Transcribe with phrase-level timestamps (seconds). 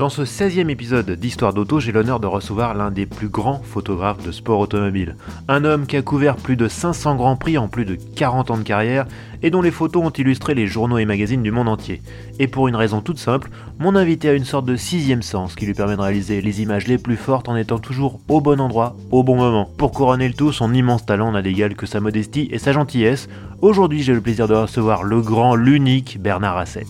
[0.00, 4.24] Dans ce 16e épisode d'Histoire d'auto, j'ai l'honneur de recevoir l'un des plus grands photographes
[4.24, 5.14] de sport automobile.
[5.46, 8.56] Un homme qui a couvert plus de 500 grands prix en plus de 40 ans
[8.56, 9.06] de carrière
[9.42, 12.00] et dont les photos ont illustré les journaux et magazines du monde entier.
[12.38, 15.66] Et pour une raison toute simple, mon invité a une sorte de sixième sens qui
[15.66, 18.96] lui permet de réaliser les images les plus fortes en étant toujours au bon endroit,
[19.10, 19.68] au bon moment.
[19.76, 23.28] Pour couronner le tout, son immense talent n'a d'égal que sa modestie et sa gentillesse.
[23.60, 26.86] Aujourd'hui, j'ai le plaisir de recevoir le grand, l'unique Bernard Asset.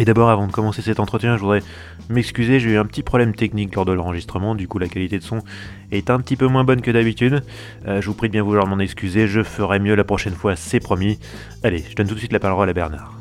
[0.00, 1.62] Et d'abord, avant de commencer cet entretien, je voudrais
[2.08, 5.22] m'excuser, j'ai eu un petit problème technique lors de l'enregistrement, du coup la qualité de
[5.22, 5.42] son
[5.92, 7.44] est un petit peu moins bonne que d'habitude.
[7.86, 10.56] Euh, je vous prie de bien vouloir m'en excuser, je ferai mieux la prochaine fois,
[10.56, 11.18] c'est promis.
[11.62, 13.12] Allez, je donne tout de suite la parole à Bernard.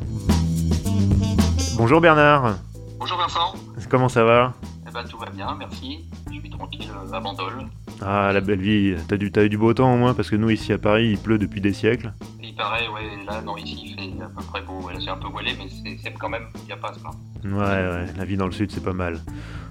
[1.75, 2.59] Bonjour Bernard.
[2.97, 3.55] Bonjour Vincent.
[3.89, 4.53] Comment ça va?
[4.87, 6.05] Eh ben tout va bien, merci.
[6.31, 7.67] Je suis tranquille à Bandol.
[8.01, 10.35] Ah la belle vie, t'as du, as eu du beau temps au moins parce que
[10.35, 12.13] nous ici à Paris il pleut depuis des siècles.
[12.41, 15.27] Il paraît, ouais, là non ici il fait à peu près beau, c'est un peu
[15.27, 15.69] voilé mais
[16.01, 16.99] c'est quand même, il n'y a pas à se
[17.47, 19.19] Ouais, ouais, la vie dans le sud c'est pas mal.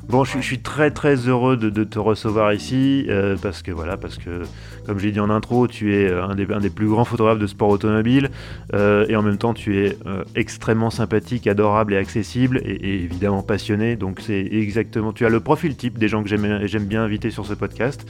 [0.09, 4.17] Bon, je, suis très très heureux de, te recevoir ici euh, parce que voilà, parce
[4.17, 4.43] que
[4.87, 7.47] comme j'ai dit en intro, tu es un des, un des plus grands photographes de
[7.47, 8.31] sport automobile
[8.73, 13.43] euh, et en même temps tu es euh, extrêmement sympathique, adorable et accessible et, évidemment
[13.43, 13.97] passionné.
[13.97, 17.45] Donc c'est exactement, tu as le profil type des gens que j'aime bien inviter sur
[17.45, 18.08] ce podcast.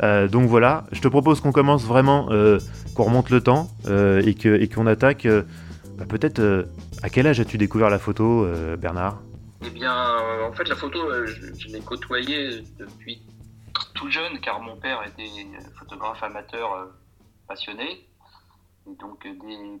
[0.00, 2.28] Donc voilà, je te propose qu'on commence vraiment,
[2.94, 5.26] qu'on remonte le temps et qu'on et qu'on attaque.
[5.96, 6.66] Bah, peut-être
[7.02, 8.46] à quel âge as-tu découvert la photo,
[8.78, 9.18] Bernard?
[9.64, 13.22] Eh bien, euh, en fait, la photo, euh, je, l'ai côtoyée depuis
[13.94, 15.30] tout jeune, car mon père était
[15.78, 16.86] photographe amateur euh,
[17.46, 18.08] passionné.
[18.90, 19.24] Et donc,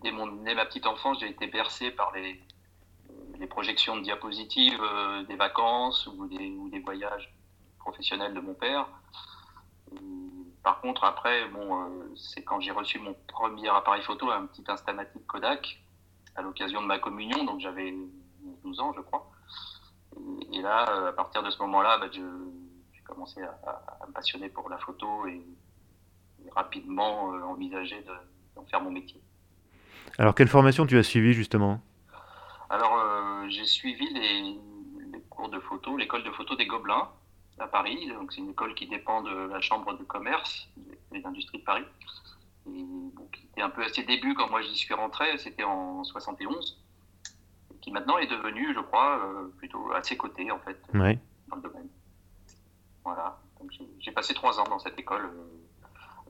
[0.02, 2.40] dès, mon, ma petite enfance, j'ai été bercé par les,
[3.40, 4.80] les projections de diapositives
[5.26, 7.34] des vacances ou des, ou des, voyages
[7.80, 8.86] professionnels de mon père.
[10.62, 15.26] Par contre, après, bon, c'est quand j'ai reçu mon premier appareil photo, un petit Instamatic
[15.26, 15.82] Kodak,
[16.36, 17.94] à l'occasion de ma communion, donc j'avais
[18.64, 19.30] 12 ans, je crois.
[20.52, 24.68] Et, là, euh, à partir de ce moment-là, bah, j'ai commencé à, me passionner pour
[24.68, 25.42] la photo et,
[26.56, 28.04] rapidement euh, envisager
[28.56, 29.22] d'en faire mon métier.
[30.18, 31.80] Alors, quelle formation tu as suivi justement?
[32.68, 34.58] Alors, euh, j'ai suivi les,
[35.30, 37.08] cours de photo, l'école de photo des Gobelins
[37.58, 38.08] à Paris.
[38.08, 40.68] Donc, c'est une école qui dépend de la Chambre de commerce
[41.10, 41.84] des industries de Paris.
[42.68, 42.84] Et,
[43.32, 46.82] qui était un peu à ses débuts quand moi j'y suis rentré, c'était en 71
[47.82, 51.62] qui maintenant est devenu, je crois, euh, plutôt à ses côtés, en fait, dans le
[51.62, 51.88] domaine.
[53.04, 53.36] Voilà.
[54.00, 55.30] J'ai passé trois ans dans cette école,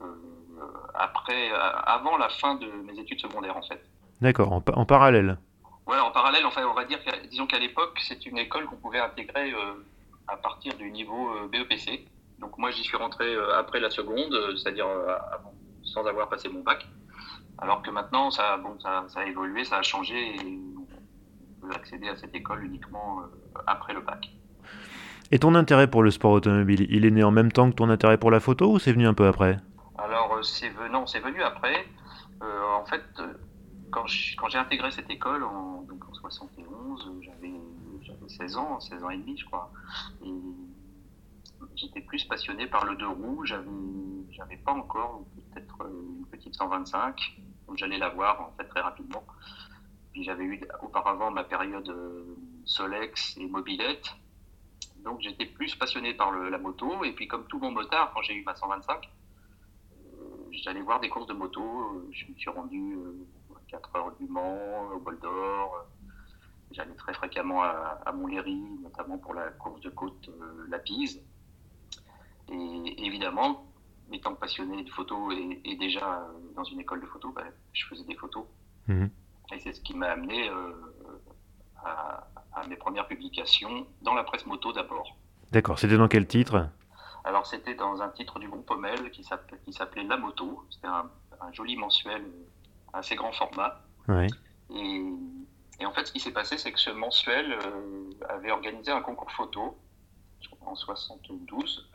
[0.01, 3.81] euh, euh, après, avant la fin de mes études secondaires, en fait.
[4.21, 5.37] D'accord, en, parallèle.
[5.87, 8.99] Ouais, en parallèle, enfin, on va dire, disons qu'à l'époque, c'est une école qu'on pouvait
[8.99, 9.53] intégrer
[10.27, 12.07] à partir du niveau BEPC.
[12.39, 14.87] Donc moi, j'y suis rentré après la seconde, c'est-à-dire
[15.83, 16.87] sans avoir passé mon bac.
[17.59, 20.35] Alors que maintenant, ça, bon, ça, ça, a évolué, ça a changé.
[20.35, 20.59] Et
[21.71, 24.31] accéder à cette école uniquement euh, après le bac.
[25.31, 27.89] Et ton intérêt pour le sport automobile, il est né en même temps que ton
[27.89, 29.57] intérêt pour la photo ou c'est venu un peu après?
[29.97, 31.85] Alors, euh, c'est venu, c'est venu après.
[32.41, 33.03] Euh, en fait,
[33.91, 37.53] quand j'ai intégré cette école en, donc en 71, j'avais
[38.27, 39.71] 16 ans, 16 ans et demi, je crois.
[41.75, 43.45] J'étais plus passionné par le deux roues.
[43.45, 47.15] J'avais pas encore peut-être une petite 125,
[47.67, 49.23] donc j'allais la voir en fait très rapidement.
[50.11, 54.13] Puis j'avais eu auparavant ma période euh, Solex et mobilette.
[55.03, 57.03] Donc j'étais plus passionné par la moto.
[57.03, 59.09] Et puis comme tout bon motard, quand j'ai eu ma 125,
[59.95, 60.19] euh,
[60.51, 62.07] j'allais voir des courses de moto.
[62.11, 62.95] Je me suis rendu
[63.55, 65.87] à 4 heures du Mans, au Bol d'Or.
[66.73, 71.21] J'allais très fréquemment à, à, Montlhéry, notamment pour la course de côte euh, La Pise.
[72.51, 73.65] Et évidemment,
[74.11, 77.43] étant passionné de photo et, déjà dans une école de photo, bah,
[77.73, 78.45] je faisais des photos.
[78.87, 79.05] Mmh.
[79.53, 80.73] Et c'est ce qui m'a amené euh,
[81.83, 82.27] à,
[82.67, 85.17] mes premières publications dans la presse moto d'abord.
[85.51, 86.69] D'accord, c'était dans quel titre?
[87.25, 90.65] Alors c'était dans un titre du groupe Pommel qui s'appelait La Moto.
[90.69, 91.09] C'était un,
[91.51, 92.25] joli mensuel
[92.93, 93.81] assez grand format.
[94.69, 95.13] Et,
[95.81, 99.31] en fait, ce qui s'est passé, c'est que ce mensuel euh, avait organisé un concours
[99.31, 99.77] photo
[100.61, 101.89] en 72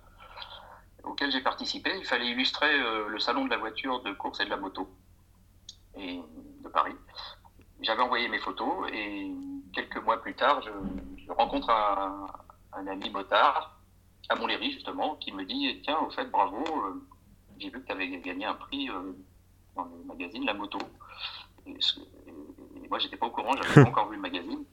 [1.04, 1.90] auquel j'ai participé.
[1.96, 4.88] Il fallait illustrer euh, le salon de la voiture de course et de la moto
[5.96, 6.20] et
[6.62, 6.94] de Paris
[7.80, 9.30] j'avais envoyé mes photos et
[9.72, 13.78] quelques mois plus tard, je, rencontre un, ami motard
[14.28, 16.64] à Montlhéry justement qui me dit tiens au fait bravo
[17.58, 18.88] j'ai vu que tu avais gagné un prix
[19.76, 20.78] dans le magazine La Moto
[21.66, 21.76] et,
[22.88, 24.64] et moi j'étais pas au courant j'avais pas encore vu le magazine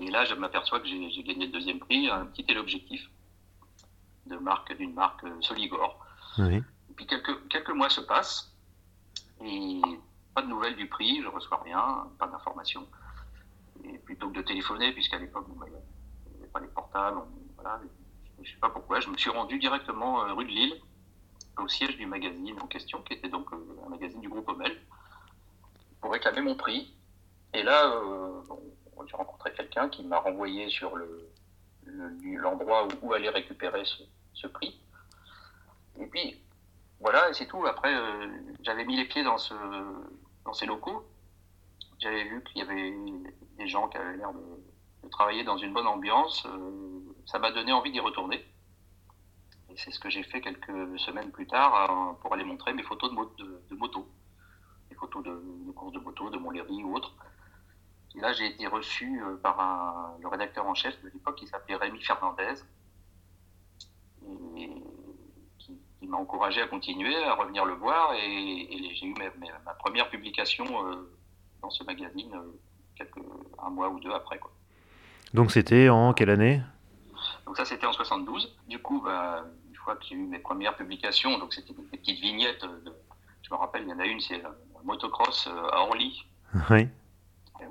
[0.00, 3.10] et, là, je m'aperçois que j'ai gagné le deuxième prix, un petit téléobjectif
[4.26, 6.04] de marque d'une marque euh, Soligor.
[6.38, 6.62] Et
[6.94, 8.52] puis quelques, quelques mois se passent
[9.44, 9.80] et
[10.34, 12.86] pas de nouvelles du prix, je reçois rien, pas d'informations.
[13.84, 17.20] Et plutôt que de téléphoner, puisqu'à l'époque, il n'y avait pas les portables,
[17.56, 17.80] voilà,
[18.36, 20.80] je ne sais pas pourquoi, je me suis rendu directement euh, rue de Lille,
[21.58, 24.80] au siège du magazine en question, qui était donc euh, un magazine du groupe Omel,
[26.00, 26.94] pour réclamer mon prix.
[27.52, 27.92] Et là,
[29.06, 30.92] j'ai rencontré quelqu'un qui m'a renvoyé sur
[31.86, 33.82] l'endroit le, où, aller récupérer
[34.32, 34.80] ce, prix.
[35.98, 36.40] Et puis,
[37.00, 37.64] voilà, c'est tout.
[37.66, 38.28] Après, euh,
[38.62, 39.54] j'avais mis les pieds dans, ce,
[40.44, 41.06] dans ces locaux.
[41.98, 42.94] J'avais vu qu'il y avait
[43.58, 46.46] des gens qui avaient l'air de, travailler dans une bonne ambiance.
[46.46, 48.44] Euh, ça m'a donné envie d'y retourner.
[49.70, 52.82] Et c'est ce que j'ai fait quelques semaines plus tard euh, pour aller montrer mes
[52.82, 54.08] photos de, moto.
[55.00, 55.30] Photos de,
[55.66, 57.14] de courses de moto, de Montlhéry ou autres.
[58.16, 61.76] Et là, j'ai été reçu euh, par le rédacteur en chef de l'époque qui s'appelait
[61.76, 62.54] Rémi Fernandez,
[64.56, 64.70] et
[65.58, 68.14] qui, m'a encouragé à continuer, à revenir le voir.
[68.14, 69.14] Et, j'ai eu
[69.64, 71.08] ma, première publication euh,
[71.62, 72.58] dans ce magazine euh,
[72.96, 73.18] quelques,
[73.62, 74.38] un mois ou deux après.
[74.38, 74.50] Quoi.
[75.32, 76.60] Donc c'était en quelle année?
[77.46, 78.56] Donc ça, c'était en 72.
[78.66, 82.20] Du coup, bah, une fois que j'ai eu mes premières publications, donc c'était des, petites
[82.20, 82.64] vignettes.
[83.42, 84.42] je me rappelle, il y en a une, c'est
[84.84, 86.24] motocross à Orly.
[86.70, 86.88] Oui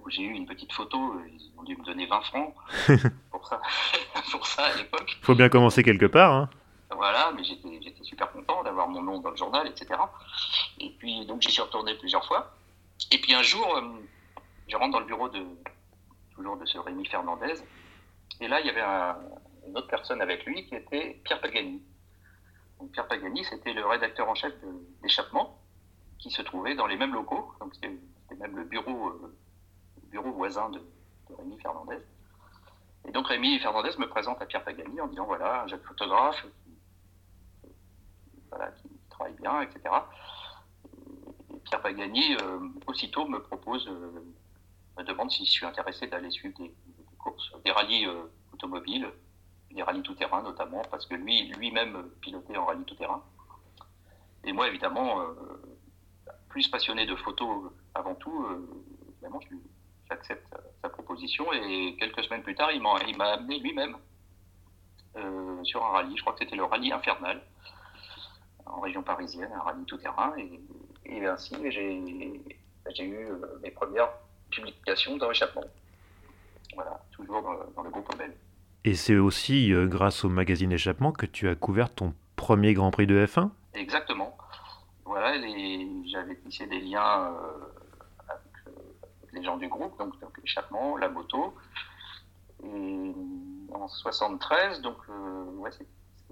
[0.03, 2.53] où j'ai eu une petite photo, euh, ils ont dû me donner 20 francs
[3.31, 3.61] pour ça,
[4.31, 5.17] pour ça à l'époque.
[5.21, 6.33] Faut bien commencer quelque part.
[6.33, 6.49] Hein.
[6.91, 9.87] Voilà, mais j'étais super content d'avoir mon nom dans le journal, etc.
[10.79, 12.55] Et puis, donc, j'y suis retourné plusieurs fois.
[13.11, 13.81] Et puis, un jour, euh,
[14.67, 15.39] je rentre dans le bureau de,
[16.35, 17.53] toujours de ce Rémi Fernandez.
[18.41, 18.83] Et là, il y avait
[19.67, 21.81] une autre personne avec lui qui était Pierre Pagani.
[22.79, 24.53] Donc, Pierre Pagani, c'était le rédacteur en chef
[25.03, 25.59] d'Échappement,
[26.19, 27.53] qui se trouvait dans les mêmes locaux.
[27.59, 27.97] Donc, c'était
[28.37, 29.35] même le bureau euh,
[30.09, 30.81] bureau voisin de,
[31.37, 31.99] Rémi Fernandez.
[33.07, 36.45] Et donc Rémi Fernandez me présente à Pierre Pagani en disant voilà, un jeune photographe
[38.51, 39.81] qui, travaille bien, etc.
[41.53, 44.23] Et Pierre Pagani, euh, aussitôt, me propose, euh,
[44.97, 46.73] me demande si je suis intéressé d'aller suivre des,
[47.19, 48.07] courses, des rallyes
[48.53, 49.07] automobiles,
[49.71, 53.23] des rallyes tout-terrain notamment, parce que lui, lui-même pilotait en rallye tout-terrain.
[54.45, 55.21] Et moi, évidemment,
[56.49, 58.45] plus passionné de photos avant tout,
[59.13, 59.59] évidemment, je lui,
[60.09, 60.45] j'accepte
[60.81, 61.51] sa proposition.
[61.53, 63.95] Et quelques semaines plus tard, il m'a amené lui-même
[65.17, 66.15] euh, sur un rallye.
[66.15, 67.41] Je crois que c'était le rallye infernal
[68.65, 70.33] en région parisienne, un rallye tout-terrain.
[71.05, 74.09] Et, ainsi, j'ai eu euh, mes premières
[74.51, 75.63] publications dans l'échappement.
[76.75, 78.33] Voilà, toujours dans, le groupe Obel.
[78.85, 82.91] Et c'est aussi euh, grâce au magazine Échappement que tu as couvert ton premier Grand
[82.91, 84.37] Prix de F1 Exactement.
[85.19, 85.37] Voilà,
[86.05, 87.35] j'avais tissé des liens
[89.33, 91.53] les gens du groupe, donc, donc l'échappement, la moto.
[92.63, 93.13] Et
[93.73, 95.45] en 73, donc, euh,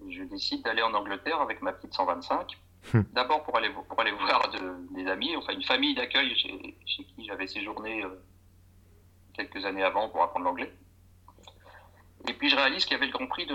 [0.09, 2.57] je décide d'aller en Angleterre avec ma petite 125.
[2.93, 3.01] Hmm.
[3.11, 4.49] D'abord pour aller, pour aller voir
[4.91, 8.23] des amis, enfin une famille d'accueil chez, qui j'avais séjourné euh,
[9.33, 10.71] quelques années avant pour apprendre l'anglais.
[12.29, 13.47] Et puis je réalise qu'il y avait le Grand Prix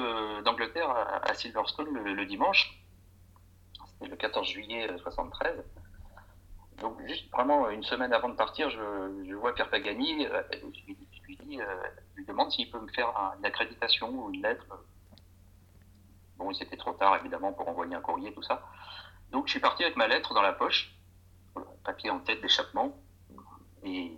[0.44, 2.81] d'Angleterre à, Silverstone le, le dimanche.
[4.08, 5.64] Le 14 juillet 73.
[6.82, 10.26] Donc, juste vraiment une semaine avant de partir, je, vois Pierre Pagani.
[10.26, 11.64] Euh, je, lui, dis, euh,
[12.12, 14.66] je lui demande s'il peut me faire une accréditation ou une lettre.
[16.36, 18.66] Bon, c'était trop tard, évidemment, pour envoyer un courrier, tout ça.
[19.30, 20.92] Donc, je suis parti avec ma lettre dans la poche,
[21.84, 22.96] papier en tête d'échappement.
[23.84, 24.12] Et,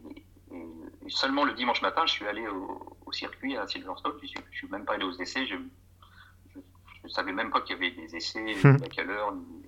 [1.09, 4.15] seulement le dimanche matin, je suis allé au, circuit à Silverstone.
[4.23, 5.47] Je ne suis, même pas allé aux essais.
[5.47, 9.33] Je ne savais même pas qu'il y avait des essais, à quelle heure.
[9.33, 9.64] N'avais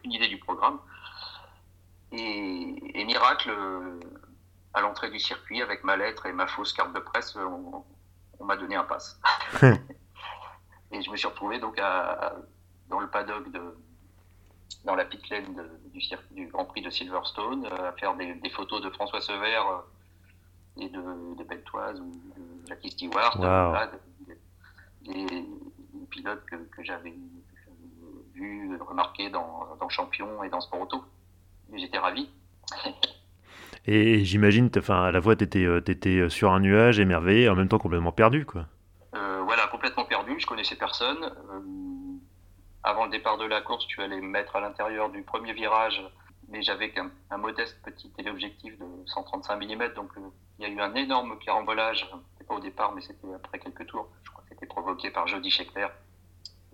[0.00, 0.78] aucune idée du programme.
[2.12, 4.00] Et, miracle, euh,
[4.74, 7.84] à l'entrée du circuit, avec ma lettre et ma fausse carte de presse, on,
[8.44, 9.20] m'a donné un pass.
[9.62, 11.76] et je me suis retrouvé donc
[12.88, 13.60] dans le paddock de,
[14.84, 15.54] dans la pit lane
[15.92, 20.82] du, du, Grand Prix de Silverstone, euh, à faire des, photos de François Sever euh,
[20.82, 23.38] et de, de Beltoise ou de Jackie Stewart,
[25.02, 25.46] des,
[26.10, 27.14] pilotes que, j'avais
[28.40, 31.04] vu, remarqué dans, dans Champion et dans Sport Auto
[31.78, 32.28] j'étais ravi.
[33.86, 37.48] Et j'imagine, enfin, à la fois, tu étais, euh, étais, euh, sur un nuage, émerveillé,
[37.48, 38.66] en même temps complètement perdu, quoi.
[39.14, 40.38] Euh, voilà, complètement perdu.
[40.38, 41.32] Je connaissais personne.
[42.82, 46.02] avant le départ de la course, tu allais me mettre à l'intérieur du premier virage,
[46.48, 50.10] mais j'avais qu'un un modeste petit téléobjectif de 135 mm, donc
[50.58, 52.06] il y a eu un énorme carambolage,
[52.46, 54.08] pas au départ, mais c'était après quelques tours.
[54.24, 55.86] Je crois que c'était provoqué par Jody Scheckter.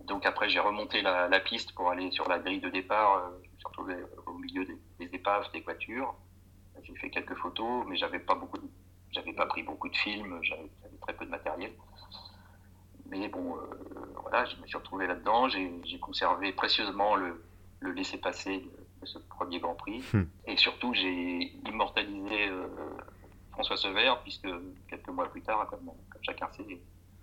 [0.07, 3.17] Donc après, j'ai remonté la, piste pour aller sur la grille de départ.
[3.17, 3.95] Euh, je me suis retrouvé
[4.27, 6.15] au milieu des, épaves, des voitures.
[6.83, 8.59] J'ai fait quelques photos, mais j'avais pas beaucoup,
[9.11, 10.39] j'avais pas pris beaucoup de films.
[10.43, 10.71] J'avais
[11.01, 11.73] très peu de matériel.
[13.09, 13.57] Mais bon,
[14.23, 15.49] voilà, je me suis retrouvé là-dedans.
[15.49, 17.41] J'ai conservé précieusement le,
[17.81, 18.59] le laisser-passer
[19.01, 20.03] de, ce premier Grand Prix.
[20.13, 20.25] Hmm.
[20.47, 22.67] Et surtout, j'ai immortalisé euh,
[23.53, 24.49] François Sever, puisque
[24.89, 25.91] quelques mois plus tard, comme,
[26.23, 26.65] chacun sait,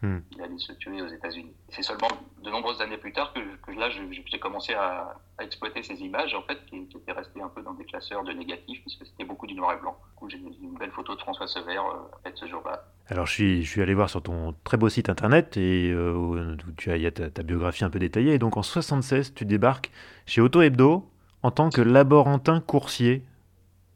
[0.04, 0.22] hmm.
[0.32, 1.54] il allait se tuer aux États-Unis.
[1.70, 2.08] C'est seulement
[2.44, 6.60] de nombreuses années plus tard que, là, j'ai commencé à, exploiter ces images, en fait,
[6.68, 9.74] qui, étaient restées un peu dans des classeurs de négatifs, puisque c'était beaucoup du noir
[9.74, 9.98] et blanc.
[10.12, 12.86] Du coup, j'ai une belle photo de François Sever euh, ce jour-là.
[13.08, 16.14] Alors, je suis, je suis allé voir sur ton très beau site internet et euh,
[16.14, 16.38] où
[16.78, 18.34] tu as, il y a ta, biographie un peu détaillée.
[18.34, 19.92] Et donc, en 76, tu débarques
[20.26, 21.10] chez Auto Hebdo
[21.42, 23.26] en tant que laborantin coursier.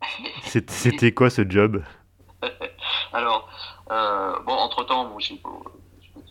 [0.43, 1.83] C'était quoi ce job?
[3.13, 3.49] Alors,
[3.91, 5.33] euh, bon, entre-temps, je,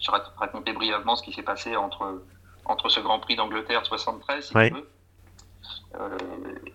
[0.07, 2.23] je, raconter brièvement ce qui s'est passé entre,
[2.65, 4.89] entre ce Grand Prix d'Angleterre 73, si tu veux,
[6.01, 6.19] euh,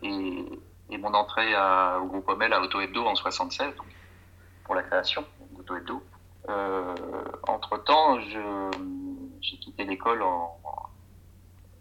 [0.03, 0.45] et,
[0.89, 3.73] et, mon entrée à, au groupe Omel à Auto Hebdo en 76,
[4.63, 6.03] pour la création d'Auto Hebdo.
[6.49, 6.95] Euh,
[7.47, 10.57] entre-temps, j'ai quitté l'école en,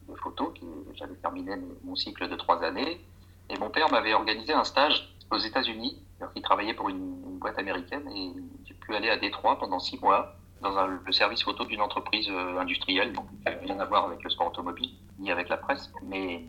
[0.09, 0.53] de photo,
[0.95, 1.53] j'avais terminé
[1.85, 3.01] mon cycle de trois années,
[3.49, 7.59] et mon père m'avait organisé un stage aux États-Unis, alors qu'il travaillait pour une, boîte
[7.59, 8.33] américaine, et
[8.67, 12.59] j'ai pu aller à Détroit pendant six mois dans le service photo d'une entreprise euh,
[12.59, 16.45] industrielle, donc rien à voir avec le sport automobile ni avec la presse, mais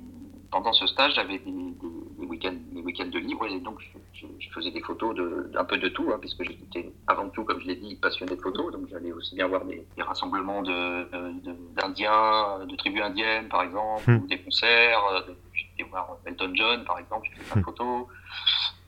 [0.51, 3.79] pendant ce stage, j'avais des, des, week-ends, des week de libre et donc
[4.13, 5.15] je, faisais des photos
[5.51, 8.41] d'un peu de tout, hein, puisque j'étais avant tout, comme je l'ai dit, passionné de
[8.41, 8.71] photos.
[8.73, 14.17] Donc j'allais aussi bien voir des, rassemblements d'Indiens, de, de, tribus indiennes, par exemple, hmm.
[14.17, 15.03] ou des concerts.
[15.13, 17.63] Euh, j'étais voir Elton John, par exemple, j'ai fait plein de hmm.
[17.63, 18.07] photos.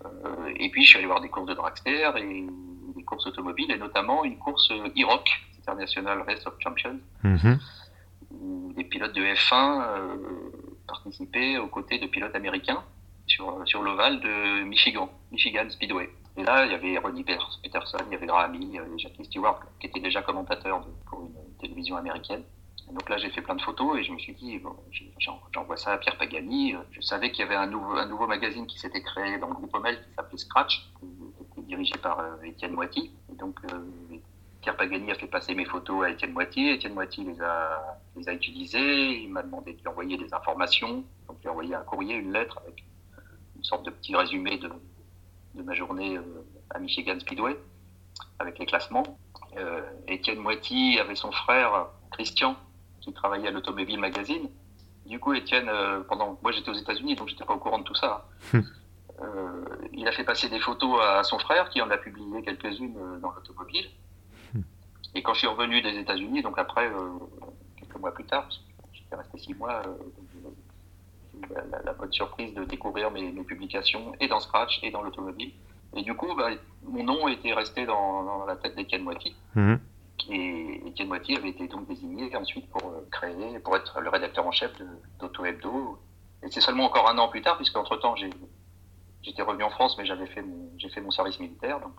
[0.06, 2.46] Euh, et puis je suis allé voir des courses de dragster et
[3.14, 5.30] des courses automobiles, et notamment une course IROC,
[5.60, 7.56] International Race of Champions, hmm.
[8.32, 10.16] où des pilotes de F1 euh,
[10.88, 12.84] participaient aux côtés de pilotes américains
[13.28, 16.10] sur, sur l'ovale de Michigan, Michigan Speedway.
[16.36, 19.26] Et là, il y avait Ronnie Peterson, il y avait Graham il y avait Jackie
[19.26, 22.44] Stewart, qui était déjà commentateur pour une télévision américaine.
[22.92, 24.76] donc là, j'ai fait plein de photos et je me suis dit, bon,
[25.54, 26.76] j'envoie ça à Pierre Pagani.
[26.92, 29.54] Je savais qu'il y avait un nouveau, un nouveau magazine qui s'était créé dans le
[29.54, 30.90] groupe Omel qui s'appelait Scratch,
[31.64, 33.12] dirigé par euh, Étienne Moiti.
[33.32, 33.78] Et donc, euh,
[34.62, 36.74] Pierre Pagani a fait passer mes photos à Étienne Moitié.
[36.74, 39.24] Étienne Moitié les a, les a utilisées.
[39.24, 41.04] Il m'a demandé de lui envoyer des informations.
[41.28, 42.84] Donc, il a envoyé un courrier, une lettre avec
[43.56, 44.70] une sorte de petit résumé de,
[45.56, 47.58] de ma journée euh, à Michigan Speedway
[48.40, 49.18] avec les classements.
[49.58, 52.56] Euh, Étienne Moiti avait son frère Christian
[53.02, 54.50] qui travaillait à l'Automobile Magazine.
[55.06, 57.84] Du coup, Étienne, euh, pendant moi j'étais aux États-Unis, donc j'étais pas au courant de
[57.84, 58.26] tout ça.
[59.22, 59.66] Hum.
[59.94, 63.32] il a fait passer des photos à son frère qui en a publié quelques-unes dans
[63.32, 63.90] l'automobile.
[65.16, 67.12] Et quand je suis revenu des États-Unis, donc après, euh,
[67.78, 68.48] quelques mois plus tard,
[68.92, 74.40] j'étais resté six mois, euh, la, la, bonne surprise de découvrir mes, publications et dans
[74.40, 75.52] Scratch et dans l'automobile.
[75.96, 76.50] Et du coup, bah,
[76.84, 79.36] mon nom était resté dans, la tête d'Étienne Moiti.
[79.56, 79.80] Mhm.
[80.30, 84.48] Et Étienne Moiti avait été donc désigné ensuite pour euh, créer, pour être le rédacteur
[84.48, 84.72] en chef
[85.20, 86.00] d'Auto Hebdo.
[86.42, 88.16] Et c'est seulement encore un an plus tard, puisque entre temps
[89.24, 91.80] j'étais revenu en France, mais j'avais fait mon, j'ai fait mon service militaire.
[91.80, 91.94] Donc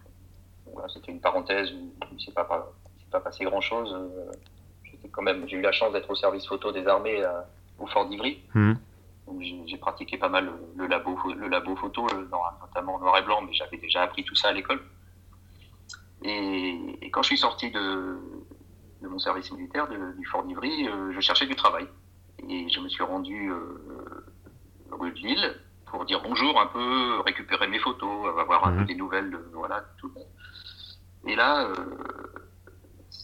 [0.72, 2.72] voilà, c'était une parenthèse où c'est pas, pas
[3.14, 3.90] pas passé grand chose.
[3.94, 4.32] Euh,
[4.82, 7.40] j'ai quand même, j'ai eu la chance d'être au service photo des armées euh,
[7.78, 8.42] au Fort d'Ivry.
[8.54, 8.74] Hmm.
[9.66, 12.06] J'ai pratiqué pas mal le, labo, le labo photo,
[12.60, 14.82] notamment noir et blanc, mais j'avais déjà appris tout ça à l'école.
[16.22, 18.18] Et, quand je suis sorti de,
[19.00, 21.86] de mon service militaire du Fort d'Ivry, euh, je cherchais du travail.
[22.48, 23.50] Et je me suis rendu
[24.90, 25.54] rue de Lille
[25.94, 28.86] pour dire bonjour un peu, récupérer mes photos, avoir un peu hmm.
[28.86, 30.28] des nouvelles de voilà, tout le monde.
[31.26, 31.68] Et là,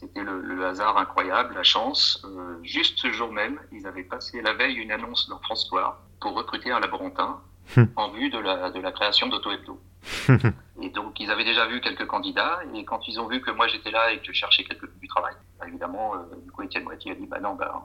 [0.00, 2.24] c'était le, hasard incroyable, la chance.
[2.24, 6.34] Euh, juste ce jour même, ils avaient passé la veille une annonce dans François pour
[6.34, 7.40] recruter un laborantin
[7.76, 7.88] hum.
[7.96, 9.80] en vue de la, de la création d'Auto Hebdo.
[10.80, 13.66] et donc, ils avaient déjà vu quelques candidats, et quand ils ont vu que moi
[13.68, 16.84] j'étais là et que je cherchais quelque, du travail, bah, évidemment, euh, du coup, Étienne
[16.84, 17.82] Moitié a dit Bah non, bah,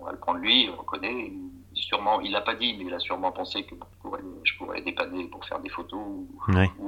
[0.00, 1.32] on, va le prendre lui, on connaît.
[1.74, 3.74] sûrement, il l'a pas dit, mais il a sûrement pensé que
[4.68, 6.28] pourrais, dépanner pour faire des photos ou,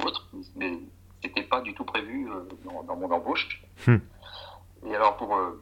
[0.04, 0.28] autre.
[0.56, 0.78] Mais
[1.22, 2.40] c'était pas du tout prévu euh,
[2.87, 3.62] dans, mon embauche.
[3.87, 4.00] Hum.
[4.87, 5.60] Et alors, pour, euh,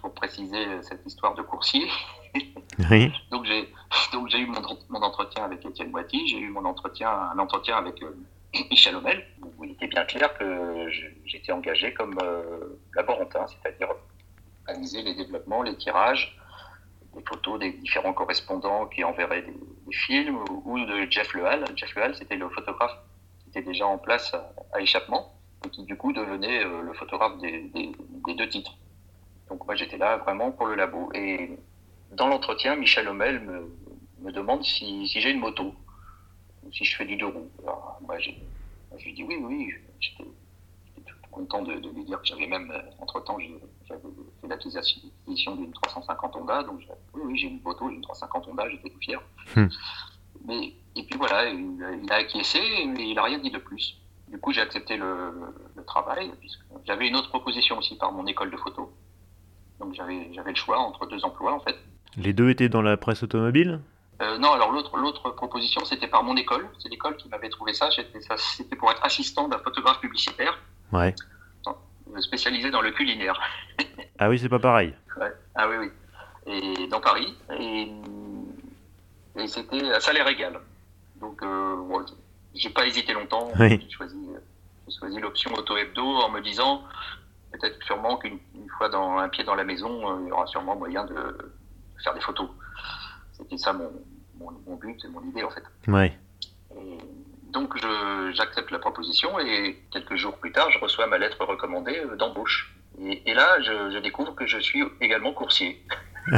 [0.00, 1.88] pour préciser cette histoire de coursier,
[3.30, 3.68] donc j'ai
[4.12, 7.76] donc j'ai eu mon, mon, entretien avec Étienne Boity, j'ai eu mon entretien un entretien
[7.76, 8.16] avec euh,
[8.70, 10.88] Michel Homel, où il était bien clair que
[11.24, 13.88] j'étais engagé comme euh, laborantin, c'est-à-dire
[14.66, 16.36] analyser les développements, les tirages,
[17.16, 19.54] les photos des différents correspondants qui enverraient des,
[19.92, 21.64] films, ou, de Jeff Lehal.
[21.76, 22.96] Jeff Lehal, c'était le photographe
[23.42, 24.34] qui était déjà en place
[24.72, 28.76] à échappement et qui du coup devenait le photographe des, deux titres.
[29.48, 31.10] Donc moi j'étais là vraiment pour le labo.
[31.14, 31.50] Et
[32.12, 33.40] dans l'entretien, Michel Homel
[34.20, 35.74] me, demande si, j'ai une moto,
[36.72, 37.50] si je fais du deux roues.
[37.62, 38.30] Alors, moi, je
[39.04, 40.24] lui dis oui, oui, j'étais
[41.30, 43.38] content de, lui dire que j'avais même, euh, entre-temps,
[43.86, 44.00] j'avais
[44.44, 46.80] fait l'acquisition d'une 350 Honda, donc
[47.14, 49.20] oui, oui, j'ai une moto, j'ai une 350 Honda, j'étais tout fier.
[49.56, 49.66] Hmm.
[50.46, 53.96] Mais, et puis voilà, il, a acquiescé, mais il n'a rien dit de plus.
[54.28, 55.32] Du coup, j'ai accepté le,
[55.86, 58.90] travail, puisque j'avais une autre proposition aussi par mon école de photo.
[59.80, 61.76] Donc j'avais le choix entre deux emplois, en fait.
[62.16, 63.80] Les deux étaient dans la presse automobile?
[64.22, 66.68] Euh, non, alors l'autre, l'autre proposition, c'était par mon école.
[66.78, 67.90] C'est l'école qui m'avait trouvé ça.
[68.36, 70.58] C'était pour être assistant d'un photographe publicitaire.
[70.92, 71.14] Ouais.
[72.20, 73.40] Spécialisé dans le culinaire.
[74.18, 74.94] ah oui, c'est pas pareil.
[75.54, 75.90] Ah oui, oui.
[76.46, 77.34] Et dans Paris.
[77.58, 77.90] Et,
[79.36, 80.60] et c'était à salaire égal.
[81.20, 81.76] Donc, euh,
[82.54, 83.50] j'ai pas hésité longtemps.
[83.58, 84.16] J'ai choisi,
[84.98, 86.82] choisi l'option auto-hebdo en me disant
[87.52, 88.38] peut-être sûrement qu'une
[88.76, 91.14] fois dans un pied dans la maison, euh, il y aura sûrement moyen de
[92.02, 92.48] faire des photos.
[93.32, 93.90] C'était ça mon,
[94.38, 95.62] mon, but et mon idée en fait.
[95.88, 96.16] Ouais.
[97.50, 97.76] donc
[98.32, 102.74] j'accepte la proposition et quelques jours plus tard, je reçois ma lettre recommandée euh, d'embauche.
[103.00, 105.84] Et, là, je, découvre que je suis également coursier.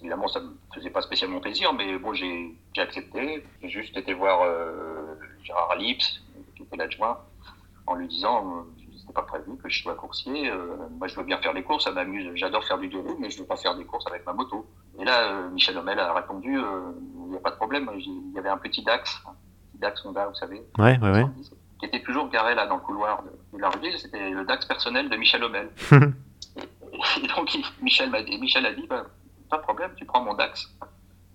[0.00, 3.44] Évidemment, ça ne me faisait pas spécialement plaisir, mais bon, j'ai accepté.
[3.62, 6.20] J'ai juste été voir euh, Gérard Lips,
[6.56, 7.18] qui était l'adjoint,
[7.86, 8.66] en lui disant
[9.04, 10.50] c'était pas prévu que je sois coursier.
[10.50, 12.30] Euh, moi, je veux bien faire les courses, ça m'amuse.
[12.36, 14.66] J'adore faire du deux mais je veux pas faire des courses avec ma moto.
[14.98, 16.92] Et là, euh, Michel Homel a répondu, euh,
[17.26, 17.90] il n'y a pas de problème.
[17.96, 19.32] Il y avait un petit Dax, un
[19.72, 20.62] petit Dax Honda, vous savez.
[20.78, 21.26] Ouais, ouais, ouais.
[21.78, 23.92] Qui était toujours garé là dans le couloir de, la rue.
[23.98, 25.68] C'était le Dax personnel de Michel Homel.
[25.92, 29.06] et, donc, Michel m'a dit, Michel a dit, bah,
[29.50, 30.68] pas de problème, tu prends mon Dax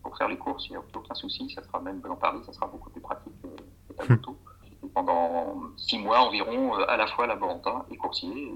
[0.02, 1.50] pour faire les courses, il n'y a aucun souci.
[1.54, 4.38] Ça sera même dans Paris, ça sera beaucoup plus pratique que ta moto
[4.94, 8.52] pendant six mois environ, euh, à la fois laborantin et coursier.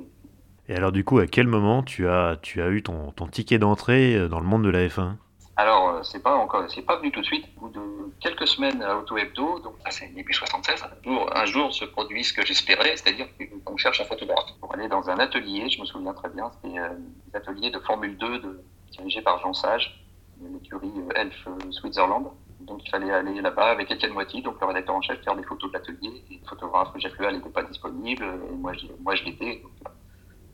[0.67, 3.59] Et alors du coup, à quel moment tu as, tu as eu ton, ton ticket
[3.59, 5.15] d'entrée euh, dans le monde de la F1
[5.55, 7.45] alors, euh, c'est pas encore, c'est pas venu tout de suite.
[7.57, 7.79] Au bout de
[8.23, 12.23] quelques semaines à Auto Hebdo, donc c'est début 76, un jour, un jour se produit
[12.23, 13.27] ce que j'espérais, c'est-à-dire
[13.65, 15.69] qu'on cherche un photographe pour aller dans un atelier.
[15.69, 16.95] Je me souviens très bien, c'était un
[17.33, 20.01] atelier de Formule 2 de, dirigé par Jean Sage,
[20.41, 22.27] l'écurie Elf Switzerland.
[22.61, 25.43] Donc il fallait aller là-bas avec Étienne Moiti, donc le rédacteur en chef, faire des
[25.43, 26.23] photos de l'atelier.
[26.31, 29.61] le photographe Jeff Lual n'était pas disponible, et moi, moi je l'étais.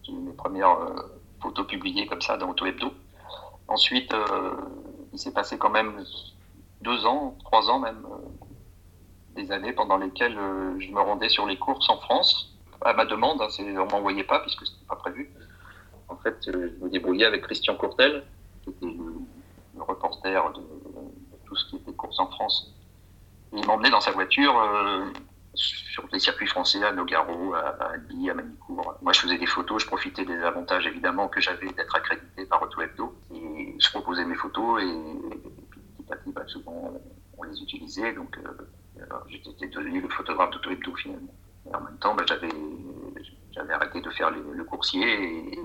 [0.01, 0.95] J'ai eu mes premières euh,
[1.39, 2.91] photos publiées comme ça dans Auto Hebdo.
[3.67, 4.55] Ensuite, euh,
[5.13, 6.03] il s'est passé quand même
[6.81, 10.37] deux ans, trois ans même, euh, des années pendant lesquelles
[10.79, 14.23] je me rendais sur les courses en France, à ma demande, hein, on ne m'envoyait
[14.23, 15.31] pas puisque ce n'était pas prévu.
[16.07, 18.23] En fait, je me débrouillais avec Christian Courtel,
[18.63, 19.13] qui était le,
[19.75, 20.61] le reporter de
[21.45, 22.73] tout ce qui était course en France.
[23.53, 25.05] il m'emmenait dans sa voiture euh,
[25.53, 28.95] sur les circuits français à Nogaro, à, à Albi, à Manicourt.
[29.01, 32.61] Moi, je faisais des photos, je profitais des avantages évidemment que j'avais d'être accrédité par
[32.61, 33.15] Auto Hebdo.
[33.33, 34.85] Et je proposais mes photos et,
[36.15, 36.93] petit, bah, souvent,
[37.38, 38.13] on les utilisait.
[38.13, 41.34] Donc, euh, j'étais devenu le photographe d'Auto Hebdo finalement.
[41.65, 42.50] Et en même temps, bah, j'avais,
[43.52, 45.60] j'avais arrêté de faire le, coursier et,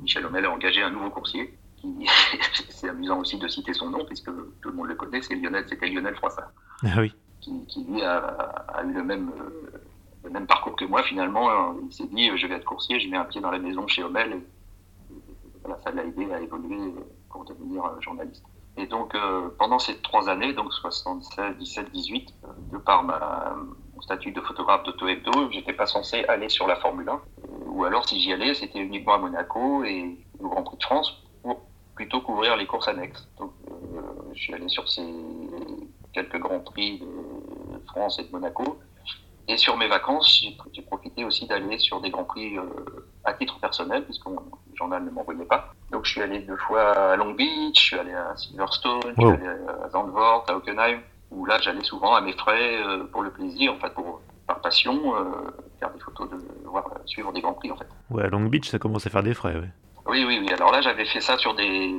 [0.00, 1.58] Michel Homel a engagé un nouveau coursier
[2.70, 5.64] c'est amusant aussi de citer son nom, puisque tout le monde le connaît, c'est Lionel,
[5.68, 6.50] c'était Lionel Froissart.
[6.84, 7.14] Ah oui.
[7.40, 9.80] Qui, lui a, eu le même, euh,
[10.24, 11.76] le même parcours que moi finalement.
[11.82, 14.02] Il s'est dit, je vais être coursier, je mets un pied dans la maison chez
[14.02, 14.32] Homel.
[14.32, 16.94] Et, ça l'a aidé à évoluer
[17.30, 18.44] pour devenir euh, journaliste.
[18.78, 22.34] Et donc, euh, pendant ces trois années, donc 76, 17, 18,
[22.72, 27.20] de par mon statut de photographe d'auto-hebdo, j'étais pas censé aller sur la Formule 1.
[27.66, 31.24] ou alors, si j'y allais, c'était uniquement à Monaco et au Grand Prix de France
[31.98, 33.26] plutôt couvrir les courses annexes.
[33.40, 34.00] Donc, euh,
[34.32, 35.02] je suis allé sur ces
[36.12, 38.78] quelques grands prix de France et de Monaco.
[39.48, 42.62] Et sur mes vacances, j'ai profité aussi d'aller sur des grands prix euh,
[43.24, 44.36] à titre personnel, puisque le
[44.76, 45.74] journal ne m'envoyait pas.
[46.08, 49.24] Je suis allé deux fois à Long Beach, je suis allé à Silverstone, je suis
[49.24, 53.30] allé à Zandvoort, à Hockenheim, où là j'allais souvent à mes frais euh, pour le
[53.30, 55.12] plaisir, en fait, pour, par passion,
[55.78, 57.86] faire des photos, de voir, suivre des grands prix en fait.
[58.10, 59.70] Ouais, à Long Beach, ça commence à faire des frais, ouais.
[60.08, 60.50] Oui, oui, oui.
[60.54, 61.94] Alors là, j'avais fait ça sur des,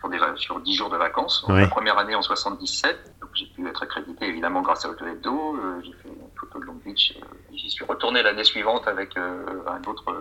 [0.00, 1.44] sur, des, sur 10 jours de vacances.
[1.48, 3.14] La première année en 77.
[3.20, 5.56] Donc j'ai pu être accrédité évidemment grâce à Auto Hebdo.
[5.56, 7.14] Euh, j'ai fait une photo de Long Beach.
[7.16, 10.12] Euh, j'y suis retourné l'année suivante avec euh, un autre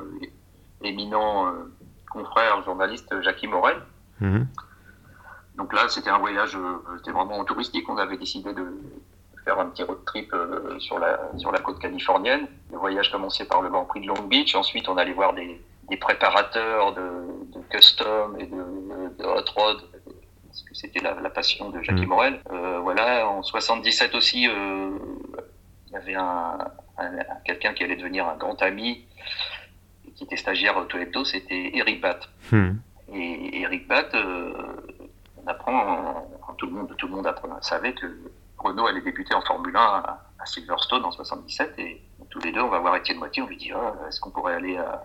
[0.84, 1.52] éminent
[2.12, 3.78] confrère journaliste, Jackie Morel.
[4.20, 4.48] Mhm.
[5.58, 6.58] Donc là, c'était un voyage,
[6.98, 7.88] c'était vraiment touristique.
[7.90, 8.66] On avait décidé de
[9.44, 10.34] faire un petit road trip
[10.80, 12.48] sur, la, sur la côte californienne.
[12.72, 14.56] Le voyage commençait par le Grand Prix de Long Beach.
[14.56, 17.02] Ensuite, on allait voir des, des préparateurs de,
[17.70, 19.82] custom et de, hot rod,
[20.48, 22.10] parce que c'était la, passion de Jackie mm.
[22.10, 22.42] Morel.
[22.52, 24.92] Euh, voilà, en 77 aussi, euh,
[25.88, 26.58] il y avait un,
[27.46, 29.06] quelqu'un qui allait devenir un grand ami,
[30.22, 32.30] qui était stagiaire auto hebdo, c'était Eric Batt.
[32.52, 32.74] Hmm.
[33.12, 36.30] Et Eric Batt, on apprend,
[36.60, 38.06] tout le monde, tout le monde savait que
[38.60, 42.70] Renault allait débuter en Formule 1 à, Silverstone en 77 et tous les deux on
[42.70, 45.04] va voir Étienne Moitié, on lui dit ah, est-ce qu'on pourrait aller à,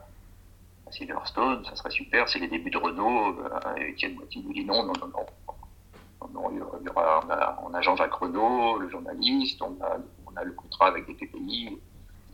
[0.91, 3.37] Silverstone, ça serait super, c'est les débuts de Renault.
[3.77, 5.11] Étienne Moitié nous dit non, non, non,
[6.33, 6.51] non.
[6.53, 10.89] il y aura, on, a, Jean-Jacques Renault, le journaliste, on a, on a, le contrat
[10.89, 11.79] avec des PPI,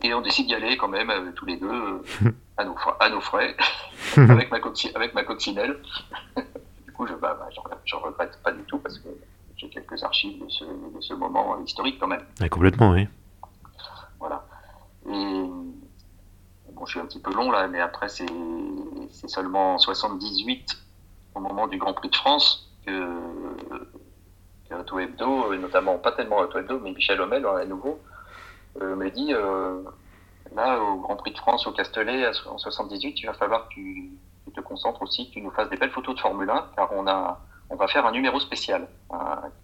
[0.03, 2.03] et on décide d'y aller quand même euh, tous les deux
[2.57, 3.55] à nos, à nos frais,
[4.17, 4.57] avec, ma
[4.95, 5.79] avec ma coccinelle.
[6.85, 7.49] du coup, je bah, bah,
[7.95, 9.07] regrette pas du tout parce que
[9.55, 12.23] j'ai quelques archives de ce, de ce, moment historique quand même.
[12.49, 13.07] complètement, oui.
[14.19, 14.45] Voilà.
[15.07, 15.43] Et
[16.73, 18.27] bon, je suis un petit peu long là, mais après, c'est
[19.27, 20.83] seulement en 78,
[21.35, 22.91] au moment du Grand Prix de France, que,
[24.69, 28.01] que Auto Hebdo, et notamment pas tellement Auto Hebdo, mais Michel Homel, à nouveau,
[28.81, 29.81] euh, me dit euh,
[30.55, 34.11] là, au Grand Prix de France, au Castellet, en 78, il va falloir que tu,
[34.53, 37.07] te concentres aussi, que tu nous fasses des belles photos de Formule 1, car on
[37.07, 38.87] a on va faire un numéro spécial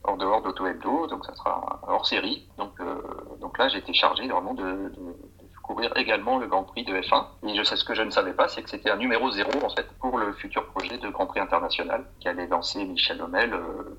[0.03, 2.47] en dehors d'Auto Hebdo, donc ça sera hors série.
[2.57, 3.01] Donc, euh,
[3.39, 5.15] donc là, été chargé vraiment de, de,
[5.61, 7.25] couvrir également le Grand Prix de F1.
[7.47, 9.51] Et je sais ce que je ne savais pas, c'est que c'était un numéro zéro
[9.63, 13.95] en fait pour le futur projet de Grand Prix international qu'allait lancer Michel Homel euh,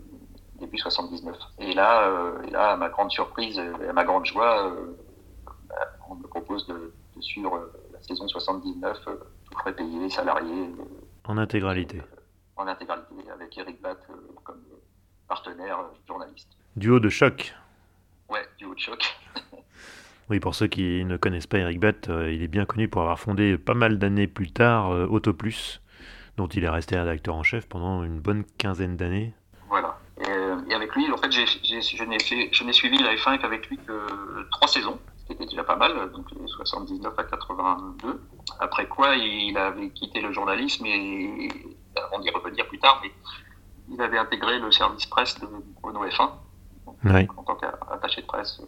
[0.61, 1.37] début 79.
[1.59, 4.73] Et là, euh, et là, à ma grande surprise et à ma grande joie,
[5.69, 5.75] bah,
[6.09, 10.71] on me propose de, suivre la saison 79, tout frais payé, salarié.
[11.25, 12.01] En intégralité
[12.61, 14.61] en intégralité, avec Eric Batt euh, comme
[15.29, 16.49] partenaire euh, journaliste.
[16.77, 17.55] Duo de choc.
[18.29, 19.03] Ouais, duo de choc.
[20.29, 23.01] oui, pour ceux qui ne connaissent pas Eric Batt, euh, il est bien connu pour
[23.01, 25.81] avoir fondé pas mal d'années plus tard Autoplus,
[26.37, 29.35] dont il est resté rédacteur en chef pendant une bonne quinzaine d'années.
[31.31, 35.65] Fait, je n'ai suivi la F1 qu'avec lui que trois saisons, ce qui était déjà
[35.65, 38.21] pas mal, donc les 79 à 82.
[38.59, 41.49] Après quoi, il avait quitté le journalisme et
[42.13, 43.13] on y revenir plus tard, mais
[43.93, 45.47] il avait intégré le service presse de
[45.83, 46.31] Renault F1
[47.37, 48.61] en tant qu'attaché de presse.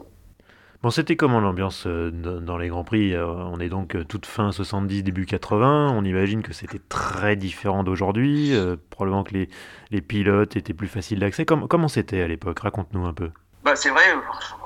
[0.83, 0.85] Euh.
[0.85, 4.53] Bon, c'était comment l'ambiance euh, dans les Grands Prix euh, On est donc toute fin
[4.53, 5.93] 70, début 80.
[5.97, 8.53] On imagine que c'était très différent d'aujourd'hui.
[8.91, 9.49] probablement que les,
[9.91, 11.45] les, pilotes étaient plus faciles d'accès.
[11.45, 12.59] Comment, c'était à l'époque?
[12.61, 13.31] Raconte-nous un peu.
[13.65, 14.03] Bah, c'est vrai.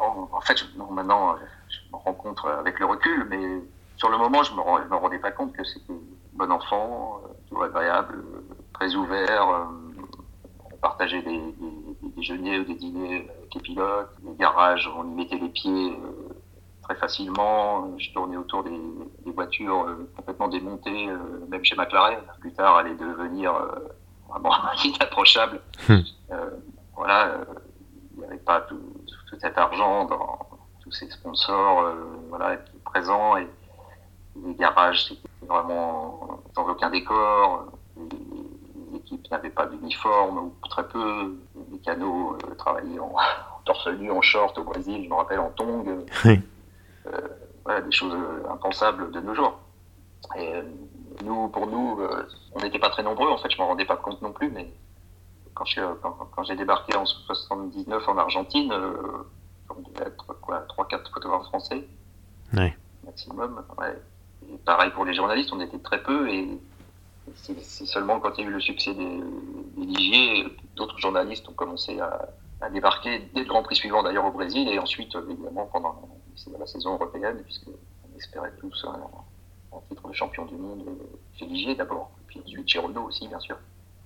[0.01, 0.57] En, fait,
[0.91, 1.37] maintenant,
[1.69, 3.61] je me rends compte avec le recul, mais
[3.97, 5.95] sur le moment, je ne me, me, rendais pas compte que c'était
[6.37, 8.23] bon enfant, tout agréable,
[8.75, 9.49] très ouvert.
[9.49, 9.65] Euh,
[10.73, 11.41] on partageait des,
[12.17, 16.35] déjeuners ou des dîners avec les pilotes, les garages, on y mettait les pieds euh,
[16.83, 17.99] très facilement.
[17.99, 18.71] Je tournais autour des,
[19.33, 21.09] voitures euh, complètement démontées,
[21.49, 22.21] même chez McLaren.
[22.41, 23.53] Plus tard, allait devenir
[24.29, 24.53] vraiment
[24.85, 25.61] inapprochable.
[25.89, 26.01] Hmm.
[26.95, 27.39] voilà,
[28.15, 28.81] il n'y avait pas tout,
[29.41, 30.39] cet argent dans
[30.83, 31.93] tous ces sponsors
[32.31, 33.47] voilà, présents et
[34.45, 37.67] les garages, c'était vraiment sans aucun décor
[38.97, 41.37] l'équipe n'avait pas d'uniforme ou très peu.
[41.71, 43.15] Les canaux euh, travaillaient en,
[43.65, 46.05] torse nu, en short au Brésil, je me rappelle en tongs.
[47.07, 47.11] Euh,
[47.65, 48.17] voilà, des choses
[48.51, 49.59] impensables de nos jours.
[50.37, 50.63] Et euh,
[51.25, 52.01] nous, pour nous,
[52.55, 54.73] on n'était pas très nombreux, en fait, je m'en rendais pas compte non plus, mais
[55.55, 58.73] quand j'ai quand, j'ai débarqué en 79 en Argentine,
[59.71, 61.87] on devait être quoi, 3-4 photographes français
[63.05, 63.63] maximum.
[64.49, 66.59] Et pareil pour les journalistes, on était très peu et
[67.35, 69.21] c'est seulement quand il y a eu le succès des,
[69.77, 72.29] des d'autres journalistes ont commencé à,
[72.73, 76.09] débarquer dès le Grand Prix suivant d'ailleurs au Brésil et ensuite évidemment pendant
[76.59, 80.85] la saison européenne puisqu'on espérait tous un, titre de champion du monde
[81.35, 83.59] chez Ligier d'abord, puis ensuite chez aussi bien sûr.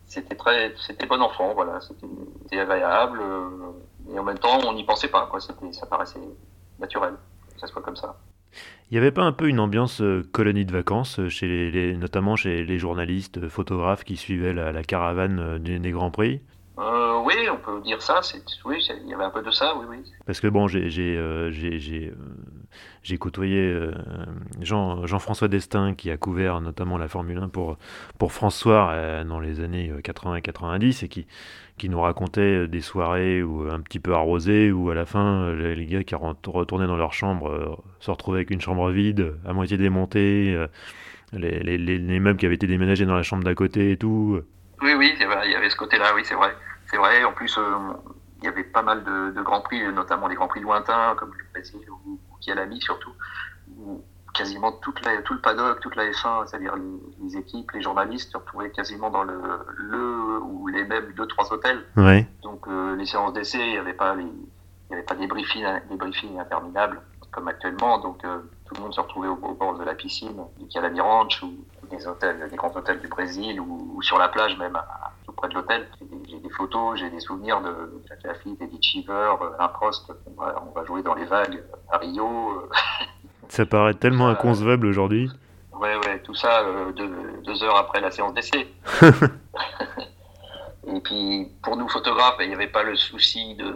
[0.04, 4.84] C'était très, c'était bon enfant, voilà, c'était agréable euh, et en même temps on n'y
[4.84, 5.54] pensait pas, quoi, ça
[5.86, 6.18] paraissait
[6.80, 7.14] naturel
[7.54, 8.16] que ça soit comme ça.
[8.90, 11.96] Il n'y avait pas un peu une ambiance euh, colonie de vacances, euh, chez les,
[11.96, 16.40] notamment chez les journalistes, euh, photographes qui suivaient la, caravane des, des, Grands Prix?
[16.76, 18.20] Oui, on peut dire ça.
[18.64, 19.98] Oui, il y avait un peu de ça, oui, oui.
[20.26, 22.12] Parce que bon, j'ai j'ai
[23.18, 23.74] côtoyé
[24.60, 27.76] Jean, Jean-François Destin qui a couvert notamment la Formule 1 pour,
[28.18, 31.26] pour François dans les années 80 90 et qui,
[31.76, 35.86] qui nous racontait des soirées où, un petit peu arrosées où à la fin les,
[35.86, 40.56] gars qui retournaient dans leur chambre se retrouvaient avec une chambre vide, à moitié démontée,
[41.32, 44.40] les, les, les, meubles qui avaient été déménagés dans la chambre d'à côté et tout.
[44.82, 46.54] Oui, oui, il y avait ce côté-là, oui, c'est vrai.
[46.86, 47.58] C'est vrai, en plus,
[48.38, 51.44] il y avait pas mal de, grands prix, notamment des grands prix lointains, comme le
[51.52, 53.12] Brésil ou, Kialami surtout,
[53.76, 54.02] où
[54.34, 56.74] quasiment toute la, tout le paddock, toute la F1, c'est-à-dire
[57.22, 59.40] les, équipes, les journalistes se retrouvaient quasiment dans le,
[59.76, 61.84] le ou les mêmes deux, trois hôtels.
[62.42, 65.26] Donc euh, les séances d'essai, il n'y avait pas les, il y avait pas des
[65.26, 67.00] briefings, des briefings interminables.
[67.30, 67.98] comme actuellement.
[67.98, 71.42] Donc euh, tout le monde se retrouvait au, bord de la piscine du Calami Ranch
[71.42, 71.54] ou
[71.90, 74.78] des hôtels, des grands hôtels du Brésil ou, sur la plage même,
[75.26, 75.88] tout près de l'hôtel.
[76.28, 80.12] J'ai des photos, j'ai des souvenirs de Jack Lafitte, Eddie Cheever, Alain Prost.
[80.26, 82.68] On va, on va, jouer dans les vagues à Rio.
[83.48, 85.30] Ça paraît tellement inconcevable aujourd'hui.
[85.72, 86.62] Ouais, ouais, tout ça
[86.94, 88.68] deux, heures après la séance d'essai.
[90.86, 93.74] Et puis, pour nous photographes, il n'y avait pas le souci de,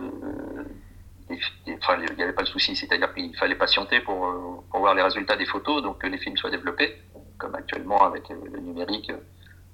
[1.31, 4.95] enfin, il n'y avait pas de souci, c'est-à-dire qu'il fallait patienter pour, euh, pour, voir
[4.95, 6.97] les résultats des photos, donc que les films soient développés,
[7.39, 9.13] comme actuellement avec le numérique.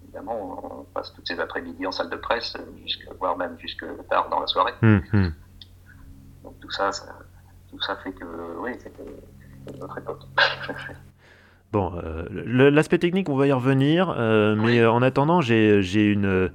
[0.02, 2.56] Évidemment, on passe toutes ces après-midi en salle de presse,
[3.18, 4.72] voire même jusque tard dans la soirée.
[4.82, 5.32] Hum, hum.
[6.42, 7.18] Donc tout ça, ça,
[7.70, 8.24] tout ça fait que,
[8.58, 10.22] oui, c'était notre époque.
[11.72, 12.24] Bon, euh,
[12.72, 16.50] l'aspect technique, on va y revenir, euh, mais euh, en attendant, j'ai une,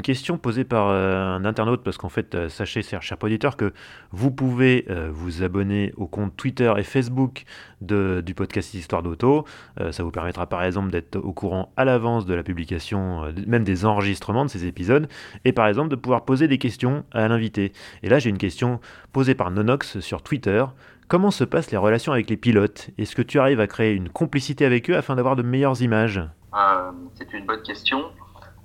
[0.00, 3.72] question posée par un internaute, parce qu'en fait, sachez, cher, cher auditeur, que
[4.12, 7.44] vous pouvez vous abonner au compte Twitter et Facebook
[7.80, 9.44] du podcast Histoire d'Auto.
[9.90, 13.84] ça vous permettra par exemple d'être au courant à l'avance de la publication, même des
[13.84, 15.08] enregistrements de ces épisodes,
[15.44, 17.72] et par exemple de pouvoir poser des questions à l'invité.
[18.02, 18.80] Et là, j'ai une question
[19.12, 20.64] posée par Nonox sur Twitter.
[21.10, 22.90] Comment se passent les relations avec les pilotes?
[22.96, 26.20] Est-ce que tu arrives à créer une complicité avec eux afin d'avoir de meilleures images?
[26.54, 28.12] Euh, C'est une bonne question.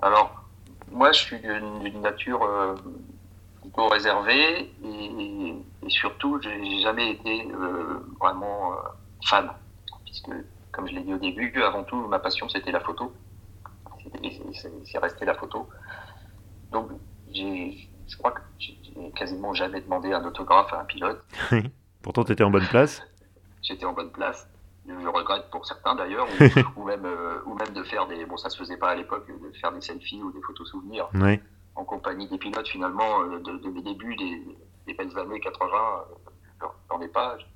[0.04, 0.46] Alors,
[0.92, 2.76] moi, je suis d'une nature euh,
[3.64, 8.74] plutôt réservée et, et surtout, j'ai jamais été euh, vraiment
[9.28, 9.50] fan.
[10.06, 10.30] Puisque,
[10.72, 13.12] comme je l'ai dit au début, avant tout, ma passion, c'était la photo.
[14.54, 15.68] C'est resté la photo.
[16.72, 16.90] Donc,
[17.34, 18.78] je crois que j'ai
[19.16, 21.26] quasiment jamais demandé un autographe à un pilote.
[22.06, 23.02] Pourtant, tu étais en bonne place
[23.64, 24.48] J'étais en bonne place.
[24.88, 26.28] Je regrette pour certains d'ailleurs,
[26.76, 28.28] ou, même, euh, ou même de faire des.
[28.28, 31.10] Bon, ça se faisait pas à l'époque, de faire des selfies ou des photos souvenirs
[31.74, 36.06] en compagnie des pilotes finalement euh, de, mes débuts, des, belles années 80,
[36.62, 37.50] euh, dans des pages.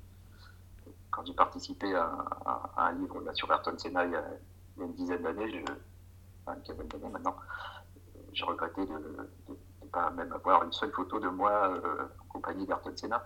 [1.12, 2.10] Quand j'ai participé à,
[2.76, 4.24] un livre sur Ayrton Senna il y a,
[4.80, 5.64] une dizaine d'années,
[6.44, 7.36] enfin une quinzaine d'années maintenant,
[8.32, 8.94] j'ai regretté de
[9.48, 11.72] ne pas même avoir une seule photo de moi
[12.20, 13.24] en compagnie d'Ayrton Senna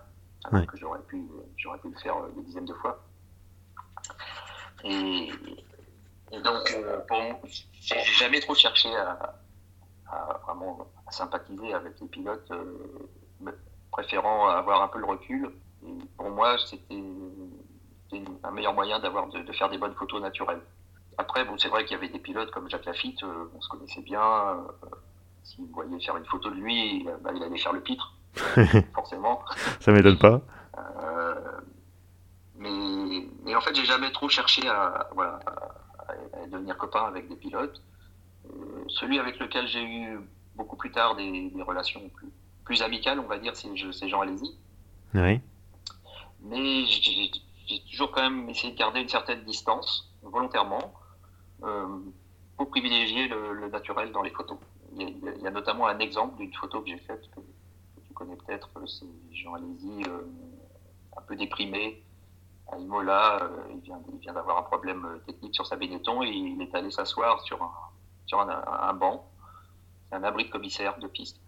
[0.51, 1.27] que j'aurais pu,
[1.57, 3.03] j'aurais pu le faire euh, des dizaines de fois.
[4.83, 5.29] Et,
[6.43, 6.99] donc, euh,
[7.73, 9.35] j'ai jamais trop cherché à,
[10.45, 13.51] vraiment sympathiser avec les pilotes, euh,
[13.91, 15.51] préférant avoir un peu le recul.
[16.17, 17.03] pour moi, c'était
[18.43, 20.61] un meilleur moyen d'avoir de, faire des bonnes photos naturelles.
[21.17, 24.01] Après, bon, c'est vrai qu'il y avait des pilotes comme Jacques Lafitte, on se connaissait
[24.01, 24.65] bien.
[25.43, 28.14] si vous voyez faire une photo de lui, bah, il allait faire le pitre.
[28.93, 29.41] forcément.
[29.79, 30.41] Ça m'étonne pas.
[30.77, 31.35] Euh,
[32.57, 35.39] mais, mais, en fait, j'ai jamais trop cherché à, voilà,
[36.07, 37.81] à, devenir copain avec des pilotes.
[38.45, 40.19] Euh, celui avec lequel j'ai eu
[40.55, 42.29] beaucoup plus tard des, relations plus,
[42.63, 44.57] plus, amicales, on va dire, c'est Jean Alési.
[45.13, 45.39] Oui.
[46.41, 47.31] Mais j'ai
[47.89, 50.93] toujours quand même essayé de garder une certaine distance, volontairement,
[51.63, 51.87] euh,
[52.57, 54.57] pour privilégier le, naturel dans les photos.
[54.97, 57.27] Il y, a, notamment un exemple d'une photo que j'ai faite
[58.15, 60.23] connais peut-être, euh, c'est Jean Alési, euh,
[61.15, 62.03] un peu déprimé
[62.71, 63.43] à Imola.
[63.43, 63.81] Euh, il
[64.21, 68.63] vient, d'avoir un problème technique sur sa Benetton et il est allé s'asseoir sur un,
[68.89, 69.29] un, banc.
[70.11, 71.39] Un abri de commissaire de piste.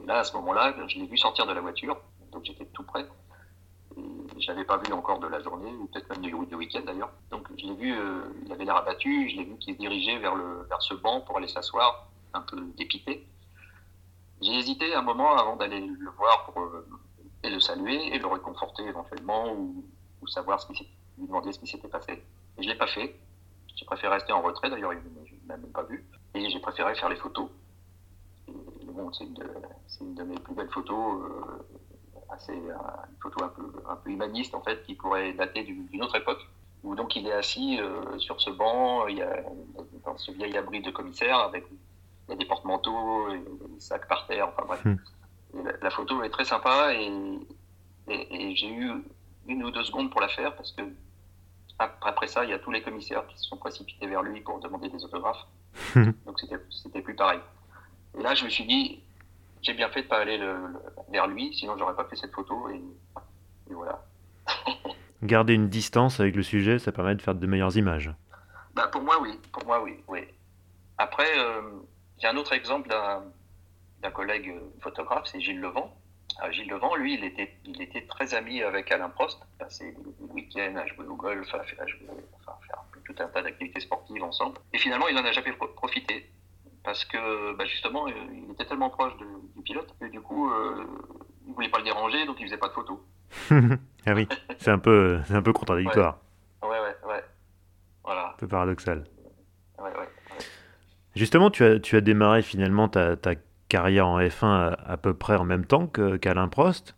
[0.00, 2.00] Et là, à ce moment-là, je l'ai vu sortir de la voiture,
[2.32, 3.06] donc j'étais tout près.
[3.96, 7.10] Je l'avais pas vu encore de la journée, ou peut-être même du, week-end d'ailleurs.
[7.30, 7.94] Donc je l'ai vu,
[8.44, 11.36] il avait l'air abattu, je l'ai vu qu'il se dirigeait vers, vers ce banc pour
[11.36, 13.26] aller s'asseoir, un peu dépité.
[14.44, 16.86] J'ai hésité un moment avant d'aller le voir pour euh,
[17.42, 19.82] et le saluer et le réconforter éventuellement ou,
[20.26, 22.22] savoir ce qui lui demander ce qui s'était passé.
[22.58, 23.18] Et je l'ai pas fait.
[23.74, 24.68] J'ai préféré rester en retrait.
[24.70, 26.04] D'ailleurs, il ne m'a même pas vu.
[26.34, 27.48] Et j'ai préféré faire les photos.
[28.48, 32.74] bon, c'est une, de mes plus belles photos, euh, assez, euh,
[33.10, 36.40] une photo un peu, humaniste en fait, qui pourrait dater d'une autre époque.
[36.82, 37.80] Où donc il est assis
[38.18, 39.06] sur ce banc,
[40.04, 41.64] dans ce vieil abri de commissaire avec
[42.28, 44.84] il y a des porte-manteaux, des sacs par terre, enfin bref.
[44.84, 44.96] Hmm.
[45.82, 47.12] La, photo est très sympa et,
[48.08, 48.90] et, j'ai eu
[49.46, 50.82] une ou deux secondes pour la faire parce que
[51.78, 54.58] après ça, il y a tous les commissaires qui se sont précipités vers lui pour
[54.60, 55.46] demander des autographes.
[55.94, 56.10] Hmm.
[56.26, 57.40] Donc c'était plus pareil.
[58.18, 59.00] Et là, je me suis dit,
[59.62, 60.40] j'ai bien fait de pas aller
[61.10, 62.82] vers lui, sinon j'aurais pas fait cette photo et,
[63.70, 64.04] voilà.
[65.22, 68.12] Garder une distance avec le sujet, ça permet de faire de meilleures images.
[68.74, 69.38] Bah pour moi, oui.
[69.52, 70.02] Pour moi, oui.
[70.08, 70.20] oui.
[70.98, 71.62] Après, euh,
[72.18, 75.94] j'ai un autre exemple d'un collègue photographe, c'est Gilles Levent.
[76.42, 79.40] Euh, Gilles Levent, lui, il était, il était très ami avec Alain Prost.
[79.58, 81.84] Passé le week-end à jouer au golf, à faire,
[83.04, 84.58] tout un tas d'activités sportives ensemble.
[84.72, 86.30] Et finalement, il n'en a jamais profité.
[86.82, 89.12] Parce que, bah, justement, euh, il était tellement proche
[89.56, 90.84] du pilote que du coup, euh,
[91.44, 92.98] il ne voulait pas le déranger, donc il ne faisait pas de photos.
[94.06, 96.18] Ah oui, c'est un peu, c'est un peu contradictoire.
[96.62, 97.24] Ouais, ouais, ouais.
[98.04, 98.32] Voilà.
[98.34, 99.04] Un peu paradoxal.
[101.16, 103.32] Justement, tu as, tu as démarré finalement ta, ta
[103.68, 106.96] carrière en F1 à, à peu près en même temps qu'Alain Prost.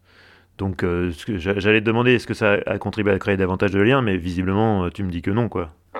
[0.58, 4.00] Donc, euh, j'allais te demander, est-ce que ça a contribué à créer davantage de liens
[4.00, 5.70] Mais visiblement, euh, tu me dis que non, quoi.
[5.96, 5.98] Euh,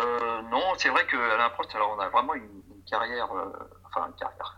[0.50, 3.52] non, c'est vrai que Alain Prost, alors on a vraiment une, une carrière, euh,
[3.84, 4.56] enfin une carrière,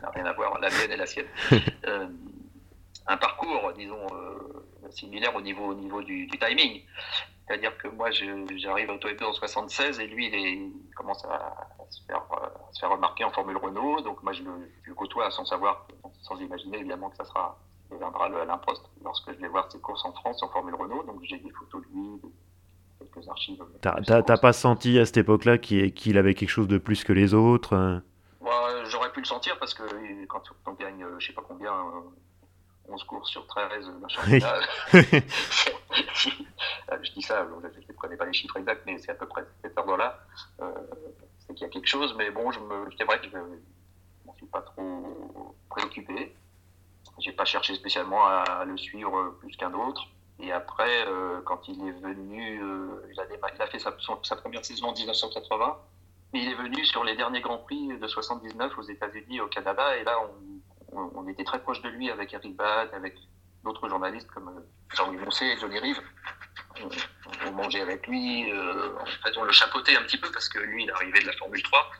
[0.02, 1.26] n'a rien à voir, la mienne et la sienne.
[3.08, 6.82] Euh, un parcours, disons, euh, similaire au niveau, au niveau du, du timing.
[7.46, 11.34] C'est-à-dire que moi, j'arrive au Toyota en 76 et lui, il, est- il commence à,
[11.34, 14.00] à se faire, euh, à se faire remarquer en Formule Renault.
[14.02, 14.50] Donc moi, je le,
[14.84, 15.86] je le côtoie sans savoir,
[16.22, 17.58] sans imaginer évidemment que ça sera
[17.90, 21.02] deviendra le Alain Prost lorsque je vais voir ses courses en France en Formule Renault.
[21.02, 22.20] Donc j'ai des photos de lui,
[23.00, 23.60] quelques archives.
[23.80, 27.12] T'as ses t'as- pas senti à cette époque-là qu'il avait quelque chose de plus que
[27.12, 27.98] les autres euh
[28.40, 31.42] Moi, j'aurais pu le sentir parce que euh, quand on gagne, euh, je sais pas
[31.48, 32.00] combien, euh,
[32.90, 34.60] 11 courses sur 13 d'un championnat,
[36.92, 39.26] Euh, je dis ça, je ne connais pas les chiffres exacts, mais c'est à peu
[39.26, 40.18] près cet ordre-là.
[40.60, 40.72] Euh,
[41.46, 43.42] c'est qu'il y a quelque chose, mais bon, je me, c'est vrai que je ne
[44.26, 46.34] m'en suis pas trop préoccupé.
[47.18, 50.02] J'ai pas cherché spécialement à le suivre plus qu'un autre.
[50.40, 53.94] Et après, euh, quand il est venu, euh, il, a déma- il a fait sa,
[53.98, 55.76] son- sa première saison en 1980.
[56.32, 59.96] Mais il est venu sur les derniers Grands Prix de 79 aux États-Unis, au Canada,
[59.96, 60.28] et là, on,
[60.92, 63.14] on- était très proche de lui avec Eric Bad, avec
[63.64, 64.60] d'autres journalistes comme euh,
[64.96, 66.00] Jean-Louis Moncé Johnny Rive.
[67.46, 70.58] On, mangeait avec lui, euh, en fait, on le chapeautait un petit peu parce que
[70.58, 71.90] lui, il arrivait de la Formule 3,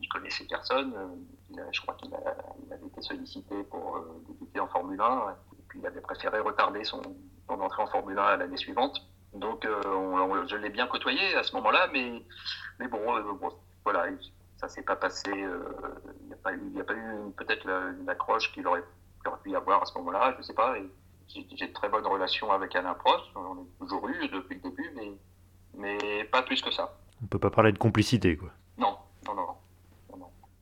[0.00, 0.94] il connaissait personne.
[0.96, 5.80] euh, je crois qu'il avait été sollicité pour euh, débuter en Formule 1, et puis
[5.80, 7.02] il avait préféré retarder son,
[7.48, 9.00] entrée en Formule 1 à l'année suivante.
[9.34, 12.22] Donc, on- on- je l'ai bien côtoyé à ce moment-là, mais,
[12.88, 13.00] bon,
[13.84, 14.06] voilà,
[14.58, 15.30] ça s'est pas passé.
[15.32, 15.58] euh,
[16.20, 16.26] Il
[16.72, 18.82] n'y a a pas eu peut-être la- une accroche qu'il aurait,
[19.26, 20.74] aurait pu y avoir à ce moment-là, je sais pas.
[21.28, 24.90] J'ai de très bonnes relations avec Alain Prost, on a toujours eu depuis le début,
[24.96, 25.12] mais,
[25.76, 26.96] mais pas plus que ça.
[27.22, 28.50] On peut pas parler de complicité, quoi.
[28.78, 29.46] Non, non, non.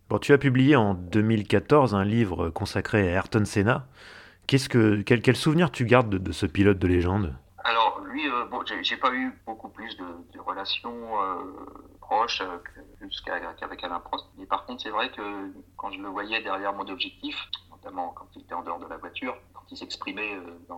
[0.08, 3.86] Bon, tu as publié en 2014 un livre consacré à Ayrton Senna.
[4.46, 7.34] Qu'est-ce que, quel, quel souvenir tu gardes de, de ce pilote de légende?
[7.68, 13.08] Alors, lui, euh, bon, j'ai pas eu beaucoup plus de, relations euh, proches euh,
[13.58, 14.24] qu'avec Alain Prost.
[14.38, 17.36] Mais par contre, c'est vrai que quand je le voyais derrière mon objectif,
[17.72, 20.76] notamment quand il était en dehors de la voiture, quand il s'exprimait euh,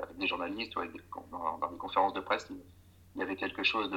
[0.00, 1.00] avec des journalistes ou avec des,
[1.32, 3.90] dans, des conférences de presse, il, y avait quelque chose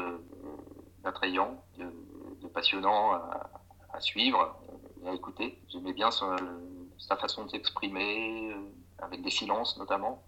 [1.04, 4.58] d'attrayant, de, passionnant à, suivre
[5.04, 5.62] et à écouter.
[5.68, 8.56] J'aimais bien sa façon de s'exprimer,
[8.98, 10.24] avec des silences notamment,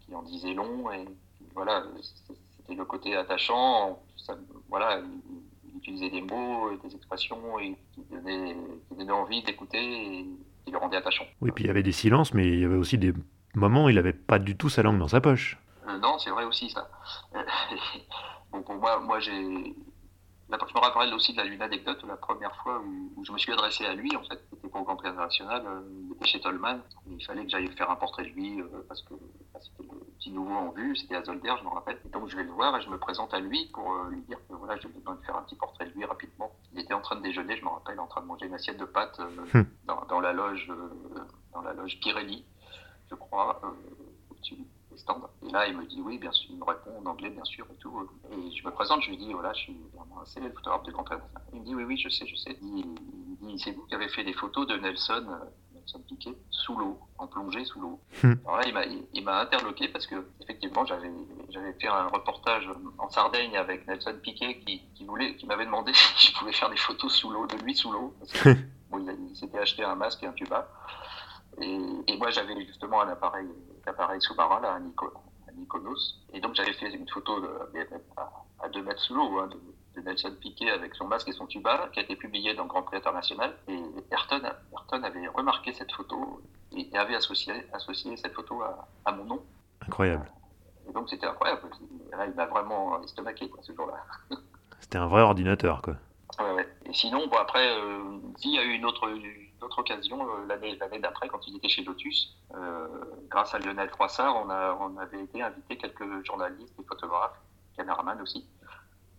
[0.00, 0.88] qui en, disaient long.
[1.58, 4.00] Voilà, c'était le côté attachant.
[4.16, 4.36] Ça,
[4.68, 8.56] voilà, il, il utilisait des mots, et des expressions et qui donnaient,
[8.88, 10.26] qui donnaient envie d'écouter et
[10.64, 11.24] qui le rendaient attachant.
[11.40, 13.12] Oui, puis il y avait des silences, mais il y avait aussi des
[13.54, 15.58] moments où il avait pas du tout sa langue dans sa poche.
[15.88, 16.88] Euh, non, c'est vrai aussi ça.
[17.34, 17.42] Euh,
[18.52, 19.74] bon, pour moi, moi j'ai.
[20.50, 23.32] Là, je me rappelle aussi de la- d'une anecdote, la première fois où, où je
[23.32, 26.12] me suis adressé à lui, en fait, c'était pour le Grand Prix international, euh, il
[26.12, 29.12] était chez Tolman, il fallait que j'aille faire un portrait de lui, euh, parce que
[29.52, 32.00] bah, c'était le petit nouveau en vue, c'était à Zolder, je me rappelle.
[32.04, 34.22] Et donc je vais le voir et je me présente à lui pour euh, lui
[34.22, 36.50] dire que voilà, j'ai besoin de faire un petit portrait de lui rapidement.
[36.72, 38.78] Il était en train de déjeuner, je me rappelle, en train de manger une assiette
[38.78, 39.20] de pâtes
[39.52, 39.62] Hmm.
[39.84, 40.70] dans, dans la loge,
[41.52, 42.44] dans la loge Pirelli,
[43.10, 43.60] je crois,
[44.30, 44.56] au-dessus
[44.98, 45.30] des stands.
[45.46, 47.66] Et là, il me dit oui, bien sûr, il me répond en anglais, bien sûr,
[47.70, 48.08] et tout.
[48.32, 50.92] Et je me présente, je lui dis voilà, je suis vraiment assez le photographe de
[50.92, 51.04] Grand.
[51.52, 52.58] Il me dit oui, oui, je sais, je sais.
[52.62, 52.84] Il,
[53.42, 56.76] il dit c'est vous qui avez fait des photos de Nelson, euh, Nelson Piquet, sous
[56.76, 58.00] l'eau, en plongée sous l'eau.
[58.22, 58.34] Hmm.
[58.44, 58.84] Alors là,
[59.14, 61.10] il m'a, interloqué parce que effectivement, j'avais,
[61.50, 65.92] j'avais fait un reportage en Sardaigne avec Nelson Piquet qui, qui voulait, qui m'avait demandé
[66.16, 68.14] si je pouvais faire des photos sous l'eau, de lui sous l'eau.
[68.90, 70.66] Bon, il, s'était acheté un masque et un tuba.
[71.60, 75.12] Et, et moi, j'avais justement un appareil, un appareil sous-marin, là, un, Nico-
[75.56, 76.20] Mykonos.
[76.32, 77.48] Et donc, j'avais fait une photo de,
[78.16, 78.30] à,
[78.62, 81.46] à deux mètres sous l'eau hein, de, de Nelson Piquet avec son masque et son
[81.46, 83.56] tuba, qui a été publiée dans Grand Prix International.
[83.66, 83.80] Et
[84.12, 84.40] Ayrton,
[84.72, 86.40] Ayrton avait remarqué cette photo
[86.76, 89.42] et avait associé, associé cette photo à, à mon nom.
[89.86, 90.30] Incroyable.
[90.88, 91.62] Et donc, c'était incroyable.
[92.12, 93.96] Là, il m'a vraiment estomaqué, quoi, ce jour-là.
[94.80, 95.94] C'était un vrai ordinateur, quoi.
[96.38, 96.68] Ouais, ouais.
[96.86, 99.08] Et sinon, bon, après, euh, s'il y a eu une autre,
[99.58, 102.86] une autre occasion, euh, l'année, d'après, quand il était chez Lotus, euh,
[103.28, 107.38] grâce à Lionel Froissart, on, a, on avait été invité quelques journalistes et photographes,
[107.76, 108.46] caméramans aussi,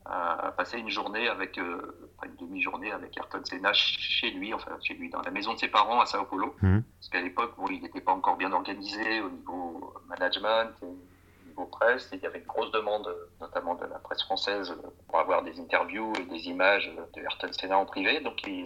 [0.06, 4.94] à, passer une journée avec, euh, une demi-journée avec Ayrton Senna chez lui, enfin chez
[4.94, 6.56] lui, dans la maison de ses parents à Sao Paulo.
[6.62, 6.84] Mhm.
[7.00, 11.48] Parce qu'à l'époque, bon, il n'était pas encore bien organisé au niveau management, et au
[11.48, 14.74] niveau presse, et il y avait une grosse demande, notamment de la presse française,
[15.08, 18.22] pour avoir des interviews et des images de Ayrton Senna en privé.
[18.22, 18.66] Donc, il,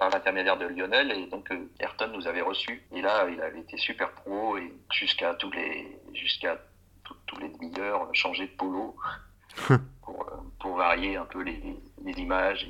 [0.00, 2.82] par l'intermédiaire de Lionel, et donc euh, Ayrton nous avait reçus.
[2.92, 6.56] Et là, il avait été super pro, et jusqu'à tous les, jusqu'à
[7.04, 8.96] tout- tous les demi-heures changer de polo
[10.02, 10.26] pour,
[10.58, 11.62] pour, varier un peu les,
[12.02, 12.66] les images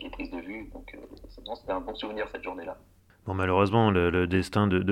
[0.00, 0.70] et les prises de vue.
[0.72, 0.96] Donc
[1.54, 2.78] c'était un bon souvenir cette journée-là.
[3.26, 4.86] Bon, malheureusement, le, destin d'Ayrton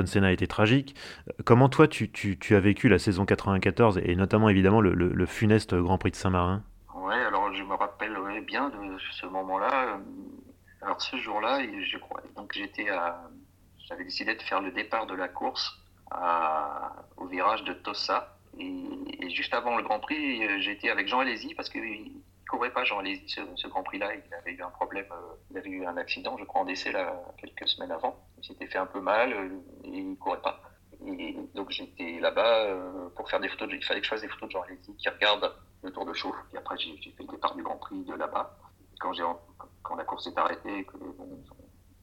[0.00, 0.96] de, de, Senna a été tragique.
[1.44, 5.26] Comment toi, tu, tu, tu, as vécu la saison 94 et notamment évidemment le, le
[5.26, 6.64] funeste Grand Prix de Saint-Marin?
[7.06, 9.98] Alors je me rappelle bien de ce moment-là.
[10.82, 12.86] Alors ce jour-là, je crois, donc j'étais
[13.86, 15.78] j'avais décidé de faire le départ de la course
[17.16, 18.34] au virage de Tossa.
[18.58, 22.12] Et, juste avant le Grand Prix, j'étais avec Jean Alési parce qu'il
[22.48, 24.14] courait pas Jean Alési ce, Grand Prix-là.
[24.14, 26.92] Il avait eu un problème, euh, il avait eu un accident, je crois, en décès
[27.36, 28.18] quelques semaines avant.
[28.38, 29.48] Il s'était fait un peu mal euh,
[29.84, 30.60] et il courait pas.
[31.54, 33.68] Donc j'étais là-bas euh, pour faire des photos.
[33.72, 35.52] il fallait que je fasse des photos de Jean Alési qui regarde
[35.82, 36.36] le Tour de Chauffe.
[36.52, 38.56] Et après j'ai fait le départ du Grand Prix de là-bas.
[39.00, 40.96] Quand la course s'est arrêtée, que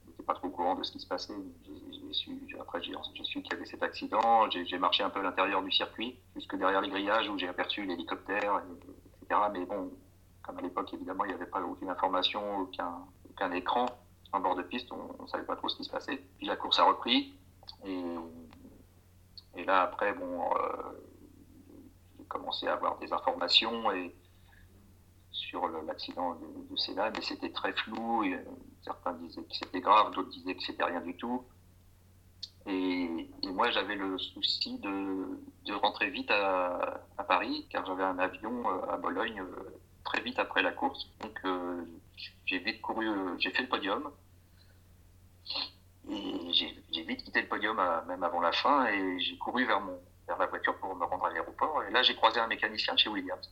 [0.07, 1.33] n'était pas trop au courant de ce qui se passait,
[1.65, 4.49] j'ai su, après j'ai su qu'il y avait cet accident.
[4.49, 7.85] J'ai marché un peu à l'intérieur du circuit, jusque derrière les grillages où j'ai aperçu
[7.85, 8.61] l'hélicoptère,
[9.21, 9.41] etc.
[9.51, 9.91] Mais bon,
[10.41, 13.85] comme à l'époque, évidemment, il n'y avait pas aucune information, aucun, écran
[14.31, 16.21] en bord de piste, on ne savait pas trop ce qui se passait.
[16.37, 17.33] Puis la course a repris,
[17.85, 20.91] et, là, après, bon, euh,
[22.37, 24.15] commencé à avoir des informations et
[25.31, 28.23] sur l'accident de, de, Sénat, mais c'était très flou.
[28.23, 28.39] Et,
[28.83, 31.43] certains disaient que c'était grave, d'autres disaient que c'était rien du tout.
[32.67, 38.69] Et, moi, j'avais le souci de, de, rentrer vite à, Paris, car j'avais un avion
[38.69, 41.09] euh, à Bologne euh, très vite après la course.
[41.21, 41.83] Donc euh,
[42.45, 44.11] j'ai vite couru, euh, j'ai fait le podium.
[46.09, 49.99] Et j'ai vite quitté le podium même avant la fin et j'ai couru vers, mon,
[50.27, 51.83] vers la voiture pour me rendre à l'aéroport.
[51.83, 53.51] Et là, j'ai croisé un mécanicien chez Williams.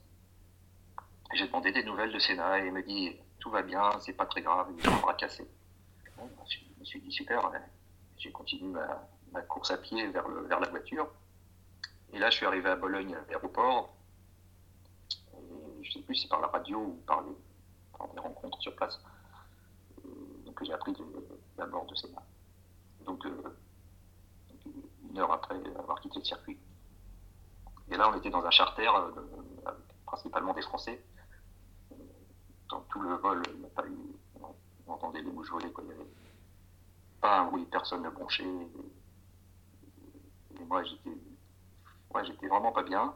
[1.34, 4.26] J'ai demandé des nouvelles de Senna et il me dit tout va bien, c'est pas
[4.26, 5.48] très grave, il un bras cassé.
[6.16, 6.22] Je
[6.80, 7.52] me suis dit super,
[8.18, 11.10] j'ai continué ma, ma, course à pied vers, le, vers la voiture.
[12.14, 13.94] Et là, je suis arrivé à Bologne, à l'aéroport
[15.84, 19.00] je ne sais plus si par la radio ou par, les, rencontres sur place.
[20.06, 20.10] Euh,
[20.46, 20.94] donc j'ai appris
[21.58, 22.22] la mort de Senna.
[23.06, 23.58] Donc, euh,
[25.20, 26.58] heure après avoir quitté le circuit.
[27.92, 29.12] Et là, on était dans un charter, euh,
[30.06, 31.04] principalement des Français.
[32.70, 33.98] Dans tout le vol, il n'y a pas eu,
[34.88, 35.72] on entendait les mouches voler.
[35.78, 36.08] Il n'y avait
[37.22, 38.44] pas un bruit, personne ne bronchait.
[38.44, 41.10] Et, moi, j'étais
[42.14, 43.14] ouais, vraiment pas bien.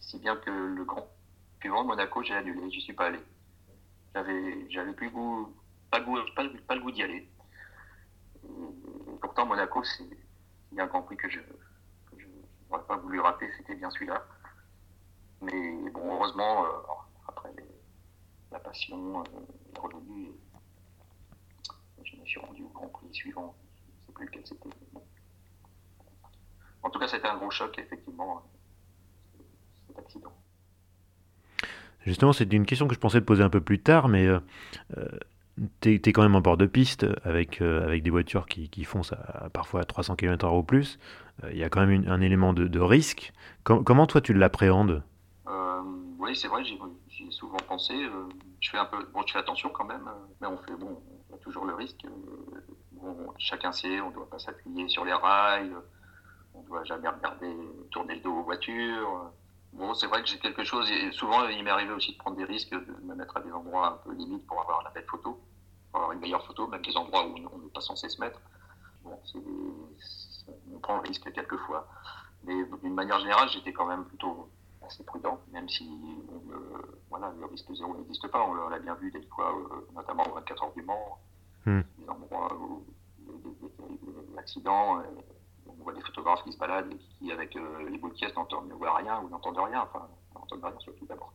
[0.00, 1.08] Si bien que le grand
[1.60, 3.20] suivant, Monaco, j'ai annulé, j'y suis pas allé.
[4.14, 5.54] J'avais, plus goût,
[5.90, 7.28] pas, goût, pas, pas le goût d'y aller.
[9.20, 10.04] Pourtant, Monaco, c'est
[10.78, 11.40] un grand prix que je
[12.70, 14.24] n'aurais pas voulu rater, c'était bien celui-là.
[15.42, 16.68] Mais bon, heureusement, euh,
[17.28, 17.50] après
[18.50, 20.32] la passion euh, est revenue.
[22.04, 23.54] je me suis rendu au Grand Prix suivant.
[23.74, 24.70] Je ne sais plus lequel c'était.
[26.82, 28.42] En tout cas, c'était un gros choc, effectivement
[29.98, 30.32] accident.
[32.04, 34.38] Justement, c'est une question que je pensais te poser un peu plus tard, mais euh,
[35.60, 38.68] euh tu es, quand même en bord de piste avec, euh, avec des voitures qui,
[38.68, 39.14] qui foncent
[39.52, 40.98] parfois à 300 km/h ou plus.
[41.44, 43.32] Euh, il y a quand même un élément de, de risque.
[43.64, 45.02] comment toi tu l'appréhendes?
[46.18, 47.94] Oui, c'est vrai, j'y ai souvent pensé.
[48.60, 51.00] je fais un peu, bon, je fais attention quand même, mais on fait, bon,
[51.30, 52.04] on a toujours le risque.
[53.38, 55.72] Chacun sait, on ne doit pas s'appuyer sur les rails,
[56.52, 57.06] on ne doit jamais
[57.92, 59.30] tourner le dos aux voitures.
[59.72, 62.36] Bon, c'est vrai que j'ai quelque chose, et souvent il m'est arrivé aussi de prendre
[62.38, 65.04] des risques, de me mettre à des endroits un peu limites pour avoir la belle
[65.06, 65.38] photo,
[65.96, 68.40] avoir une meilleure photo, même des endroits où on n'est pas censé se mettre.
[69.02, 69.18] Bon,
[70.72, 71.86] on prend le risque quelquefois.
[72.44, 74.48] Mais d'une manière générale, j'étais quand même plutôt
[74.86, 75.88] assez prudent, même si
[77.10, 78.42] voilà, le risque zéro n'existe pas.
[78.44, 81.18] On l'a bien vu des fois, euh, notamment aux 24 heures du Mans,
[81.64, 81.80] hmm.
[81.98, 82.84] des endroits où
[84.34, 85.02] l'accident
[85.66, 88.32] on voit des photographes qui se baladent et qui, avec euh, les boules de caisse,
[88.36, 91.32] ne voient rien ou n'entendent rien, enfin, n'entendent rien surtout d'abord.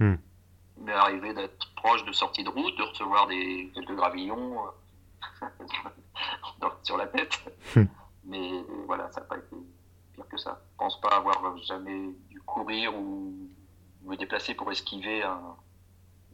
[0.00, 0.14] Hmm.
[0.80, 4.58] Mais arriver d'être proche de sorties de route, de recevoir des, quelques gravillons
[5.42, 5.48] euh,
[6.82, 7.38] sur la tête.
[7.74, 7.84] Hmm.
[8.24, 8.50] Mais
[8.86, 9.56] voilà, ça n'a pas été
[10.12, 10.60] pire que ça.
[10.72, 13.34] Je pense pas avoir jamais dû courir ou
[14.04, 15.22] me déplacer pour esquiver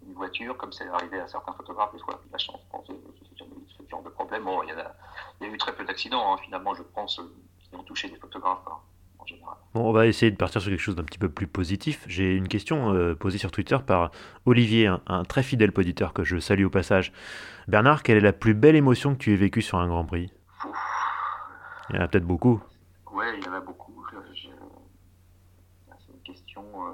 [0.07, 3.91] une voiture, comme c'est arrivé à certains photographes, des fois, la chance, je pense, ce
[3.91, 4.45] genre de problème.
[4.45, 4.95] Bon, il y a
[5.41, 8.09] il y a eu très peu d'accidents, hein, finalement, je pense, euh, qui ont touché
[8.09, 8.67] des photographes.
[8.67, 8.79] Hein,
[9.25, 9.55] en général.
[9.75, 12.05] Bon, on va essayer de partir sur quelque chose d'un petit peu plus positif.
[12.07, 14.11] J'ai une question euh, posée sur Twitter par
[14.47, 17.13] Olivier, un, très fidèle poditeur que je salue au passage.
[17.67, 20.33] Bernard, quelle est la plus belle émotion que tu aies vécue sur un Grand Prix?
[21.91, 22.63] Il y en a peut-être beaucoup.
[23.13, 24.07] Oui, il y en a beaucoup.
[24.29, 26.63] C'est une question.
[26.63, 26.91] Euh,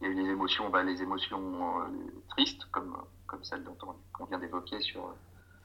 [0.00, 1.42] il y a eu des émotions, bah, les émotions
[2.30, 2.96] tristes, comme,
[3.26, 3.76] comme celle dont
[4.20, 5.12] on, vient d'évoquer sur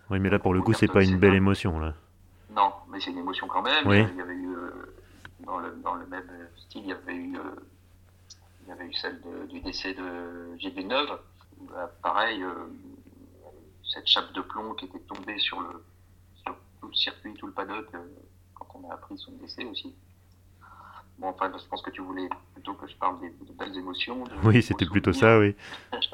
[0.10, 1.94] oui, mais là, pour le coup, c'est pas une belle émotion, là.
[2.56, 3.88] Non, mais c'est une émotion quand même.
[3.88, 4.06] Oui.
[4.12, 4.96] Il y avait eu, euh,
[5.46, 7.42] dans, le, dans le même style, il y avait eu, euh,
[8.64, 11.20] il y avait eu celle de- du décès de Gilles Villeneuve.
[11.70, 12.54] Bah, pareil, euh,
[13.94, 15.84] cette chape de plomb qui était tombée sur le,
[16.44, 18.00] sur tout le circuit, tout le paddock, euh,
[18.56, 19.94] quand on a appris son décès aussi.
[21.20, 24.24] Bon, enfin, je pense que tu voulais plutôt que je parle des, de belles émotions.
[24.24, 25.56] de Oui, c'était plutôt ça, oui.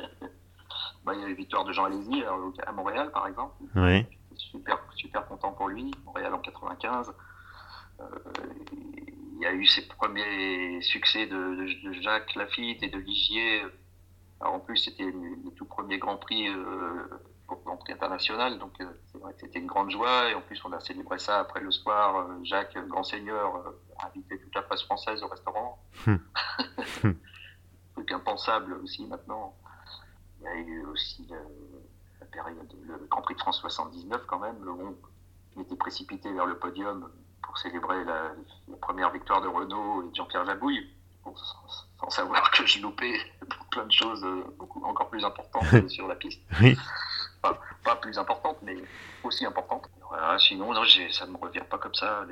[1.06, 3.56] Bah, il y a eu victoire de Jean Alési à, à Montréal, par exemple.
[3.76, 4.06] Oui.
[4.36, 5.90] super, super content pour lui.
[6.06, 7.14] Montréal en 95.
[8.00, 8.06] Euh,
[9.34, 13.62] il y a eu ses premiers succès de, de- de Jacques Lafitte et de Ligier.
[14.42, 17.08] Alors, en plus, c'était les tout premiers Grands Prix euh,
[17.48, 18.60] Grand Prix international.
[18.60, 18.86] Donc, euh,
[19.40, 20.30] c'était une grande joie.
[20.30, 22.28] Et en plus, on a célébré ça après le soir.
[22.44, 23.56] Jacques, grand seigneur,
[24.00, 25.80] a invité toute la presse française au restaurant.
[27.04, 27.12] Hmm.
[27.94, 29.56] Truc impensable aussi maintenant.
[30.40, 31.38] Il y a eu aussi le,
[32.22, 34.96] la période, le Grand Prix de France 79 quand même, où
[35.58, 37.10] on était précipité vers le podium
[37.50, 38.32] pour célébrer la,
[38.70, 40.88] la première victoire de Renault et de Jean-Pierre Jabouille,
[41.26, 43.12] Bon, sans, sans savoir que je loupais
[43.72, 46.40] plein de choses euh, beaucoup, encore plus importantes euh, sur la piste.
[46.62, 46.78] Oui.
[47.42, 48.76] Pas, pas plus importantes, mais
[49.24, 49.90] aussi importantes.
[50.08, 52.24] Voilà, sinon, non, j'ai- ça ne me revient pas comme ça.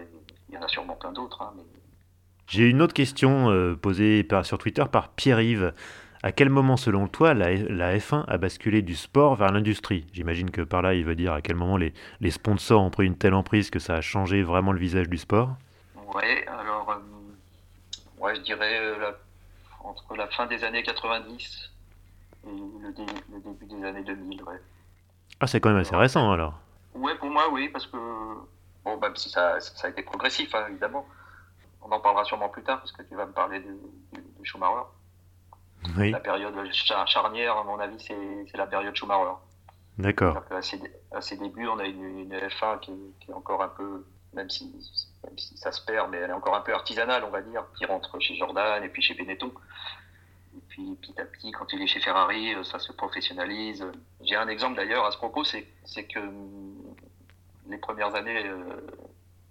[0.49, 1.41] Il y en a sûrement plein d'autres.
[1.41, 1.63] hein, mais
[2.47, 5.73] J'ai une autre question euh, posée par- sur Twitter par Pierre-Yves.
[6.27, 10.05] À quel moment, selon toi, la, la F1 a basculé du sport vers l'industrie?
[10.11, 13.05] J'imagine que par là, il veut dire à quel moment les, les sponsors ont pris
[13.05, 15.55] une telle emprise que ça a changé vraiment le visage du sport?
[16.13, 19.15] Ouais, alors, euh, ouais, je dirais euh, la-
[19.85, 21.71] entre la fin des années 90
[22.45, 24.59] et le, dé- le début des années 2000, ouais.
[25.39, 26.59] Ah, c'est quand même assez récent alors.
[26.93, 27.95] Ouais, pour moi, oui, parce que,
[28.83, 31.05] bon, même si ça, ça a été progressif, hein, évidemment.
[31.81, 34.43] On en parlera sûrement plus tard, parce que tu vas me parler de, de, de
[34.43, 34.87] Schumacher.
[35.97, 39.35] Oui, La période char- charnière, à mon avis, c'est c'est la période Schumacher.
[39.97, 40.43] d'accord.
[41.11, 44.05] À ses débuts, on a une, une F1 qui, est- qui est encore un peu,
[44.33, 44.65] même si,
[45.23, 47.63] même si ça se perd, mais elle est encore un peu artisanale, on va dire,
[47.77, 49.51] qui rentre chez Jordan et puis chez Benetton.
[50.55, 53.85] Et puis petit à petit, quand il est chez Ferrari, euh, ça se professionnalise.
[54.21, 56.75] J'ai un exemple d'ailleurs à ce propos, c'est c'est que hum,
[57.69, 58.57] les premières années euh,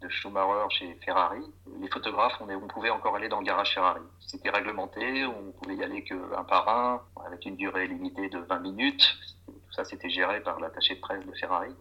[0.01, 1.42] de Schumacher chez Ferrari,
[1.80, 4.03] les photographes, on, pouvait encore aller dans le garage Ferrari.
[4.20, 8.59] C'était réglementé, on pouvait y aller qu'un par un, avec une durée limitée de 20
[8.61, 9.16] minutes.
[9.47, 11.74] Tout ça, c'était géré par l'attaché de presse de Ferrari.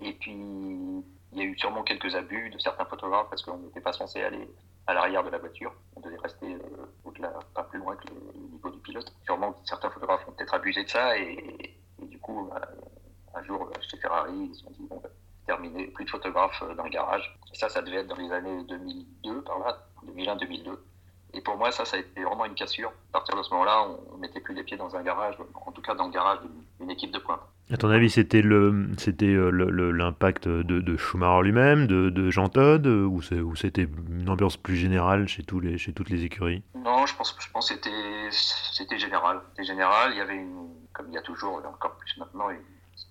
[0.00, 3.80] Et puis, il y a eu sûrement quelques abus de certains photographes parce qu'on n'était
[3.80, 4.48] pas censé aller
[4.86, 5.72] à l'arrière de la voiture.
[5.94, 9.12] On devait rester euh, pas plus loin que le, niveau du pilote.
[9.24, 12.58] Sûrement certains photographes ont peut-être abusé de ça et, du coup, euh,
[13.34, 15.10] un jour, chez Ferrari, ils se sont dit, bon, bah,
[15.50, 17.24] terminé, plus de photographes euh, dans le garage.
[17.52, 20.78] Et ça, ça devait être dans les années 2002, par là, 2001-2002.
[21.34, 22.90] Et pour moi, ça, ça a été vraiment une cassure.
[23.10, 25.36] À partir de ce moment-là, on ne mettait plus les pieds dans un garage,
[25.66, 26.38] en tout cas dans le garage
[26.78, 27.40] d'une- équipe de pointe.
[27.72, 29.50] À ton avis, c'était le, c'était euh,
[29.92, 33.22] l'impact de, de Schumacher lui-même, de, de Jean Todt, euh, ou,
[33.54, 36.64] c'était une ambiance plus générale chez, tous les, chez toutes les écuries?
[36.74, 39.40] Non, je pense, je pense que c'était, c'était général.
[39.50, 40.10] C'était général.
[40.12, 42.58] Il y avait une, comme il y a toujours, et encore plus maintenant, une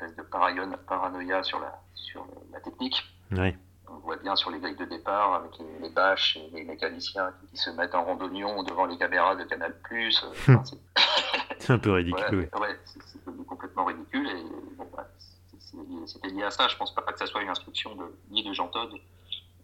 [0.01, 3.03] espèce de paranoïa, sur la, sur la technique.
[3.31, 3.55] Oui,
[3.87, 7.31] On voit bien sur les grilles de départ avec les, les bâches et les mécaniciens
[7.51, 9.73] qui se mettent en randonnion devant les caméras de Canal+.
[9.91, 10.63] Euh, enfin,
[11.59, 12.23] c'est- un peu ridicule.
[12.53, 12.59] oui.
[12.59, 14.43] Ouais, ouais, c'est complètement ridicule et
[14.77, 15.05] bon, bah,
[15.73, 16.67] lié- c'était lié à ça.
[16.67, 18.91] Je pense pas que ça soit une instruction de, ni de Jean Todt,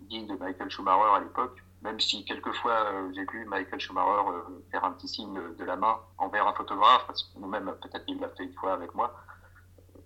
[0.09, 1.57] ni de Michael Schumacher à l'époque.
[1.81, 5.75] Même si quelquefois euh, j'ai vu Michael Schumacher euh, faire un petit signe de la
[5.75, 9.13] main envers un photographe, parce que nous-mêmes peut-être qu'il l'a fait une fois avec moi,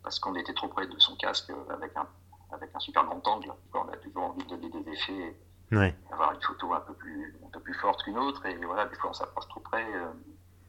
[0.03, 2.07] parce qu'on était trop près de son casque avec un
[2.51, 3.53] avec un super grand angle.
[3.73, 5.35] On a toujours envie de donner des effets
[5.71, 5.93] Ouais.
[6.11, 8.43] avoir une photo un peu plus, un peu plus forte qu'une autre.
[8.47, 9.85] Et voilà, des fois, on s'approche trop près.
[9.93, 10.07] euh.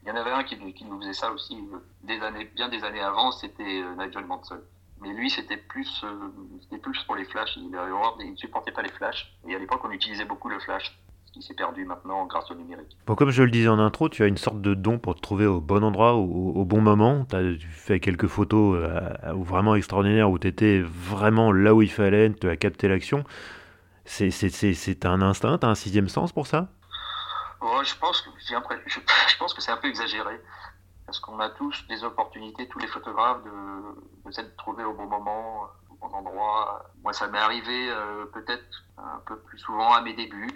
[0.02, 2.68] Il y en avait un qui, qui nous faisait ça aussi euh, des années, bien
[2.68, 4.60] des années avant, c'était euh, Nigel Mansell.
[5.00, 7.56] Mais lui, c'était plus, euh, plus pour les flashs.
[7.56, 9.34] Il ne supportait pas les flashs.
[9.48, 11.00] Et à l'époque, on utilisait beaucoup le flash,
[11.32, 12.96] qui s'est perdu maintenant grâce au numérique.
[13.06, 15.20] Bon, comme je le disais en intro, tu as une sorte de don pour te
[15.20, 17.24] trouver au bon endroit, au, au bon moment.
[17.30, 21.90] Tu fais quelques photos euh, euh, vraiment extraordinaires où tu étais vraiment là où il
[21.90, 23.24] fallait, tu as capté l'action.
[24.04, 26.68] C'est, un instinct, t'as un sixième sens pour ça?
[27.60, 28.98] Oh, je pense que j'ai l'impression- je,
[29.32, 30.40] je pense que c'est un peu exagéré
[31.06, 33.50] parce qu'on a tous des opportunités, tous les photographes, de,
[34.26, 36.84] de s'être trouvés au bon moment, au bon endroit.
[37.02, 38.64] Moi, ça m'est arrivé euh, peut-être
[38.96, 40.48] un peu plus souvent à mes débuts,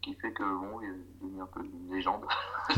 [0.00, 2.24] ce qui fait que bon, il est devenu un peu une légende.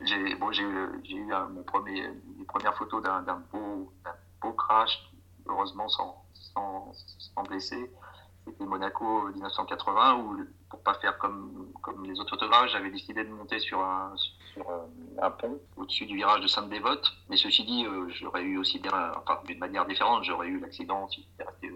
[0.00, 3.22] j'ai bon, eu, j'ai eu un- mon premier, les premières photos d'un
[3.52, 3.92] beau,
[4.40, 5.10] beau crash,
[5.46, 7.90] heureusement sans, sans, sans blessé.
[8.44, 10.36] C'était Monaco 1980 où,
[10.68, 14.68] pour pas faire comme, comme les autres photographes, j'avais décidé de monter sur un, sur
[14.68, 14.86] euh,
[15.20, 17.08] un pont au-dessus du virage de Sainte-Dévote.
[17.28, 21.08] Mais ceci dit, euh, j'aurais eu aussi bien, enfin d'une manière différente, j'aurais eu l'accident
[21.08, 21.70] si j'étais resté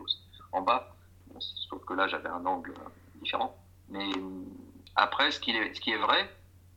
[0.50, 0.96] en bas.
[1.38, 2.74] sauf que là j'avais un angle
[3.22, 3.54] différent.
[3.88, 4.10] Mais
[4.94, 6.30] après, ce qui est, ce vrai,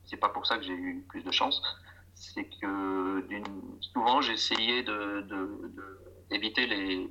[0.05, 1.61] c'est pas pour ça que j'ai eu plus de chance,
[2.15, 3.25] c'est que
[3.81, 5.25] souvent j'ai essayé de,
[6.29, 7.09] d'éviter les,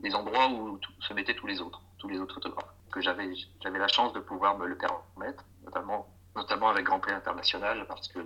[0.00, 2.72] les endroits où se mettaient tous les autres, tous les autres photographes.
[2.90, 3.28] Que j'avais,
[3.64, 8.20] la chance de pouvoir me le permettre, notamment, notamment avec Grand Prix International, parce que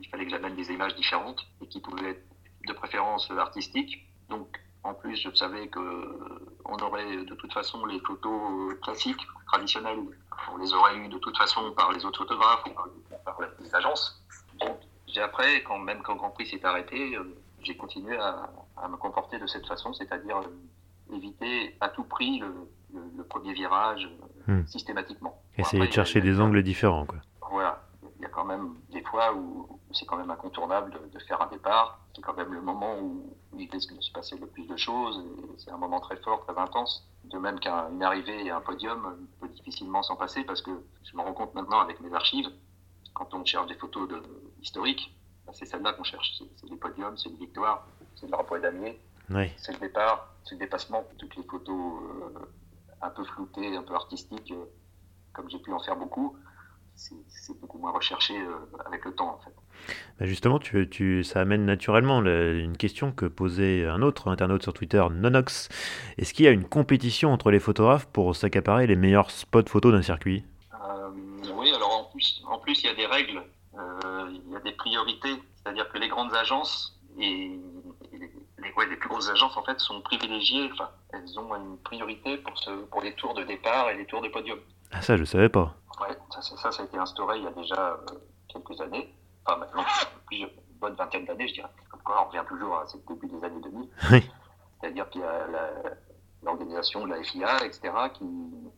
[0.00, 2.26] il fallait que j'amène des images différentes et qui pouvaient être
[2.66, 4.08] de préférence artistique.
[4.28, 5.80] Donc, en plus, je savais que
[6.64, 9.98] on aurait de toute façon les photos classiques, traditionnelles.
[10.52, 12.70] On les aurait eues de toute façon par les autres photographes ou
[13.24, 14.22] par, les agences.
[14.60, 14.78] Donc,
[15.08, 18.48] j'ai après, quand même quand Grand Prix s'est arrêté, euh, j'ai continué à,
[18.88, 24.08] me comporter de cette façon, c'est-à-dire euh, éviter à tout prix le, premier virage
[24.48, 24.66] euh, hmm.
[24.66, 25.42] systématiquement.
[25.58, 27.18] Essayer de chercher des angles différents, quoi.
[27.50, 27.82] Voilà.
[28.18, 31.48] Il y a quand même des fois où c'est quand même incontournable de, faire un
[31.48, 31.98] départ.
[32.14, 35.22] C'est quand même le moment où, de se passer le plus de choses.
[35.58, 37.08] C'est un moment très fort, très intense.
[37.24, 40.70] De même qu'une arrivée et un podium, peut difficilement s'en passer parce que
[41.02, 42.48] je me rends compte maintenant avec mes archives,
[43.14, 44.22] quand on cherche des photos de,
[44.60, 46.42] historiques, bah, c'est celle-là qu'on cherche.
[46.56, 49.00] C'est les podiums, c'est les victoires, c'est le drapeau damier,
[49.56, 51.04] c'est le départ, c'est le dépassement.
[51.18, 52.38] Toutes les photos euh,
[53.00, 54.64] un peu floutées, un peu artistiques, euh,
[55.32, 56.36] comme j'ai pu en faire beaucoup,
[56.94, 59.54] c'est beaucoup moins recherché euh, avec le temps en fait.
[60.18, 64.72] Bah, justement, tu, tu, ça amène naturellement une question que posait un autre internaute sur
[64.72, 65.68] Twitter, Nonox.
[66.16, 69.92] Est-ce qu'il y a une compétition entre les photographes pour s'accaparer les meilleurs spots photos
[69.92, 70.44] d'un circuit?
[70.74, 71.10] Euh,
[71.54, 73.42] Oui, alors en plus, en plus il y a des règles,
[73.78, 77.50] euh, il y a des priorités, c'est-à-dire que les grandes agences et,
[78.12, 78.30] les,
[78.88, 82.70] les, plus grosses agences en fait sont privilégiées, enfin, elles ont une priorité pour, ce,
[82.70, 84.58] pour les tours de départ et les tours de podium.
[84.92, 85.74] Ah ça, je savais pas.
[86.00, 88.18] Ouais, ça, ça, ça a été instauré il y a déjà euh,
[88.48, 89.12] quelques années.
[89.46, 89.84] Enfin, maintenant,
[90.16, 90.48] depuis une
[90.80, 91.68] bonne vingtaine d'années, je dirais.
[91.92, 93.88] Encore, on revient toujours à ce début des années 2000.
[94.80, 95.46] C'est-à-dire qu'il y a
[96.42, 98.24] l'organisation de la FIA, etc., qui,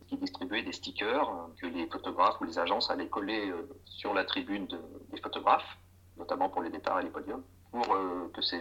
[0.07, 1.29] qui, distribuait des stickers
[1.61, 4.67] que les photographes ou les agences allaient coller euh, sur la tribune
[5.11, 5.79] des photographes,
[6.17, 7.43] notamment pour les départs et les podiums,
[7.73, 8.61] pour euh, que ces,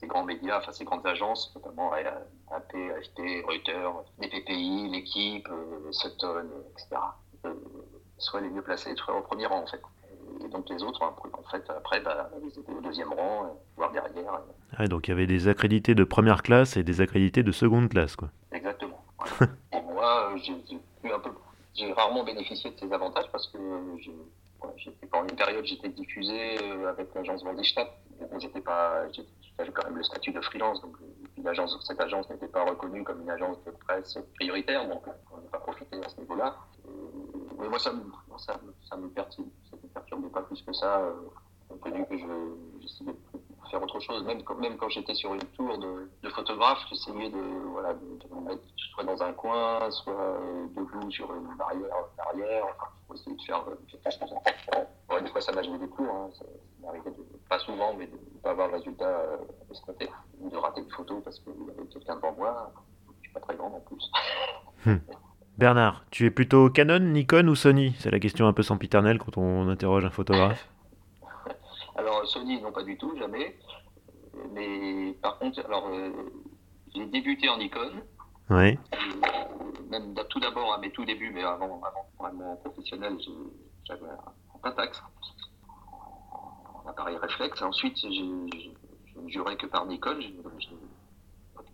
[0.00, 5.48] ces, grands médias, enfin ces grandes agences, notamment AP, AFT, Reuters, les PPI, l'équipe,
[5.90, 6.88] Sutton, etc.,
[7.44, 7.54] euh,
[8.18, 9.82] soient les mieux placés, soient au premier rang en fait.
[10.44, 13.92] Et donc les autres, en fait, après, bah, ils étaient au deuxième rang, euh, voire
[13.92, 14.40] derrière.
[14.76, 17.88] Ah, donc il y avait des accrédités de première classe et des accrédités de seconde
[17.88, 18.28] classe, quoi.
[18.52, 19.02] Exactement.
[19.72, 20.38] et moi, euh,
[21.74, 23.58] j'ai rarement bénéficié de ces avantages parce que
[25.10, 26.58] pendant une période, j'étais diffusé
[26.88, 27.88] avec l'agence Vendishtat.
[28.38, 29.06] J'étais pas,
[29.58, 30.96] j'avais quand même le statut de freelance, donc
[31.42, 35.48] l'agence, cette agence n'était pas reconnue comme une agence de presse prioritaire, donc on n'a
[35.52, 36.56] pas profité à ce niveau-là
[37.58, 38.02] mais moi, ça me,
[38.38, 39.48] ça, ça me perturbe,
[39.98, 41.00] perturbe pas plus que ça.
[41.00, 41.12] Euh,
[41.82, 42.26] que je,
[42.80, 44.24] j'essayais de faire autre chose.
[44.24, 47.38] Même, même quand j'étais sur une tour de, de photographe, j'essayais de,
[47.72, 48.62] voilà, de, me mettre
[48.94, 51.94] soit dans un coin, soit euh, debout sur une barrière,
[52.30, 52.64] arrière,
[53.06, 54.30] pour essayer de faire, quelque chose.
[55.10, 56.10] Ouais, des fois, ça m'a joué des cours.
[56.10, 56.30] Hein.
[56.38, 56.44] Ça,
[56.82, 57.12] m'arrivait
[57.48, 59.36] pas souvent, mais de ne pas avoir le résultat euh,
[59.70, 60.08] escompté,
[60.40, 62.72] ou de rater une photo parce qu'il y avait quelqu'un devant moi.
[63.20, 64.10] Je suis pas très grand en plus.
[65.58, 67.92] Bernard, tu es plutôt Canon, Nikon ou Sony?
[67.98, 70.68] C'est la question un peu sempiternelle quand on interroge un photographe.
[71.96, 73.58] Alors Sony, non pas du tout, jamais.
[74.52, 76.10] Mais par contre, alors euh,
[76.94, 77.90] j'ai débuté en Nikon.
[78.50, 78.78] Oui.
[78.94, 83.16] Euh, même tout d'abord à mes tout débuts, mais avant, avant vraiment professionnel,
[83.84, 85.02] j'avais un Pentax,
[86.86, 87.60] un appareil réflexe.
[87.62, 90.18] Ensuite, je ne jurais que par Nikon.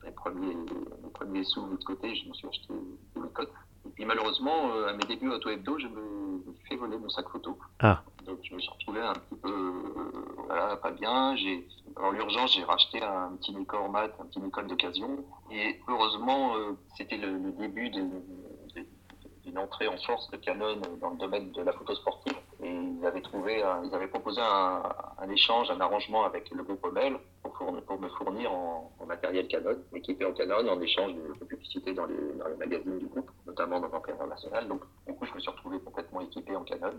[0.03, 2.73] mes premiers, mes premiers sous de l'autre côté, je me suis acheté
[3.15, 3.45] des Nikon.
[3.87, 7.09] Et puis malheureusement, euh, à mes débuts Auto Hebdo, je me suis fait voler mon
[7.09, 7.59] sac photo.
[7.81, 8.03] Ah.
[8.25, 10.13] Donc je me suis retrouvé un petit peu, euh,
[10.47, 11.37] voilà, pas bien.
[11.37, 11.67] J'ai,
[11.97, 15.25] en l'urgence, j'ai racheté un petit Nikon mat, un petit Nikon d'occasion.
[15.51, 21.53] Et heureusement, euh, c'était le, début d'une entrée en force de Canon dans le domaine
[21.53, 22.35] de la photo sportive.
[22.65, 27.19] Et ils avaient trouvé, ils avaient proposé un, échange, un arrangement avec le groupe Omel
[27.43, 32.17] pour, me fournir en, matériel Canon, équipé en Canon, en échange de, publicité dans les,
[32.39, 34.67] dans les, magazines du groupe, notamment dans l'Empire International.
[34.67, 36.93] Donc, du coup, je me suis retrouvé complètement équipé en Canon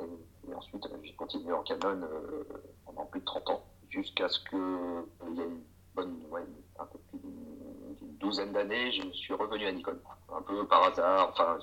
[0.47, 2.43] et, ensuite, j'ai continué en Canon euh,
[2.85, 5.01] pendant plus de 30 ans, jusqu'à ce qu'il euh,
[5.33, 5.61] y ait une
[5.95, 6.15] bonne,
[6.77, 7.19] un peu plus
[8.25, 9.97] douzaine d'années, je suis revenu à Nikon.
[10.35, 11.57] Un peu par hasard, enfin,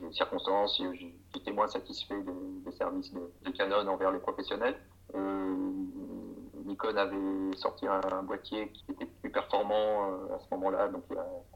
[0.00, 0.82] des circonstances,
[1.32, 2.20] j'étais moins satisfait
[2.64, 4.76] des, services de, de, Canon envers les professionnels.
[5.14, 5.56] Euh,
[6.64, 11.04] Nikon avait sorti un, boîtier qui était plus performant euh, à ce moment-là, donc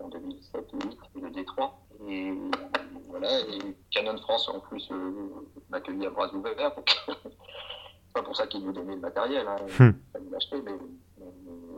[0.01, 1.71] en 2007 2008, le D3.
[2.09, 2.33] Et
[3.09, 5.29] voilà, et Canon France en plus euh,
[5.71, 6.75] m'accueillit à bras ouverts.
[7.07, 10.31] C'est pas pour ça qu'ils nous donnaient le matériel, hein, hmm.
[10.31, 10.73] l'acheter, mais,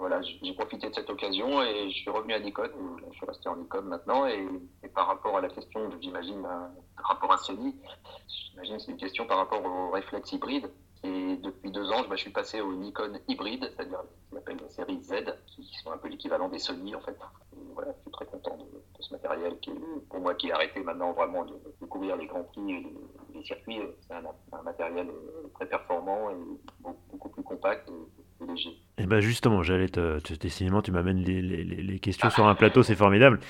[0.07, 2.69] voilà, j'ai profité de cette occasion et je suis revenu à Nikon.
[3.11, 4.47] Je suis resté en Nikon maintenant et,
[4.95, 7.75] par rapport à la question, j'imagine, par rapport à Sony,
[8.29, 10.71] j'imagine c'est une question par rapport au réflexe hybride.
[11.05, 14.69] Et depuis deux ans, je suis passé au Nikon hybride, c'est-à-dire ce qu'on appelle la
[14.69, 17.17] série Z, qui sont un peu l'équivalent des Sony en fait.
[17.73, 18.65] voilà, je suis très content de,
[19.01, 19.71] ce matériel qui,
[20.11, 22.87] pour moi, qui est arrêté maintenant vraiment de, de couvrir les grands prix et
[23.33, 23.81] les, circuits.
[24.07, 25.09] C'est un, matériel
[25.55, 26.35] très performant et
[26.81, 27.91] beaucoup, plus compact.
[28.97, 32.55] Et eh ben justement, j'allais te, décidément, tu m'amènes les, les, les, questions sur un
[32.55, 33.41] plateau, c'est formidable.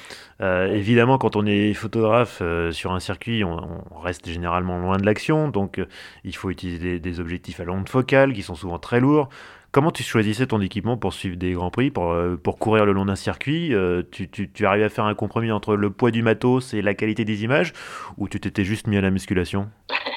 [0.40, 5.04] Euh, évidemment, quand on est photographe euh, sur un circuit, on, reste généralement loin de
[5.04, 5.86] l'action, donc euh,
[6.24, 9.28] il faut utiliser des objectifs à longue focale qui sont souvent très lourds.
[9.70, 13.06] Comment tu choisissais ton équipement pour suivre des grands prix, pour, pour courir le long
[13.06, 13.74] d'un circuit
[14.12, 16.94] tu, tu, tu arrivais à faire un compromis entre le poids du matos et la
[16.94, 17.72] qualité des images,
[18.16, 19.68] ou tu t'étais juste mis à la musculation?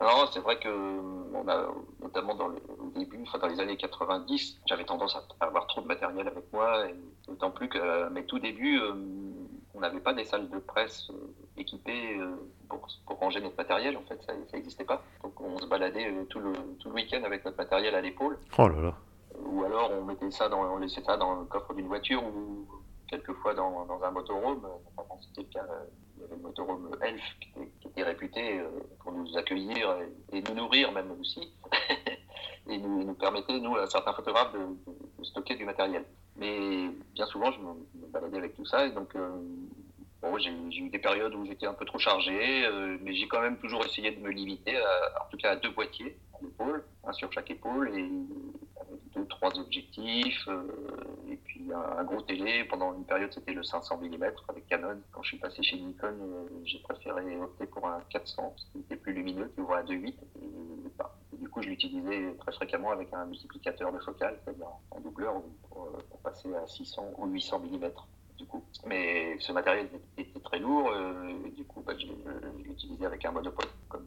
[0.00, 1.66] Non, c'est vrai que on a,
[2.00, 2.56] notamment dans le
[2.94, 6.88] début, enfin dans les années 90, j'avais tendance à avoir trop de matériel avec moi,
[6.88, 6.94] et
[7.28, 8.94] d'autant plus que mes tout débuts, euh,
[9.74, 12.34] on n'avait pas des salles de presse euh, équipées euh,
[12.68, 15.02] pour, pour, ranger notre matériel, en fait, ça n'existait pas.
[15.22, 18.38] Donc on se baladait tout le, tout le week-end avec notre matériel à l'épaule.
[18.56, 18.94] Oh là là.
[19.44, 22.66] Ou alors on mettait ça dans, on laissait ça dans le coffre d'une voiture ou
[23.06, 24.66] quelquefois dans, dans un motorhome.
[25.20, 25.66] C'était le cas
[26.30, 28.60] le motorhome Elf qui était, réputé
[29.00, 29.96] pour nous accueillir
[30.32, 31.52] et, nous nourrir même aussi.
[32.68, 36.04] et nous, permettait, nous, à certains photographes, de, stocker du matériel.
[36.36, 38.86] Mais bien souvent, je me, baladais avec tout ça.
[38.86, 39.30] Et donc, euh,
[40.22, 43.40] bon, j'ai eu des périodes où j'étais un peu trop chargé, euh, mais j'ai quand
[43.40, 46.84] même toujours essayé de me limiter, à, en tout cas à deux boîtiers à l'épaule,
[47.04, 48.10] un sur chaque épaule, et
[48.80, 50.62] avec deux, trois objectifs, euh,
[51.30, 52.64] et puis un, gros télé.
[52.64, 55.00] Pendant une période, c'était le 500 mm avec Canon.
[55.12, 56.14] Quand je suis passé chez Nikon,
[56.64, 60.14] j'ai préféré opter pour un 400, qui était plus lumineux, qui ouvrait à 2.8.
[60.98, 65.42] Bah, du coup, je l'utilisais très fréquemment avec un multiplicateur de focale, c'est-à-dire un doubleur
[65.68, 65.88] pour,
[66.22, 67.90] passer à 600 ou 800 mm.
[68.40, 68.64] Du coup.
[68.86, 72.06] Mais ce matériel était très lourd, euh, et du coup, bah, je,
[72.66, 74.06] l'utilisais avec un monopode, comme,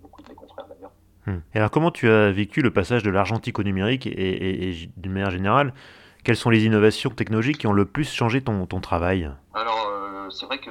[0.00, 0.92] beaucoup de mes confrères d'ailleurs.
[1.26, 1.40] Hmm.
[1.52, 5.32] Et alors, comment tu as vécu le passage de l'argentique au numérique et, d'une manière
[5.32, 5.74] générale,
[6.22, 9.28] quelles sont les innovations technologiques qui ont le plus changé ton, ton travail?
[9.52, 10.70] Alors, euh, c'est vrai que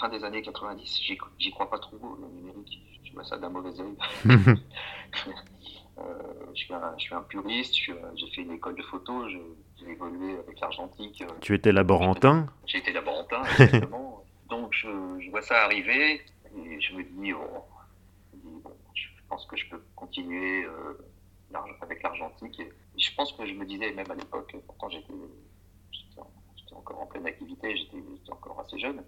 [0.00, 1.02] fin des années 90,
[1.38, 2.80] j'y crois pas trop, le numérique.
[3.04, 3.94] Je vois ça d'un mauvais œil.
[5.98, 6.14] Euh,
[6.54, 10.38] je, suis un, je, suis un, puriste, j'ai fait une école de photo, j'ai évolué
[10.38, 11.22] avec l'argentique.
[11.22, 12.46] Euh, tu étais laborantin?
[12.66, 14.24] J'ai été laborantin, exactement.
[14.48, 14.88] Donc je,
[15.20, 16.22] je, vois ça arriver
[16.56, 17.64] et je me dis, oh,
[18.94, 20.94] je pense que je peux continuer euh,
[21.82, 22.60] avec l'argentique.
[22.60, 25.12] Et, je pense que je me disais, même à l'époque, pourtant j'étais
[26.72, 29.02] encore en pleine activité, j'étais encore assez jeune,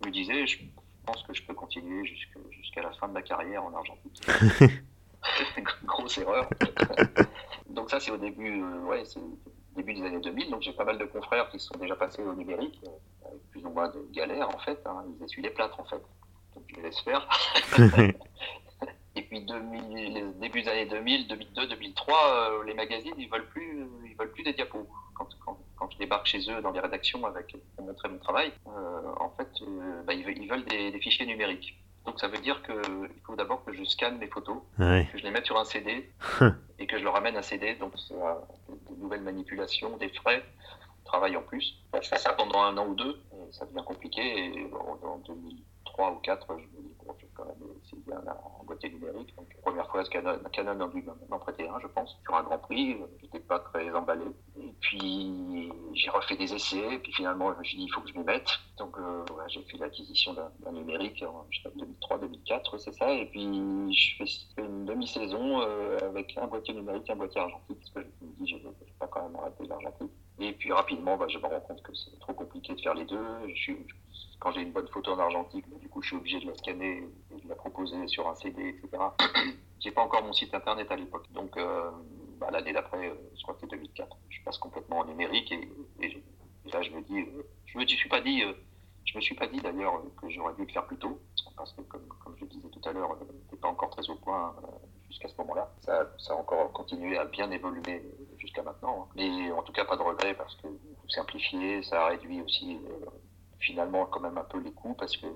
[0.00, 0.58] je me disais, je
[1.04, 2.04] pense que je peux continuer
[2.50, 4.26] jusqu'à la fin de ma carrière en argentique.
[5.84, 6.48] Grosse erreur.
[7.70, 9.20] donc ça, c'est au début, euh, ouais, c'est
[9.76, 10.50] début des années 2000.
[10.50, 13.64] Donc j'ai pas mal de confrères qui sont déjà passés au numérique, euh, avec plus
[13.64, 14.80] ou moins de galères en fait.
[14.86, 15.04] Hein.
[15.18, 16.02] Ils essuient les plâtres en fait.
[16.54, 17.28] Donc je les laisse faire.
[19.18, 23.86] Et puis 2000, les débuts des années 2000, 2002, 2003, les magazines ils veulent plus,
[24.04, 24.86] ils veulent plus des diapos.
[25.14, 28.52] Quand, quand, quand, je débarque chez eux dans les rédactions avec pour montrer mon travail,
[28.66, 31.78] euh, en fait, euh, bah, ils, veulent des, des fichiers numériques.
[32.06, 35.30] Donc ça veut dire qu'il faut d'abord que je scanne mes photos, que je les
[35.30, 36.08] mette sur un CD
[36.78, 37.74] et que je leur ramène un CD.
[37.74, 40.44] Donc c'est des nouvelles manipulations, des frais,
[41.04, 41.74] travail en plus.
[42.00, 44.20] je fais ça pendant un an ou deux, et ça devient compliqué.
[44.22, 46.94] Et en 2003 ou 2004, je me dis,
[47.36, 48.02] quand même essayer
[48.60, 49.34] en boîtier numérique.
[49.36, 52.58] Donc première fois, Canon, Canon a dû m'en prêter un, je pense, sur un Grand
[52.58, 52.96] Prix.
[53.20, 54.24] J'étais pas très emballé.
[54.60, 58.00] Et puis j'ai refait des essais, et puis finalement je me suis dit il faut
[58.00, 58.48] que je m'y mette.
[58.78, 61.46] Donc euh, j'ai fait l'acquisition d'un numérique en
[62.10, 63.12] 2003-2004, c'est ça.
[63.12, 68.06] Et puis je fais une demi-saison euh, avec un boîtier numérique, un boîtier argentique, parce
[68.06, 70.12] que je me dis je vais pas quand même arrêter l'argentique.
[70.38, 73.04] Et puis rapidement, bah, je me rends compte que c'est trop compliqué de faire les
[73.04, 73.24] deux.
[74.38, 76.54] Quand j'ai une bonne photo en argentique, bah, du coup je suis obligé de la
[76.54, 79.02] scanner et de la proposer sur un CD, etc.
[79.80, 81.26] j'ai pas encore mon site internet à l'époque.
[81.32, 81.90] Donc euh,
[82.38, 85.70] bah, l'année d'après, euh, je crois que c'est 2004, je passe complètement en numérique et,
[86.72, 88.42] là je me dis, euh, je me suis pas dit,
[89.06, 91.18] je me suis pas dit d'ailleurs que j'aurais dû le faire plus tôt,
[91.56, 92.06] parce que comme,
[92.36, 94.54] je le disais tout à l'heure, n'était pas encore très au point
[95.08, 95.72] jusqu'à ce moment-là.
[95.80, 98.02] Ça, ça, a encore continué à bien évoluer
[98.38, 99.12] jusqu'à maintenant, hein.
[99.16, 100.68] mais en tout cas pas de regret parce que
[101.08, 102.78] simplifier, ça a réduit aussi
[103.58, 105.26] finalement quand même un peu les coûts parce que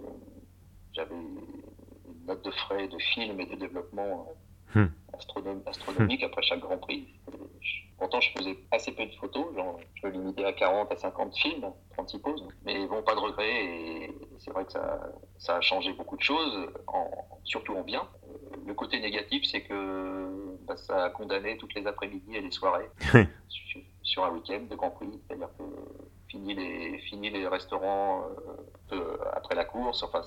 [0.93, 4.27] j'avais une note de frais de film et de développement
[4.75, 4.87] Hmm.
[5.67, 7.09] astronomique après chaque Grand Prix.
[7.99, 11.37] Pourtant, je faisais assez peu de photos, genre, je me limitais à 40 à 50
[11.37, 15.01] films, 36 poses, mais bon, pas de regret, et c'est vrai que ça,
[15.39, 17.11] ça, a changé beaucoup de choses, en,
[17.45, 18.09] surtout en bien.
[18.67, 22.91] Le côté négatif, c'est que bah, ça a condamné toutes les après-midi et les soirées
[24.03, 25.65] sur, un week-end de Grand Prix, c'est-à-dire que
[26.29, 28.25] fini les, fini les restaurants
[29.33, 30.03] après la course.
[30.03, 30.23] Enfin,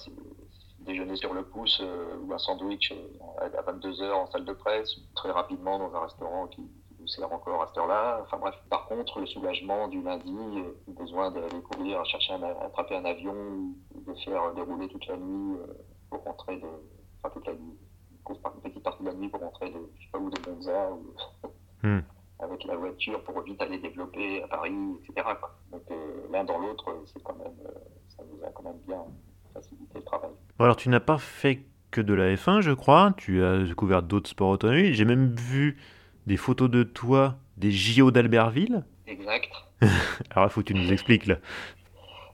[0.80, 1.82] déjeuner sur le pouce
[2.22, 2.94] ou un sandwich
[3.40, 6.62] à 22h en salle de presse, très rapidement dans un restaurant qui,
[7.04, 8.22] nous sert encore à cette heure-là.
[8.24, 10.34] Enfin bref, par contre, le soulagement du lundi,
[10.88, 15.58] le besoin d'aller courir, chercher à attraper un avion, de faire dérouler toute la nuit
[16.10, 16.68] pour rentrer de,
[17.22, 17.78] enfin toute la nuit,
[19.30, 20.90] pour rentrer de, je sais pas où, de Monza,
[21.84, 22.00] hmm.
[22.40, 25.28] avec la voiture pour vite aller développer à Paris, etc.
[25.72, 27.72] Donc euh, l'un dans l'autre, c'est quand même, euh,
[28.10, 29.04] ça nous a quand même bien
[29.54, 30.32] facilité le travail.
[30.58, 33.14] Bon, alors tu n'as pas fait que de la F1, je crois.
[33.18, 34.94] Tu as découvert d'autres sports automobiles.
[34.94, 35.78] J'ai même vu
[36.26, 38.84] des photos de toi des JO d'Albertville.
[39.06, 39.52] Exact.
[40.32, 41.38] alors il faut que tu nous expliques là.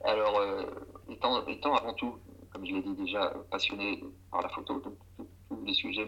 [0.05, 0.63] Alors, euh,
[1.09, 2.15] étant, étant, avant tout
[2.51, 4.81] comme je l'ai dit déjà, passionné par la photo.
[5.17, 6.05] tous les sujets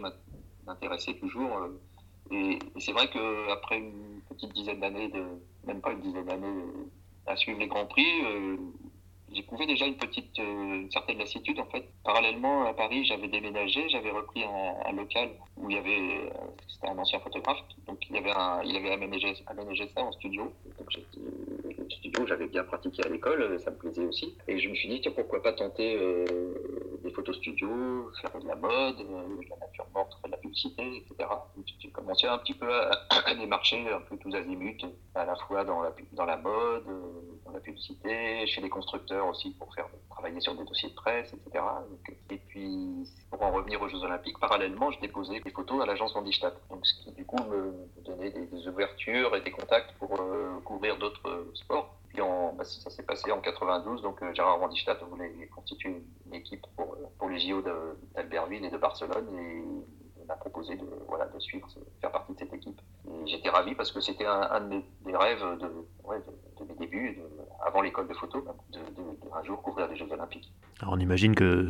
[0.66, 1.56] m'intéressaient toujours.
[1.56, 1.80] Euh,
[2.30, 5.10] et, c'est vrai qu'après une petite dizaine d'années,
[5.66, 6.64] même pas une dizaine d'années,
[7.26, 8.56] à suivre les Grands Prix, euh,
[9.32, 11.84] j'éprouvais déjà une petite, euh, une certaine lassitude en fait.
[12.04, 16.30] Parallèlement à Paris, j'avais déménagé, j'avais repris un, local où il y avait,
[16.68, 20.52] c'était un ancien photographe, donc il avait, un, il avait aménagé, ça en studio.
[20.78, 24.34] Donc le studio, j'avais bien pratiqué à l'école, ça me plaisait aussi.
[24.48, 28.46] Et je me suis dit, tiens, pourquoi pas tenter euh, des photos studio, faire de
[28.46, 31.04] la mode, euh, de la nature morte, de la publicité.
[31.78, 32.90] J'ai commencé un petit peu à,
[33.26, 34.84] à, démarcher un peu tous azimuts,
[35.14, 36.84] à la fois dans la, dans la mode,
[37.44, 41.32] dans la publicité, chez les constructeurs aussi pour faire travailler sur des dossiers de presse,
[41.32, 41.64] etc.
[42.30, 46.14] et puis, pour en revenir aux Jeux Olympiques, parallèlement, je déposais des photos à l'agence
[46.14, 46.52] Vandistat.
[46.70, 47.72] Donc, ce qui, du coup, me
[48.04, 51.96] donnait des, ouvertures et des contacts pour euh, couvrir d'autres sports.
[52.08, 56.34] Puis en, bah, ça s'est passé en 92, donc euh, Gérard Vandistat voulait constituer une
[56.34, 57.62] équipe pour, euh, pour les JO
[58.14, 59.26] d'Albertville et de Barcelone.
[60.32, 62.80] M'a proposé de, voilà, de suivre, de faire partie de cette équipe.
[63.06, 65.68] Et j'étais ravi parce que c'était un, des rêves de,
[66.04, 66.18] ouais,
[66.58, 67.18] de, mes débuts,
[67.64, 68.78] avant l'école de photo, de,
[69.34, 70.50] un jour couvrir les Jeux Olympiques.
[70.80, 71.68] Alors on imagine que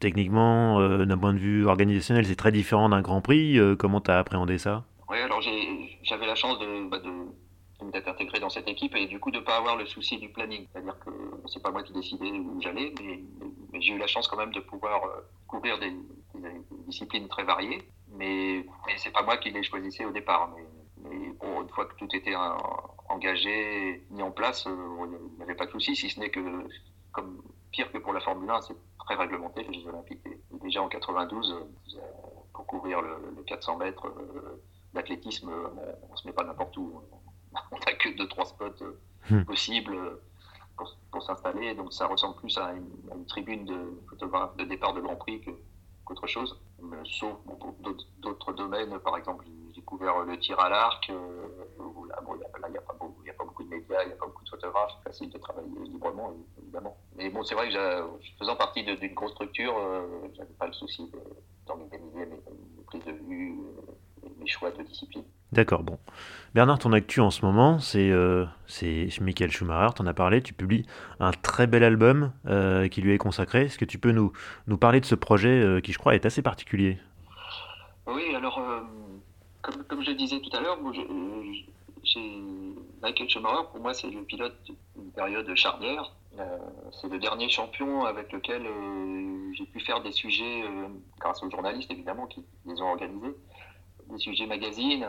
[0.00, 3.58] techniquement, euh, d'un point de vue organisationnel, c'est très différent d'un Grand Prix.
[3.58, 4.84] Euh, comment tu as appréhendé ça?
[5.08, 5.40] Oui, alors
[6.02, 6.98] j'avais la chance de, bah,
[7.90, 10.28] d'être intégré dans cette équipe et du coup de ne pas avoir le souci du
[10.28, 10.66] planning.
[10.72, 11.10] C'est-à-dire que
[11.46, 13.22] c'est pas moi qui décidais où j'allais, mais,
[13.80, 15.94] j'ai eu la chance quand même de pouvoir euh, couvrir des,
[16.86, 17.82] disciplines très variées.
[18.12, 20.50] Mais, mais c'est pas moi qui les choisissais au départ.
[20.54, 20.64] Mais,
[21.04, 22.34] une fois que tout était
[23.08, 26.40] engagé, mis en place, euh, il n'y avait pas de souci, si ce n'est que,
[27.12, 30.20] comme pire que pour la Formule 1, c'est très réglementé, les Jeux Olympiques.
[30.62, 32.00] Déjà en 92, euh,
[32.52, 34.12] pour couvrir le, 400 mètres
[34.94, 35.50] d'athlétisme,
[36.08, 37.00] on ne se met pas n'importe où
[37.72, 38.98] on n'a que deux, trois spots euh,
[39.30, 39.44] hmm.
[39.44, 40.22] possibles euh,
[41.10, 41.74] pour, s'installer.
[41.74, 45.42] Donc ça ressemble plus à une, tribune de photographe de départ de Grand Prix
[46.04, 46.60] qu'autre chose.
[46.82, 47.36] Euh, sauf
[48.20, 51.08] d'autres domaines, par exemple, j'ai couvert le tir à l'arc.
[51.08, 51.14] là,
[52.68, 52.80] il n'y a,
[53.32, 54.92] pas beaucoup de médias, il n'y a pas beaucoup de photographes.
[55.04, 56.96] Facile de travailler librement, évidemment.
[57.16, 58.02] Mais bon, c'est vrai que
[58.38, 59.74] faisant partie d'une grosse structure,
[60.32, 61.10] je n'avais pas le souci
[61.66, 62.42] d'organiser mes,
[62.86, 63.58] prises de vue,
[64.38, 65.24] mes choix de discipline.
[65.56, 65.98] D'accord, bon.
[66.54, 68.44] Bernard, ton actu en ce moment, c'est euh,
[69.22, 70.84] Michael Schumacher, tu en as parlé, tu publies
[71.18, 73.62] un très bel album euh, qui lui est consacré.
[73.62, 74.32] Est-ce que tu peux nous,
[74.76, 76.98] parler de ce projet euh, qui, je crois, est assez particulier?
[78.06, 78.60] Oui, alors,
[79.62, 80.78] comme, comme, je disais tout à l'heure,
[83.00, 84.58] Michael Schumacher, pour moi, c'est le pilote
[84.94, 86.12] d'une période charnière.
[86.92, 88.62] c'est le dernier champion avec lequel
[89.54, 90.64] j'ai pu faire des sujets,
[91.18, 93.34] grâce aux journalistes évidemment qui les ont organisés,
[94.10, 95.06] des sujets magazines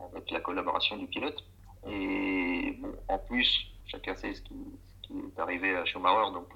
[0.00, 1.42] avec la collaboration du pilote.
[1.86, 2.78] Et
[3.08, 4.54] en plus, chacun sait ce qui,
[5.10, 6.32] est arrivé à Schumacher.
[6.32, 6.48] Donc,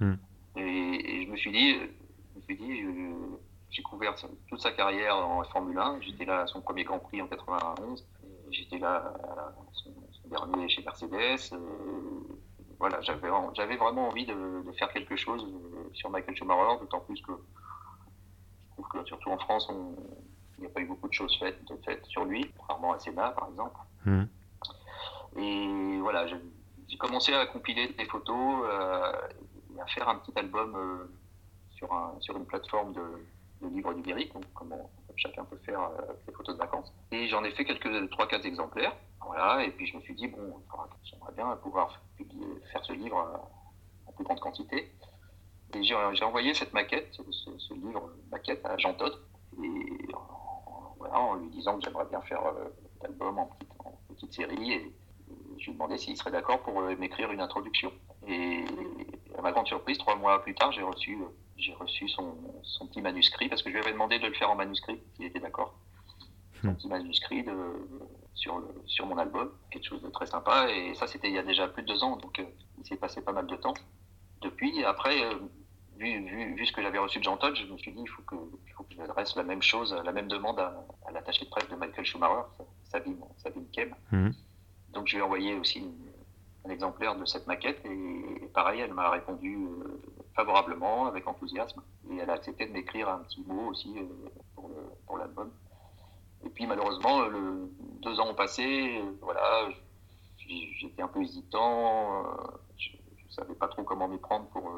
[0.00, 0.14] hmm.
[0.56, 1.76] et, je me suis dit,
[2.48, 2.82] je dit,
[3.70, 4.14] j'ai couvert
[4.48, 6.00] toute sa carrière en Formule 1.
[6.02, 8.04] J'étais là à son premier Grand Prix en 91.
[8.50, 9.92] J'étais là à son,
[10.26, 11.52] dernier chez Mercedes.
[11.52, 11.58] Euh,
[12.78, 15.46] voilà, j'avais, j'avais vraiment envie de, de, faire quelque chose
[15.92, 19.94] sur Michael Schumacher, d'autant plus que je trouve que surtout en France, on,
[20.58, 23.30] il n'y a pas eu beaucoup de choses faites, faites sur lui, contrairement à Senna
[23.30, 23.76] par exemple.
[24.04, 24.24] Hmm.
[25.36, 29.12] Et voilà, j'ai commencé à compiler des photos euh,
[29.76, 31.10] et à faire un petit album euh,
[31.70, 33.02] sur, un, sur une plateforme de,
[33.62, 34.74] de livres numériques, donc comme,
[35.16, 36.92] chacun peut faire euh, avec des photos de vacances.
[37.10, 38.94] Et j'en ai fait quelques 3-4 exemplaires.
[39.26, 40.62] Voilà, et puis je me suis dit, bon,
[41.02, 43.48] j'aimerais bien pouvoir publier, faire ce livre
[44.06, 44.92] en plus grande quantité.
[45.74, 47.22] Et j'ai envoyé cette maquette, ce,
[47.58, 49.18] ce, livre maquette à Jean Todt.
[49.62, 50.14] Et
[51.12, 52.68] en lui disant que j'aimerais bien faire euh,
[53.02, 53.50] l'album en
[54.08, 54.72] petite, série.
[54.72, 54.92] Et,
[55.58, 57.92] je lui ai demandé s'il serait d'accord pour euh, m'écrire une introduction.
[58.26, 58.64] Et
[59.38, 61.26] à ma grande surprise, trois mois plus tard, j'ai reçu, euh,
[61.56, 64.50] j'ai reçu son, son, petit manuscrit, parce que je lui avais demandé de le faire
[64.50, 65.74] en manuscrit, s'il était d'accord.
[66.60, 66.76] Son hmm.
[66.76, 67.54] petit manuscrit de,
[68.34, 70.68] sur, le, sur mon album, quelque chose de très sympa.
[70.70, 72.42] Et ça, c'était il y a déjà plus de deux ans, donc
[72.78, 73.74] il s'est passé pas mal de temps.
[74.40, 75.22] Depuis, après,
[75.98, 78.08] vu, vu, vu, ce que j'avais reçu de Jean Todt, je me suis dit il
[78.08, 78.36] faut que,
[78.66, 81.68] il faut que j'adresse la même chose, la même demande à, à l'attaché de presse
[81.68, 82.42] de Michael Schumacher,
[82.84, 83.94] Sabine, Sabine Kem.
[84.12, 84.34] Mhm.
[84.92, 85.84] Donc je lui ai envoyé aussi
[86.64, 90.00] un exemplaire de cette maquette et, pareil, elle m'a répondu euh,
[90.34, 94.62] favorablement, avec enthousiasme, et elle a accepté de m'écrire un petit mot aussi euh,
[95.06, 95.50] pour l'album.
[96.44, 97.70] Et puis malheureusement, le,
[98.00, 99.68] deux ans ont passé, voilà,
[100.78, 102.28] j'étais un peu hésitant, euh,
[102.76, 102.90] je
[103.26, 104.74] ne savais pas trop comment m'y prendre pour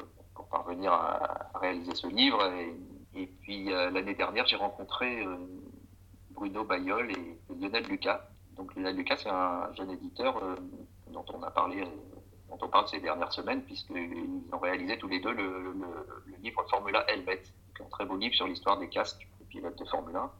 [0.49, 2.43] parvenir à, réaliser ce livre.
[3.15, 5.37] Et, puis euh, l'année dernière, j'ai rencontré euh,
[6.31, 8.21] Bruno Bayol et, Lionel Lucas.
[8.55, 10.55] Donc Lionel Lucas, c'est un jeune éditeur euh,
[11.11, 11.83] dont on a parlé,
[12.49, 15.75] dont on parle ces dernières semaines, puisqu'ils ont réalisé tous les deux le,
[16.41, 17.41] livre Formula Helmet,
[17.79, 20.31] un très beau livre sur l'histoire des casques des pilotes de Formule 1.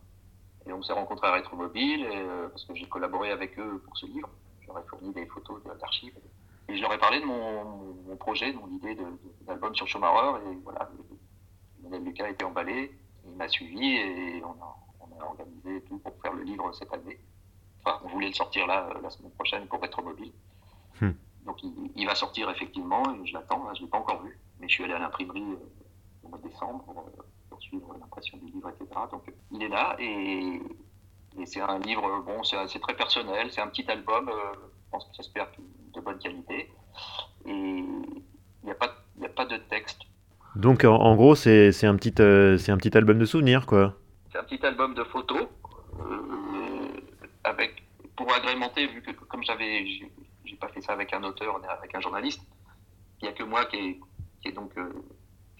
[0.67, 2.07] Et on s'est rencontrés à Rétromobile,
[2.49, 4.29] parce que j'ai collaboré avec eux pour ce livre.
[4.65, 6.13] J'aurais fourni des photos d'archives.
[6.69, 8.97] Et je leur ai parlé de mon, projet, de mon idée
[9.41, 10.43] d'album sur Schumacher.
[10.51, 10.89] Et voilà,
[11.81, 12.91] Lionel Lucas a été emballé,
[13.25, 17.19] il m'a suivi et on a, organisé tout pour faire le livre cette année.
[17.83, 20.31] Enfin, on voulait le sortir là, la semaine prochaine pour être mobile.
[21.01, 21.11] Hmm.
[21.45, 24.37] Donc il, va sortir effectivement, et je l'attends, je ne l'ai pas encore vu.
[24.59, 28.37] Mais je suis allé à l'imprimerie euh, au mois de décembre euh, pour, suivre l'impression
[28.37, 28.87] du livre, etc.
[29.11, 30.61] Donc il est là et,
[31.45, 34.55] c'est un livre, bon, c'est très personnel, c'est un petit album, euh,
[35.15, 35.47] j'espère
[35.93, 36.69] de bonne qualité.
[37.45, 38.23] Et il
[38.63, 40.01] n'y a, pas, a pas de texte.
[40.55, 43.93] Donc en, gros, c'est un, petit, euh, c'est un petit album de souvenirs, quoi.
[44.31, 45.47] C'est un petit album de photos,
[45.99, 47.01] euh,
[47.43, 47.83] avec,
[48.15, 52.01] pour agrémenter, vu que comme j'avais, j'ai pas fait ça avec un auteur, avec un
[52.01, 52.41] journaliste,
[53.21, 53.99] il n'y a que moi qui
[54.45, 54.89] ai, donc euh,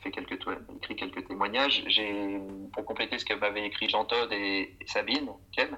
[0.02, 0.40] fait quelques,
[0.78, 1.84] écrit quelques témoignages.
[1.88, 2.40] J'ai,
[2.74, 5.78] pour compléter ce que m'avaient écrit Jean Todd et, Sabine, Ken,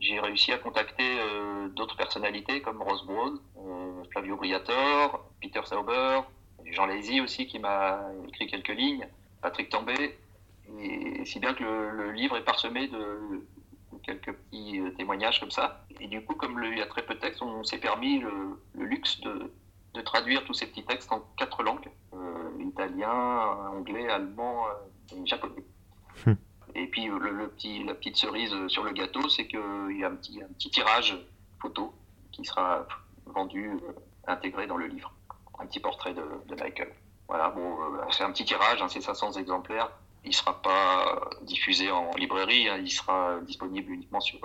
[0.00, 6.20] j'ai réussi à contacter euh, d'autres personnalités comme Rose Brown, euh, Flavio Briator, Peter Sauber,
[6.66, 9.06] Jean Lazy aussi qui m'a écrit quelques lignes,
[9.40, 10.18] Patrick Tambay,
[10.78, 13.46] et si bien que le, livre est parsemé de,
[14.02, 15.84] quelques petits euh, témoignages comme ça.
[16.00, 18.58] Et du coup, comme il y a très peu de textes, on s'est permis le,
[18.74, 19.50] luxe de,
[20.04, 21.88] traduire tous ces petits textes en quatre langues,
[22.60, 23.10] italien,
[23.72, 24.66] anglais, allemand
[25.12, 25.64] et japonais.
[26.74, 30.14] Et puis le, petit, la petite cerise sur le gâteau, c'est qu'il y a un
[30.14, 31.16] petit, tirage
[31.60, 31.92] photo
[32.32, 32.86] qui sera
[33.26, 33.92] vendu, euh,
[34.26, 35.12] intégré dans le livre.
[35.58, 36.22] Un petit portrait de,
[36.54, 36.92] Michael.
[37.26, 39.90] Voilà, bon, euh, c'est un petit tirage, hein, c'est 500 exemplaires.
[40.24, 44.38] Il ne sera pas diffusé en librairie, hein, il sera disponible uniquement sur,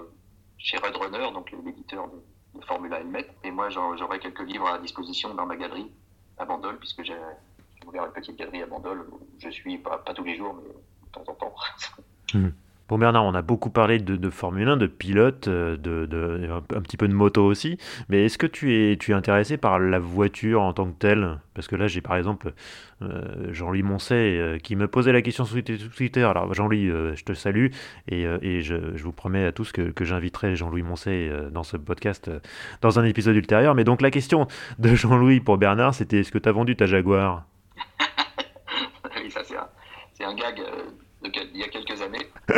[0.58, 3.28] chez Red Runner, donc l'éditeur de, de, Formula Helmet.
[3.44, 5.92] Et moi, j'aurai quelques livres à disposition dans ma galerie
[6.38, 7.18] à Bandol, puisque j'ai
[7.86, 9.08] ouvert une petite galerie à Bandol.
[9.40, 11.56] Je suis pas tous les jours, mais de temps en temps.
[12.34, 12.50] Hmm.
[12.90, 16.98] Bon Bernard, on a beaucoup parlé de, Formule 1, de pilote, euh, de, un, petit
[16.98, 17.78] peu de moto aussi,
[18.10, 21.40] mais est-ce que tu es, tu es intéressé par la voiture en tant que telle?
[21.54, 22.52] Parce que là j'ai par exemple
[23.02, 26.24] euh, Jean-Louis Moncet euh, qui me posait la question sur Twitter.
[26.24, 27.68] Alors Jean-Louis, je te salue
[28.10, 31.78] et, et je, je, vous promets à tous que, que j'inviterai Jean-Louis Moncet dans ce
[31.78, 32.30] podcast
[32.82, 33.76] dans un épisode ultérieur.
[33.76, 34.46] Mais donc la question
[34.78, 37.46] de Jean-Louis pour Bernard, c'était est-ce que tu as vendu ta Jaguar?
[39.24, 40.62] Oui, ça c'est un, un, gag
[41.54, 42.30] il y a quelques années.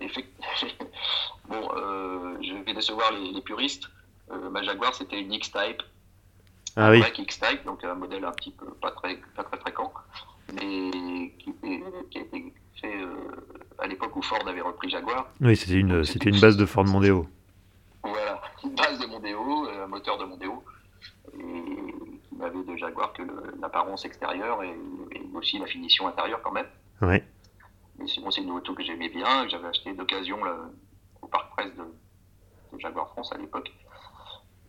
[1.48, 3.84] bon, euh, je vais décevoir les, puristes.
[4.30, 5.82] Euh, ma Jaguar, c'était une X-Type.
[6.76, 7.02] Ah oui.
[7.18, 9.92] X-Type, donc un modèle un petit peu pas très, pas très fréquent,
[10.54, 11.52] mais qui,
[12.10, 13.16] qui a été fait euh,
[13.78, 15.28] à l'époque où Ford avait repris Jaguar.
[15.40, 17.26] Oui, c'était une, c'était une base de Ford Mondeo.
[18.04, 20.62] Voilà, une base de Mondeo, un moteur de Mondeo,
[21.34, 21.38] et
[22.28, 23.22] qui n'avait de Jaguar que
[23.60, 24.76] l'apparence extérieure et,
[25.16, 26.68] et, aussi la finition intérieure quand même.
[27.02, 27.20] Oui.
[28.00, 30.38] Mais c'est une moto que j'aimais bien, que j'avais acheté d'occasion
[31.20, 31.84] au parc presse de,
[32.78, 33.70] Jaguar France à l'époque.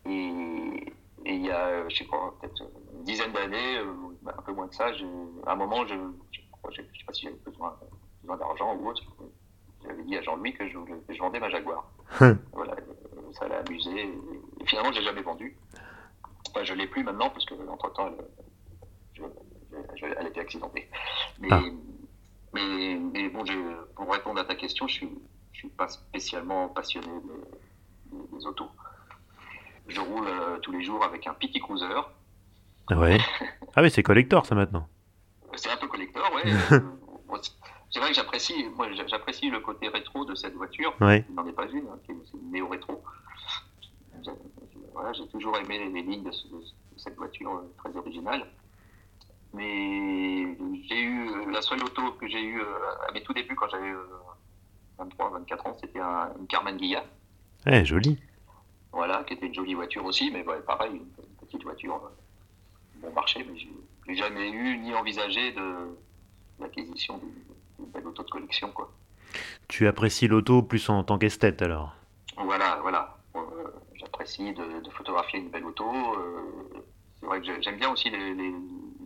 [0.06, 0.92] Et,
[1.24, 2.62] il y a, je sais pas, peut-être
[2.94, 4.86] une dizaine d'années, euh, bah, un peu moins de ça,
[5.46, 6.12] à un moment, je ne
[6.74, 7.78] sais pas si j'avais besoin,
[8.24, 9.02] d'argent ou autre.
[9.84, 11.90] J'avais dit à Jean-Louis que, je, vendais ma Jaguar.
[12.52, 13.90] voilà, euh, ça l'a amusé.
[14.60, 15.56] Et, finalement, je l'ai jamais vendu.
[16.50, 18.10] Enfin, je l'ai plus maintenant parce que entre temps,
[19.16, 20.88] elle, elle, était accidentée.
[21.40, 21.62] Mais, ah.
[22.54, 23.44] Mais, mais bon,
[23.94, 25.10] pour répondre à ta question, je suis,
[25.52, 27.08] je suis pas spécialement passionné
[28.10, 28.70] des, autos.
[29.88, 31.86] Je roule euh, tous les jours avec un petit cruiser.
[32.90, 33.18] Ouais?
[33.74, 34.88] ah oui, c'est collector ça maintenant.
[35.54, 36.42] C'est un peu collector, ouais.
[37.90, 40.94] c'est vrai que j'apprécie, moi, j'apprécie le côté rétro de cette voiture.
[41.00, 41.24] Ouais.
[41.28, 43.02] Il n'en est pas une, hein, c'est une néo-rétro.
[44.92, 46.64] Voilà, j'ai toujours aimé les lignes de, de
[46.98, 48.46] cette voiture euh, très originale.
[49.54, 50.56] Mais
[50.88, 53.92] j'ai eu la seule auto que j'ai eue euh, à mes tout débuts quand j'avais
[54.98, 57.04] 23, euh, 24 ans, c'était une Carmen Guilla.
[57.66, 58.18] Eh, joli.
[58.92, 62.00] Voilà, qui était une jolie voiture aussi, mais ouais, pareil, une petite voiture
[63.02, 65.96] bon marché, mais j'ai jamais eu ni envisagé de
[66.60, 68.70] l'acquisition d'une belle auto de collection.
[68.72, 68.90] Quoi.
[69.68, 71.94] Tu apprécies l'auto plus en tant qu'esthète alors?
[72.36, 73.16] Voilà, voilà.
[73.36, 73.40] Euh,
[73.94, 75.90] j'apprécie de, photographier une belle auto.
[75.90, 76.84] Euh,
[77.20, 78.54] c'est vrai que j'aime bien aussi les,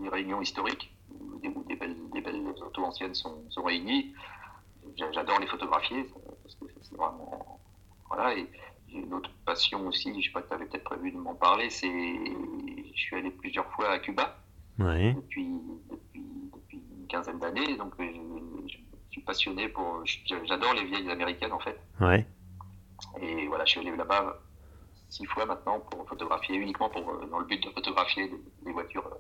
[0.08, 4.14] réunions historiques où des, belles, des belles autos anciennes sont, sont réunies.
[4.96, 6.06] J'adore les photographier
[6.42, 7.60] parce que c'est vraiment.
[8.08, 8.48] Voilà, et
[8.88, 11.70] j'ai une autre passion aussi, je sais pas, tu avais peut-être prévu de m'en parler,
[11.70, 11.88] c'est.
[11.88, 14.38] Je suis allé plusieurs fois à Cuba.
[14.78, 15.48] Depuis,
[15.90, 16.24] depuis,
[16.54, 18.04] depuis, une quinzaine d'années, donc euh,
[18.66, 18.76] je,
[19.10, 20.04] suis passionné pour.
[20.44, 21.80] J'adore les vieilles américaines en fait.
[22.00, 22.26] Ouais.
[23.20, 24.38] Et voilà, je suis allé là-bas
[25.08, 28.30] six fois maintenant pour photographier, uniquement pour, euh, dans le but de photographier
[28.64, 29.16] les, voitures, euh,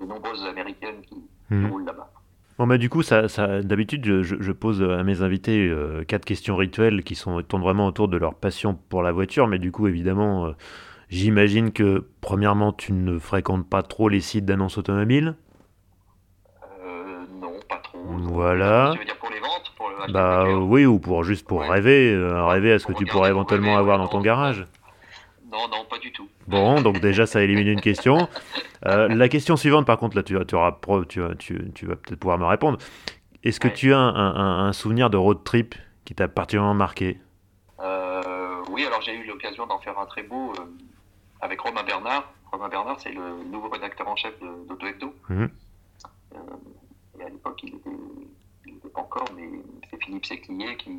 [0.00, 1.16] les nombreuses américaines qui,
[1.50, 1.66] hmm.
[1.66, 2.10] roulent là-bas.
[2.58, 5.72] Bon bah du coup, ça, ça d'habitude, je, je, pose à mes invités
[6.06, 9.58] quatre questions rituelles qui sont, tournent vraiment autour de leur passion pour la voiture, mais
[9.58, 10.54] du coup, évidemment,
[11.14, 15.36] J'imagine que, premièrement, tu ne fréquentes pas trop les sites d'annonces automobiles?
[16.84, 17.98] Euh, Non, pas trop.
[18.04, 18.90] Voilà.
[18.94, 22.12] Tu veux dire pour les ventes pour le Bah oui, ou pour juste pour rêver,
[22.12, 24.64] euh, rêver à ce que tu pourrais éventuellement avoir dans ton garage.
[25.54, 26.28] Non, non, pas du tout.
[26.48, 28.28] Bon, donc déjà, ça élimine une question.
[28.86, 30.76] Euh, la question suivante, par contre, là, tu, tu, auras,
[31.08, 32.78] tu, tu, tu vas peut-être pouvoir me répondre.
[33.44, 35.74] Est-ce que tu as un, un, un, souvenir de road trip
[36.04, 37.18] qui t'a particulièrement marqué?
[38.74, 40.52] Oui, alors j'ai eu l'occasion d'en faire un très beau
[41.40, 42.32] avec Romain Bernard.
[42.50, 45.14] Romain Bernard, c'est le nouveau rédacteur en chef d'Auto Hebdo.
[45.28, 45.48] Mhm.
[46.34, 49.48] Euh, à l'époque, il n'était pas encore, mais
[49.88, 50.98] c'est Philippe Séclier qui,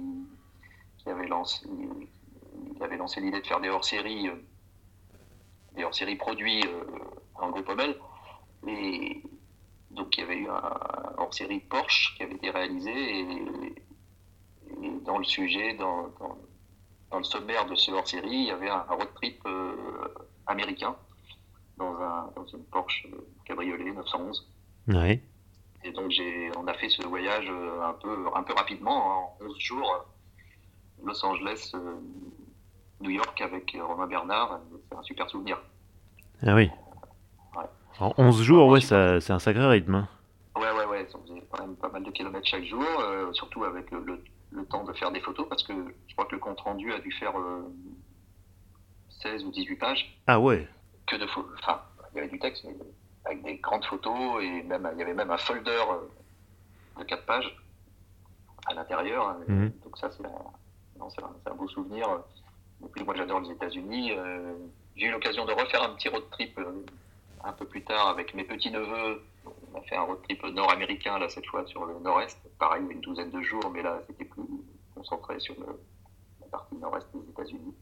[1.06, 1.68] avait lancé,
[2.76, 4.36] il avait lancé l'idée de faire des hors-séries, euh,
[5.76, 6.84] des hors-séries produits euh,
[7.36, 7.95] en groupe Omel.
[8.68, 9.22] Et
[9.91, 13.45] donc, il y avait eu un hors-série Porsche qui avait été réalisé et,
[15.03, 16.10] dans le sujet, dans,
[17.14, 19.47] le sommaire de ce hors-série, il y avait un, road trip
[20.47, 20.95] américain
[21.78, 23.08] dans, un, dans une Porsche
[23.45, 24.49] cabriolet 911.
[24.88, 25.22] Ouais.
[25.86, 26.12] Et donc
[26.58, 30.06] on a fait ce voyage euh, un peu, un peu rapidement, hein, en 11 jours,
[31.03, 31.95] Los Angeles, euh,
[33.02, 34.60] New York avec Romain Bernard.
[34.89, 35.62] C'est un super souvenir.
[36.46, 36.70] Ah oui.
[38.00, 39.96] En 11 jours, ouais, c'est un sacré rythme.
[39.96, 40.10] Hein.
[40.56, 41.08] Ouais, ouais, ouais.
[41.14, 44.22] On faisait quand même pas mal de kilomètres chaque jour, euh, surtout avec le,
[44.52, 45.74] le, temps de faire des photos, parce que
[46.08, 47.34] je crois que le compte rendu a dû faire
[49.22, 50.20] 16 ou 18 pages.
[50.28, 50.68] Ah ouais
[51.08, 51.52] Que de photos.
[51.62, 51.82] Enfin,
[52.12, 52.76] il y avait du texte, mais
[53.26, 57.26] avec des grandes photos et même il y avait même un folder euh, de 4
[57.26, 57.58] pages
[58.68, 59.36] à l'intérieur.
[59.48, 59.72] Mhm.
[59.84, 62.08] Donc ça, c'est un, un, beau souvenir.
[62.82, 64.11] Donc, moi, j'adore les États-Unis.
[64.11, 64.53] Euh,
[64.95, 66.86] j'ai eu l'occasion de refaire un petit road trip euh,
[67.43, 69.21] un peu plus tard avec mes petits-neveux.
[69.73, 72.38] On a fait un road trip nord-américain, là, cette fois, sur le nord-est.
[72.59, 74.43] Pareil, une douzaine de jours, mais là, c'était plus
[74.93, 77.73] concentré sur la partie nord-est des États-Unis.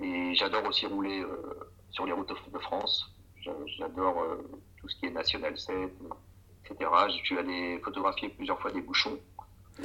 [0.00, 3.10] Et j'adore aussi rouler euh, sur les routes de France.
[3.78, 4.36] J'adore euh,
[4.80, 5.74] tout ce qui est National 7,
[6.64, 6.90] etc.
[7.08, 9.18] Je suis allé photographier plusieurs fois des bouchons.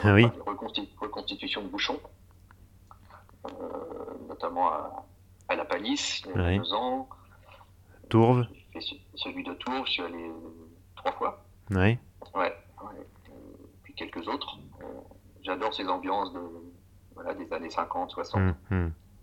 [0.04, 0.26] Ah oui.
[1.00, 2.00] reconstitution de bouchons.
[3.46, 7.10] Euh, notamment à, La Palisse, il y a deux ans.
[8.10, 8.46] Tourve
[9.16, 10.32] Celui de Tourve, je suis allé
[10.96, 11.44] trois fois.
[11.72, 11.98] Oui.
[12.36, 12.56] Ouais.
[13.84, 14.58] puis quelques autres.
[15.44, 16.42] J'adore ces ambiances de,
[17.16, 18.56] voilà, des années 50, 60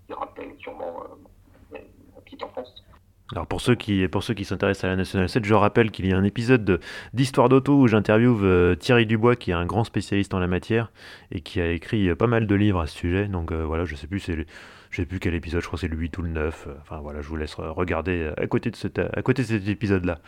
[0.07, 1.79] qui rappelle sûrement euh,
[2.15, 2.85] ma petite enfance.
[3.33, 6.07] Alors pour ceux qui pour ceux qui s'intéressent à la National 7, je rappelle qu'il
[6.07, 6.81] y a un épisode
[7.13, 10.91] d'Histoire d'auto où j'interviewe euh, Thierry Dubois qui est un grand spécialiste en la matière
[11.31, 13.27] et qui a écrit euh, pas mal de livres à ce sujet.
[13.27, 14.25] Donc voilà, je sais plus
[14.91, 16.69] je sais plus quel épisode, je crois que c'est le 8 ou le 9.
[16.81, 20.19] Enfin voilà, je vous laisse regarder à côté de, cette, à côté cet épisode-là.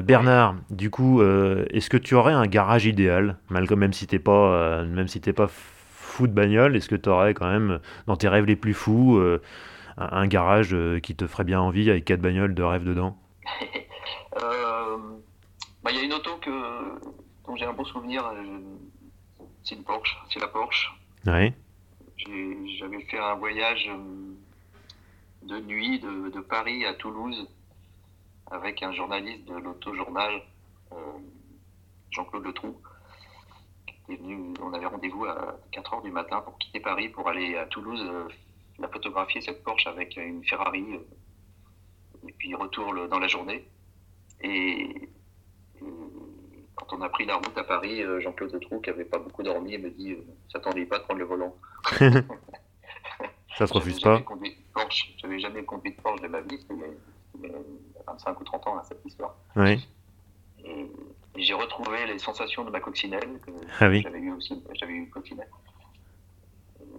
[0.00, 4.82] Bernard, du coup, est-ce que tu aurais un garage idéal, malgré même si t'es pas,
[4.84, 5.50] même si pas
[6.26, 9.40] de bagnole, est-ce que tu aurais quand même, dans tes rêves les plus fous, euh,
[9.96, 13.16] un, garage euh, qui te ferait bien envie avec quatre bagnoles de rêve dedans
[14.42, 14.96] euh,
[15.82, 17.00] bah, Il y a une auto que,
[17.46, 18.24] dont j'ai un beau souvenir,
[19.62, 20.92] c'est une Porsche, c'est la Porsche.
[21.26, 21.54] Ouais.
[22.78, 23.90] J'avais fait un voyage
[25.42, 27.48] de nuit de, Paris à Toulouse
[28.50, 30.42] avec un journaliste de l'auto-journal,
[32.10, 32.76] Jean-Claude Letroux
[34.60, 38.02] on avait rendez-vous à 4 h du matin pour quitter Paris pour aller à Toulouse
[38.80, 43.66] euh, la photographier cette Porsche avec une Ferrari euh, et puis retour dans la journée.
[44.42, 45.08] Et,
[46.74, 49.42] quand on a pris la route à Paris, euh, Jean-Claude Trou, qui avait pas beaucoup
[49.42, 50.16] dormi, me dit
[50.50, 51.54] s'attendait pas de prendre le volant.
[53.58, 54.22] Ça se refuse pas.
[54.90, 56.74] Je n'avais jamais conduit de Porsche de ma vie, c'était
[58.06, 59.34] 25 ou 30 ans à cette histoire.
[59.56, 59.86] Oui
[61.40, 63.50] j'ai retrouvé les sensations de ma coccinelle, que
[63.80, 64.02] ah oui.
[64.02, 65.48] j'avais eu aussi, j'avais eu une coccinelle.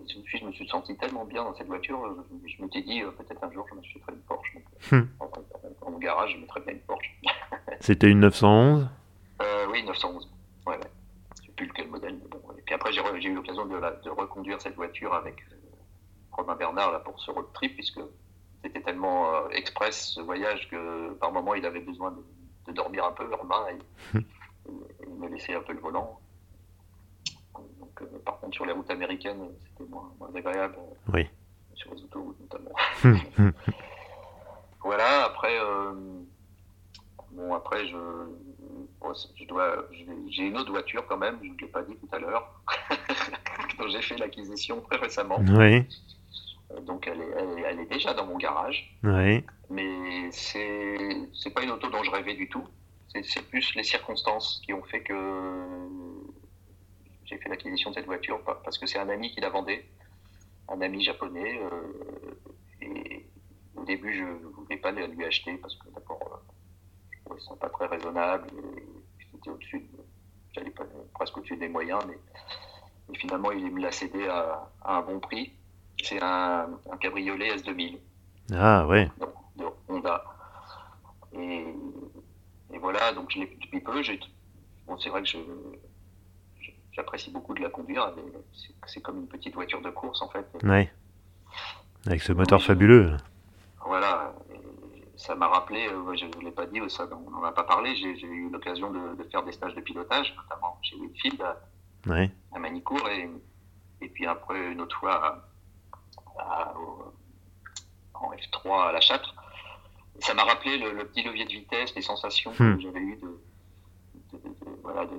[0.07, 1.99] Je me suis senti tellement bien dans cette voiture,
[2.43, 4.53] je, je m'étais dit peut-être un jour je m'achèterai une Porsche.
[4.55, 5.89] Donc, hmm.
[5.89, 7.11] mon garage, je mettrais bien une Porsche.
[7.79, 8.87] C'était une 911
[9.69, 10.29] Oui, 911.
[10.67, 10.79] Ouais, ouais.
[11.41, 12.19] Je sais plus lequel modèle.
[12.21, 12.41] Mais bon.
[12.57, 15.43] Et puis après, j'ai eu l'occasion de, de, reconduire cette voiture avec
[16.31, 17.99] Romain Bernard là, pour ce road trip, puisque
[18.63, 22.23] c'était tellement express ce voyage que par moment il avait besoin de,
[22.67, 24.21] de dormir un peu, Romain, et, et,
[25.03, 26.19] et me laisser un peu le volant.
[27.79, 30.75] Donc, euh, par sur les routes américaines, c'était moins, moins, agréable.
[31.13, 31.27] Oui.
[31.75, 32.71] Sur les autoroutes, notamment.
[34.83, 35.93] voilà, après, euh,
[37.31, 37.97] bon, après, je,
[39.35, 39.87] je dois,
[40.29, 42.61] j'ai une autre voiture quand même, je ne l'ai pas dit tout à l'heure,
[43.79, 45.39] dont j'ai fait l'acquisition très récemment.
[45.39, 45.85] Oui.
[46.71, 48.95] Euh, donc, elle est, elle, est, elle est, déjà dans mon garage.
[49.03, 49.43] Oui.
[49.69, 50.97] Mais c'est,
[51.33, 52.65] c'est pas une auto dont je rêvais du tout.
[53.23, 55.13] C'est plus les circonstances qui ont fait que
[57.31, 59.85] j'ai fait l'acquisition de cette voiture parce que c'est un ami qui la vendait,
[60.67, 61.61] un ami japonais.
[61.63, 62.35] Euh,
[62.81, 63.25] et
[63.75, 66.41] au début, je ne voulais pas lui acheter parce que d'abord,
[67.11, 68.47] je trouvais ça pas très raisonnable.
[69.17, 69.89] J'étais au-dessus,
[70.53, 70.73] j'allais
[71.13, 75.53] presque au-dessus des moyens, mais, finalement, il me l'a cédé à, à, un bon prix.
[76.03, 77.97] C'est un, un, cabriolet S2000.
[78.53, 79.09] Ah ouais.
[79.19, 80.23] De, de Honda.
[81.33, 81.65] Et,
[82.73, 84.01] et, voilà, donc je l'ai depuis peu.
[84.87, 85.37] Bon, c'est vrai que je,
[86.91, 88.13] j'apprécie beaucoup de la conduire.
[88.87, 90.45] C'est comme une petite voiture de course en fait.
[90.63, 90.91] Ouais.
[92.05, 93.17] Avec ce moteur oui, fabuleux.
[93.85, 94.33] Voilà.
[95.15, 98.25] ça m'a rappelé, je ne l'ai pas dit, ça, on n'en a pas parlé, j'ai
[98.25, 101.57] eu l'occasion de, de, faire des stages de pilotage, notamment chez Winfield à,
[102.53, 103.29] à Manicourt, et,
[104.01, 105.43] et, puis après une autre fois
[106.37, 106.73] à, à,
[108.15, 109.35] en F3 à la Châtre.
[110.19, 112.75] Ça m'a rappelé le, le, petit levier de vitesse, les sensations hmm.
[112.75, 114.39] que j'avais eues de, de,
[114.83, 115.15] voilà, de,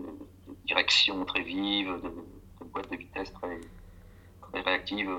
[0.67, 3.61] direction très vive, de, de boîte de vitesse très,
[4.41, 5.11] très réactive.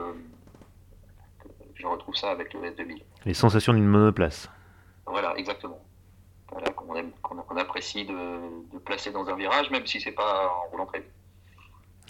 [1.76, 3.02] Je retrouve ça avec le S2000.
[3.26, 4.50] Les sensations d'une monoplace.
[5.06, 5.80] Voilà, exactement.
[6.52, 8.14] Voilà, qu'on qu qu apprécie de,
[8.72, 11.12] de, placer dans un virage, même si c'est pas en roulant très vite.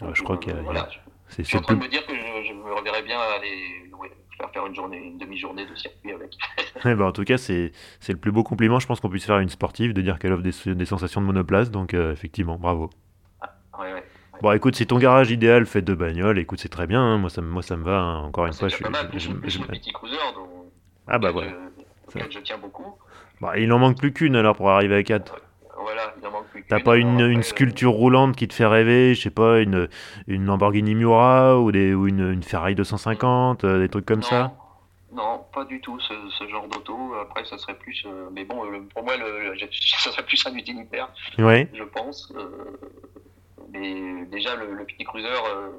[0.01, 0.61] Ouais, je crois qu'il y a.
[0.61, 0.99] Voilà, je,
[1.38, 4.11] je suis en train de me dire que je, je me reverrais bien aller ouais,
[4.38, 6.35] faire, faire une journée, une demi-journée de circuit avec.
[6.84, 7.72] bah, en tout cas, c'est
[8.07, 10.34] le plus beau compliment, je pense qu'on puisse faire à une sportive, de dire qu'elle
[10.34, 12.89] offre des, des, sensations de monoplace, donc euh, effectivement, bravo.
[14.44, 17.02] Bon, écoute, si ton garage idéal fait deux bagnoles, écoute, c'est très bien.
[17.02, 17.18] Hein.
[17.18, 17.98] Moi, ça, moi, ça me va.
[17.98, 18.24] Hein.
[18.24, 18.84] Encore une fois, je suis.
[21.07, 21.52] Ah bah voilà.
[22.14, 22.98] Je, je tiens beaucoup.
[23.40, 25.40] Bah, il en manque plus qu'une alors pour arriver à 4.
[25.82, 26.68] Voilà, il en manque plus qu'une.
[26.68, 29.88] T'as pas une, après, une, sculpture roulante qui te fait rêver, je sais pas, une,
[30.28, 34.24] une Lamborghini Miura ou, des, ou une, une Ferrari 250, euh, des trucs comme non.
[34.24, 34.52] ça?
[35.14, 37.14] Non, pas du tout ce, ce genre d'auto.
[37.22, 38.03] Après, ça serait plus.
[38.06, 39.56] Euh, mais bon, euh, pour moi, le,
[39.99, 41.07] ça serait plus un utilitaire.
[41.40, 41.70] Ouais.
[41.74, 42.34] Je pense.
[42.36, 42.78] Euh,
[43.72, 45.69] mais déjà, le, le petit cruiser euh,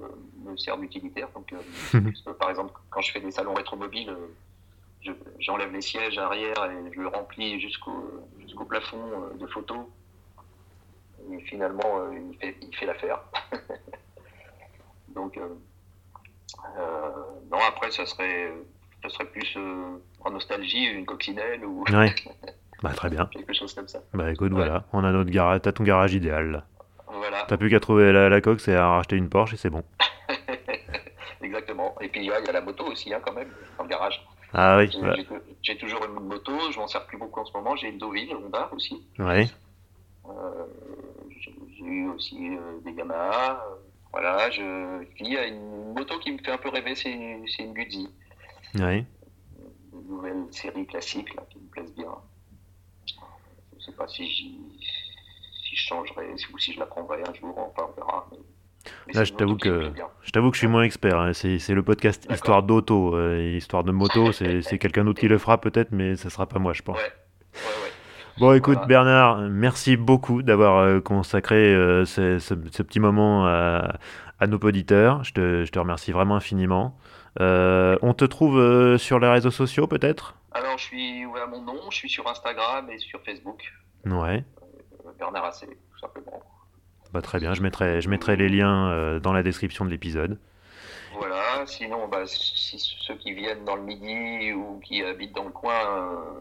[0.45, 1.29] me sert d'utilitaire.
[1.35, 4.11] Donc, euh, par exemple, quand je fais des salons rétromobiles,
[5.07, 9.87] euh, j'enlève les sièges arrière et je le remplis jusqu'au jusqu'au plafond euh, de photos.
[11.33, 13.19] Et finalement, il fait, il fait l'affaire.
[15.15, 15.39] donc,
[17.51, 18.53] non, après, ça serait,
[19.03, 19.57] ça serait plus
[20.21, 21.83] en nostalgie, une coccinelle ou.
[21.91, 22.15] Ouais.
[22.83, 23.25] Bah, très bien.
[23.33, 24.01] Quelque chose comme ça.
[24.13, 24.59] Bah écoute, ouais.
[24.59, 26.67] voilà, on a notre garage, t'as ton garage idéal là.
[27.15, 27.45] Voilà.
[27.49, 29.85] T'as plus qu'à trouver la, la coque, c'est à racheter une Porsche et c'est bon.
[31.43, 31.95] Exactement.
[32.01, 34.21] Et puis il y, y, a la moto aussi, hein, quand même, dans le garage.
[34.53, 34.91] Ah oui.
[35.63, 37.75] J'ai toujours une moto, je m'en sers plus beaucoup en ce moment.
[37.77, 39.05] J'ai une Deauville Honda aussi.
[39.19, 39.53] Oui.
[40.29, 40.65] Euh,
[41.77, 43.53] J'ai eu aussi euh, des Yamaha.
[43.53, 43.75] Euh,
[44.13, 45.05] voilà, je...
[45.19, 48.09] il y a une moto qui me fait un peu rêver, c'est une, une Guzzi.
[48.77, 49.05] Oui.
[49.93, 52.15] Une nouvelle série classique là, qui me plaise bien.
[53.07, 54.61] Je sais pas si j'y
[55.75, 58.27] si je changerai ou si je la prendrai un jour, enfin on verra.
[58.31, 58.39] Mais,
[59.07, 59.93] mais Là, je t'avoue que
[60.23, 61.19] je t'avoue que je suis moins expert.
[61.19, 61.33] Hein.
[61.33, 64.33] C'est le podcast Histoire d'auto, euh, Histoire de moto.
[64.33, 66.99] C'est quelqu'un d'autre qui le fera peut-être, mais ça sera pas moi, je pense.
[66.99, 67.13] Ouais.
[68.37, 68.87] Ouais, bon, écoute, voilà.
[68.89, 73.97] Bernard, merci beaucoup d'avoir euh, consacré euh, ce, ce, ce, petit moment à,
[74.41, 75.23] à nos auditeurs.
[75.23, 76.99] Je te, je te, remercie vraiment infiniment.
[77.41, 80.35] Euh, on te trouve sur les réseaux sociaux, peut-être?
[80.53, 81.79] Alors, je suis ouais, à mon nom.
[81.91, 83.63] Je suis sur Instagram et sur Facebook.
[84.05, 84.45] Ouais.
[85.19, 86.43] Bernard Assé, tout simplement.
[87.13, 90.39] Bah, très bien, je mettrai, je mettrai les liens euh, dans la description de l'épisode.
[91.17, 95.51] Voilà, sinon, bah, si ceux qui viennent dans le midi ou qui habitent dans le
[95.51, 96.41] coin, euh,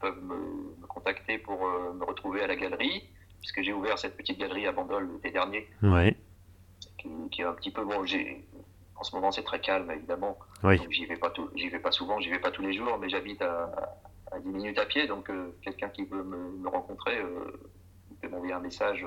[0.00, 0.34] peuvent me,
[0.80, 3.04] me contacter pour euh, me retrouver à la galerie,
[3.40, 5.68] puisque j'ai ouvert cette petite galerie à Bandol l'été dernier.
[5.82, 6.16] Ouais.
[6.98, 8.04] Qui, qui, est un petit peu bon.
[8.96, 10.38] En ce moment, c'est très calme, évidemment.
[10.64, 10.78] Oui.
[10.78, 12.98] Donc, j'y vais pas tout, j'y vais pas souvent, j'y vais pas tous les jours,
[12.98, 13.70] mais j'habite à,
[14.32, 17.16] à 10 minutes à pied, donc euh, quelqu'un qui veut me, me rencontrer
[18.34, 19.06] m'envoyer un message.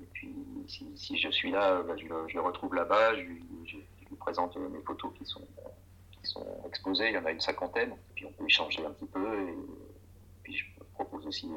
[0.00, 0.34] Et puis,
[0.66, 3.22] si, si je suis là, bah, je, le, je, le, retrouve là-bas, je,
[3.66, 5.46] je, je, lui présente mes photos qui sont,
[6.10, 7.08] qui sont exposées.
[7.08, 7.90] Il y en a une cinquantaine.
[7.90, 9.48] Et puis on peut échanger un petit peu.
[9.48, 9.54] Et,
[10.42, 10.64] puis je
[10.94, 11.48] propose aussi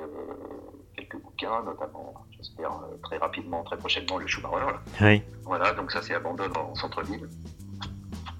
[0.95, 2.71] quelques bouquins, notamment, j'espère
[3.01, 4.75] très rapidement, très prochainement, le Schumacher.
[5.01, 5.21] Oui.
[5.43, 7.27] Voilà, donc ça c'est à Bandol en centre-ville.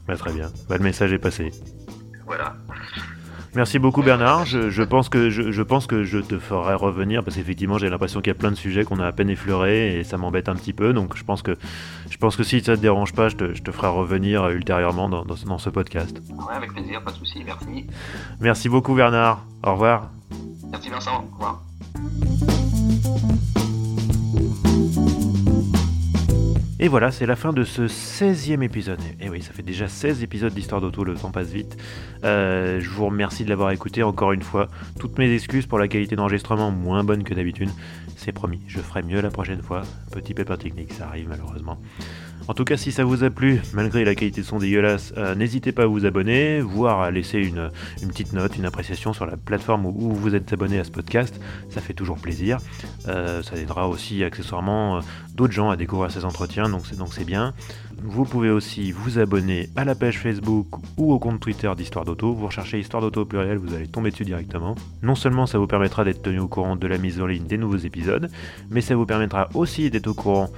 [0.08, 0.52] Bah, très bien.
[0.68, 1.52] Bah, le message est passé.
[2.26, 2.56] Voilà.
[3.56, 4.46] Merci beaucoup Bernard.
[4.46, 8.32] Je, pense que, je, pense que je te ferai revenir parce qu'effectivement j'ai l'impression qu'il
[8.32, 10.74] y a plein de sujets qu'on a à peine effleurés et ça m'embête un petit
[10.74, 10.94] peu.
[10.94, 11.56] Donc je pense que,
[12.10, 15.08] je pense que si ça te dérange pas, je te, je te ferai revenir ultérieurement
[15.08, 16.20] dans, dans, ce podcast.
[16.30, 17.88] Ouais, avec plaisir, pas de souci, merci.
[18.40, 19.46] Merci beaucoup Bernard.
[19.64, 20.10] Au revoir.
[20.72, 21.62] Merci Vincent, au revoir.
[26.84, 29.00] Et voilà, c'est la fin de ce 16e épisode.
[29.22, 31.78] Et oui, ça fait déjà 16 épisodes d'Histoire d'Auto, le temps passe vite.
[32.26, 34.68] Euh, je vous remercie de l'avoir écouté encore une fois.
[35.00, 37.70] Toutes mes excuses pour la qualité d'enregistrement moins bonne que d'habitude.
[38.18, 39.84] C'est promis, je ferai mieux la prochaine fois.
[40.12, 41.80] Petit pépin technique, ça arrive malheureusement.
[42.50, 45.34] En tout cas, si ça vous a plu, malgré la qualité de son dégueulasse, euh,
[45.34, 47.72] n'hésitez pas à vous abonner, voire à laisser une,
[48.10, 51.40] petite note, une appréciation sur la plateforme où, vous êtes abonné à ce podcast.
[51.70, 52.58] Ça fait toujours plaisir.
[53.08, 55.02] Euh, ça aidera aussi accessoirement euh,
[55.36, 57.54] d'autres gens à découvrir ces entretiens, donc c'est bien.
[58.02, 60.68] Vous pouvez aussi vous abonner à la page Facebook
[60.98, 62.34] ou au compte Twitter d'Histoire d'Auto.
[62.34, 64.76] Vous recherchez Histoire d'Auto au pluriel, vous allez tomber dessus directement.
[65.02, 67.58] Non seulement ça vous permettra d'être tenu au courant de la mise en ligne des
[67.58, 68.30] nouveaux épisodes,
[68.70, 70.50] mais ça vous permettra aussi d'être au courant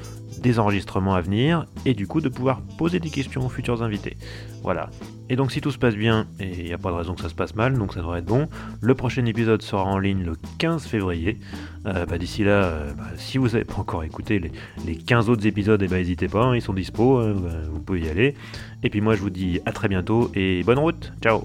[0.41, 4.17] des enregistrements à venir et du coup de pouvoir poser des questions aux futurs invités.
[4.63, 4.89] Voilà.
[5.29, 7.21] Et donc si tout se passe bien, et il n'y a pas de raison que
[7.21, 8.47] ça se passe mal, donc ça devrait être bon,
[8.81, 11.39] le prochain épisode sera en ligne le 15 février.
[11.87, 14.39] Euh, bah, d'ici là, euh, bah, si vous n'avez pas encore écouté
[14.85, 17.35] les, 15 autres épisodes, eh bah, n'hésitez pas, hein, ils sont dispo, hein,
[17.71, 18.35] vous pouvez y aller.
[18.83, 21.43] Et puis moi je vous dis à très bientôt et bonne route, ciao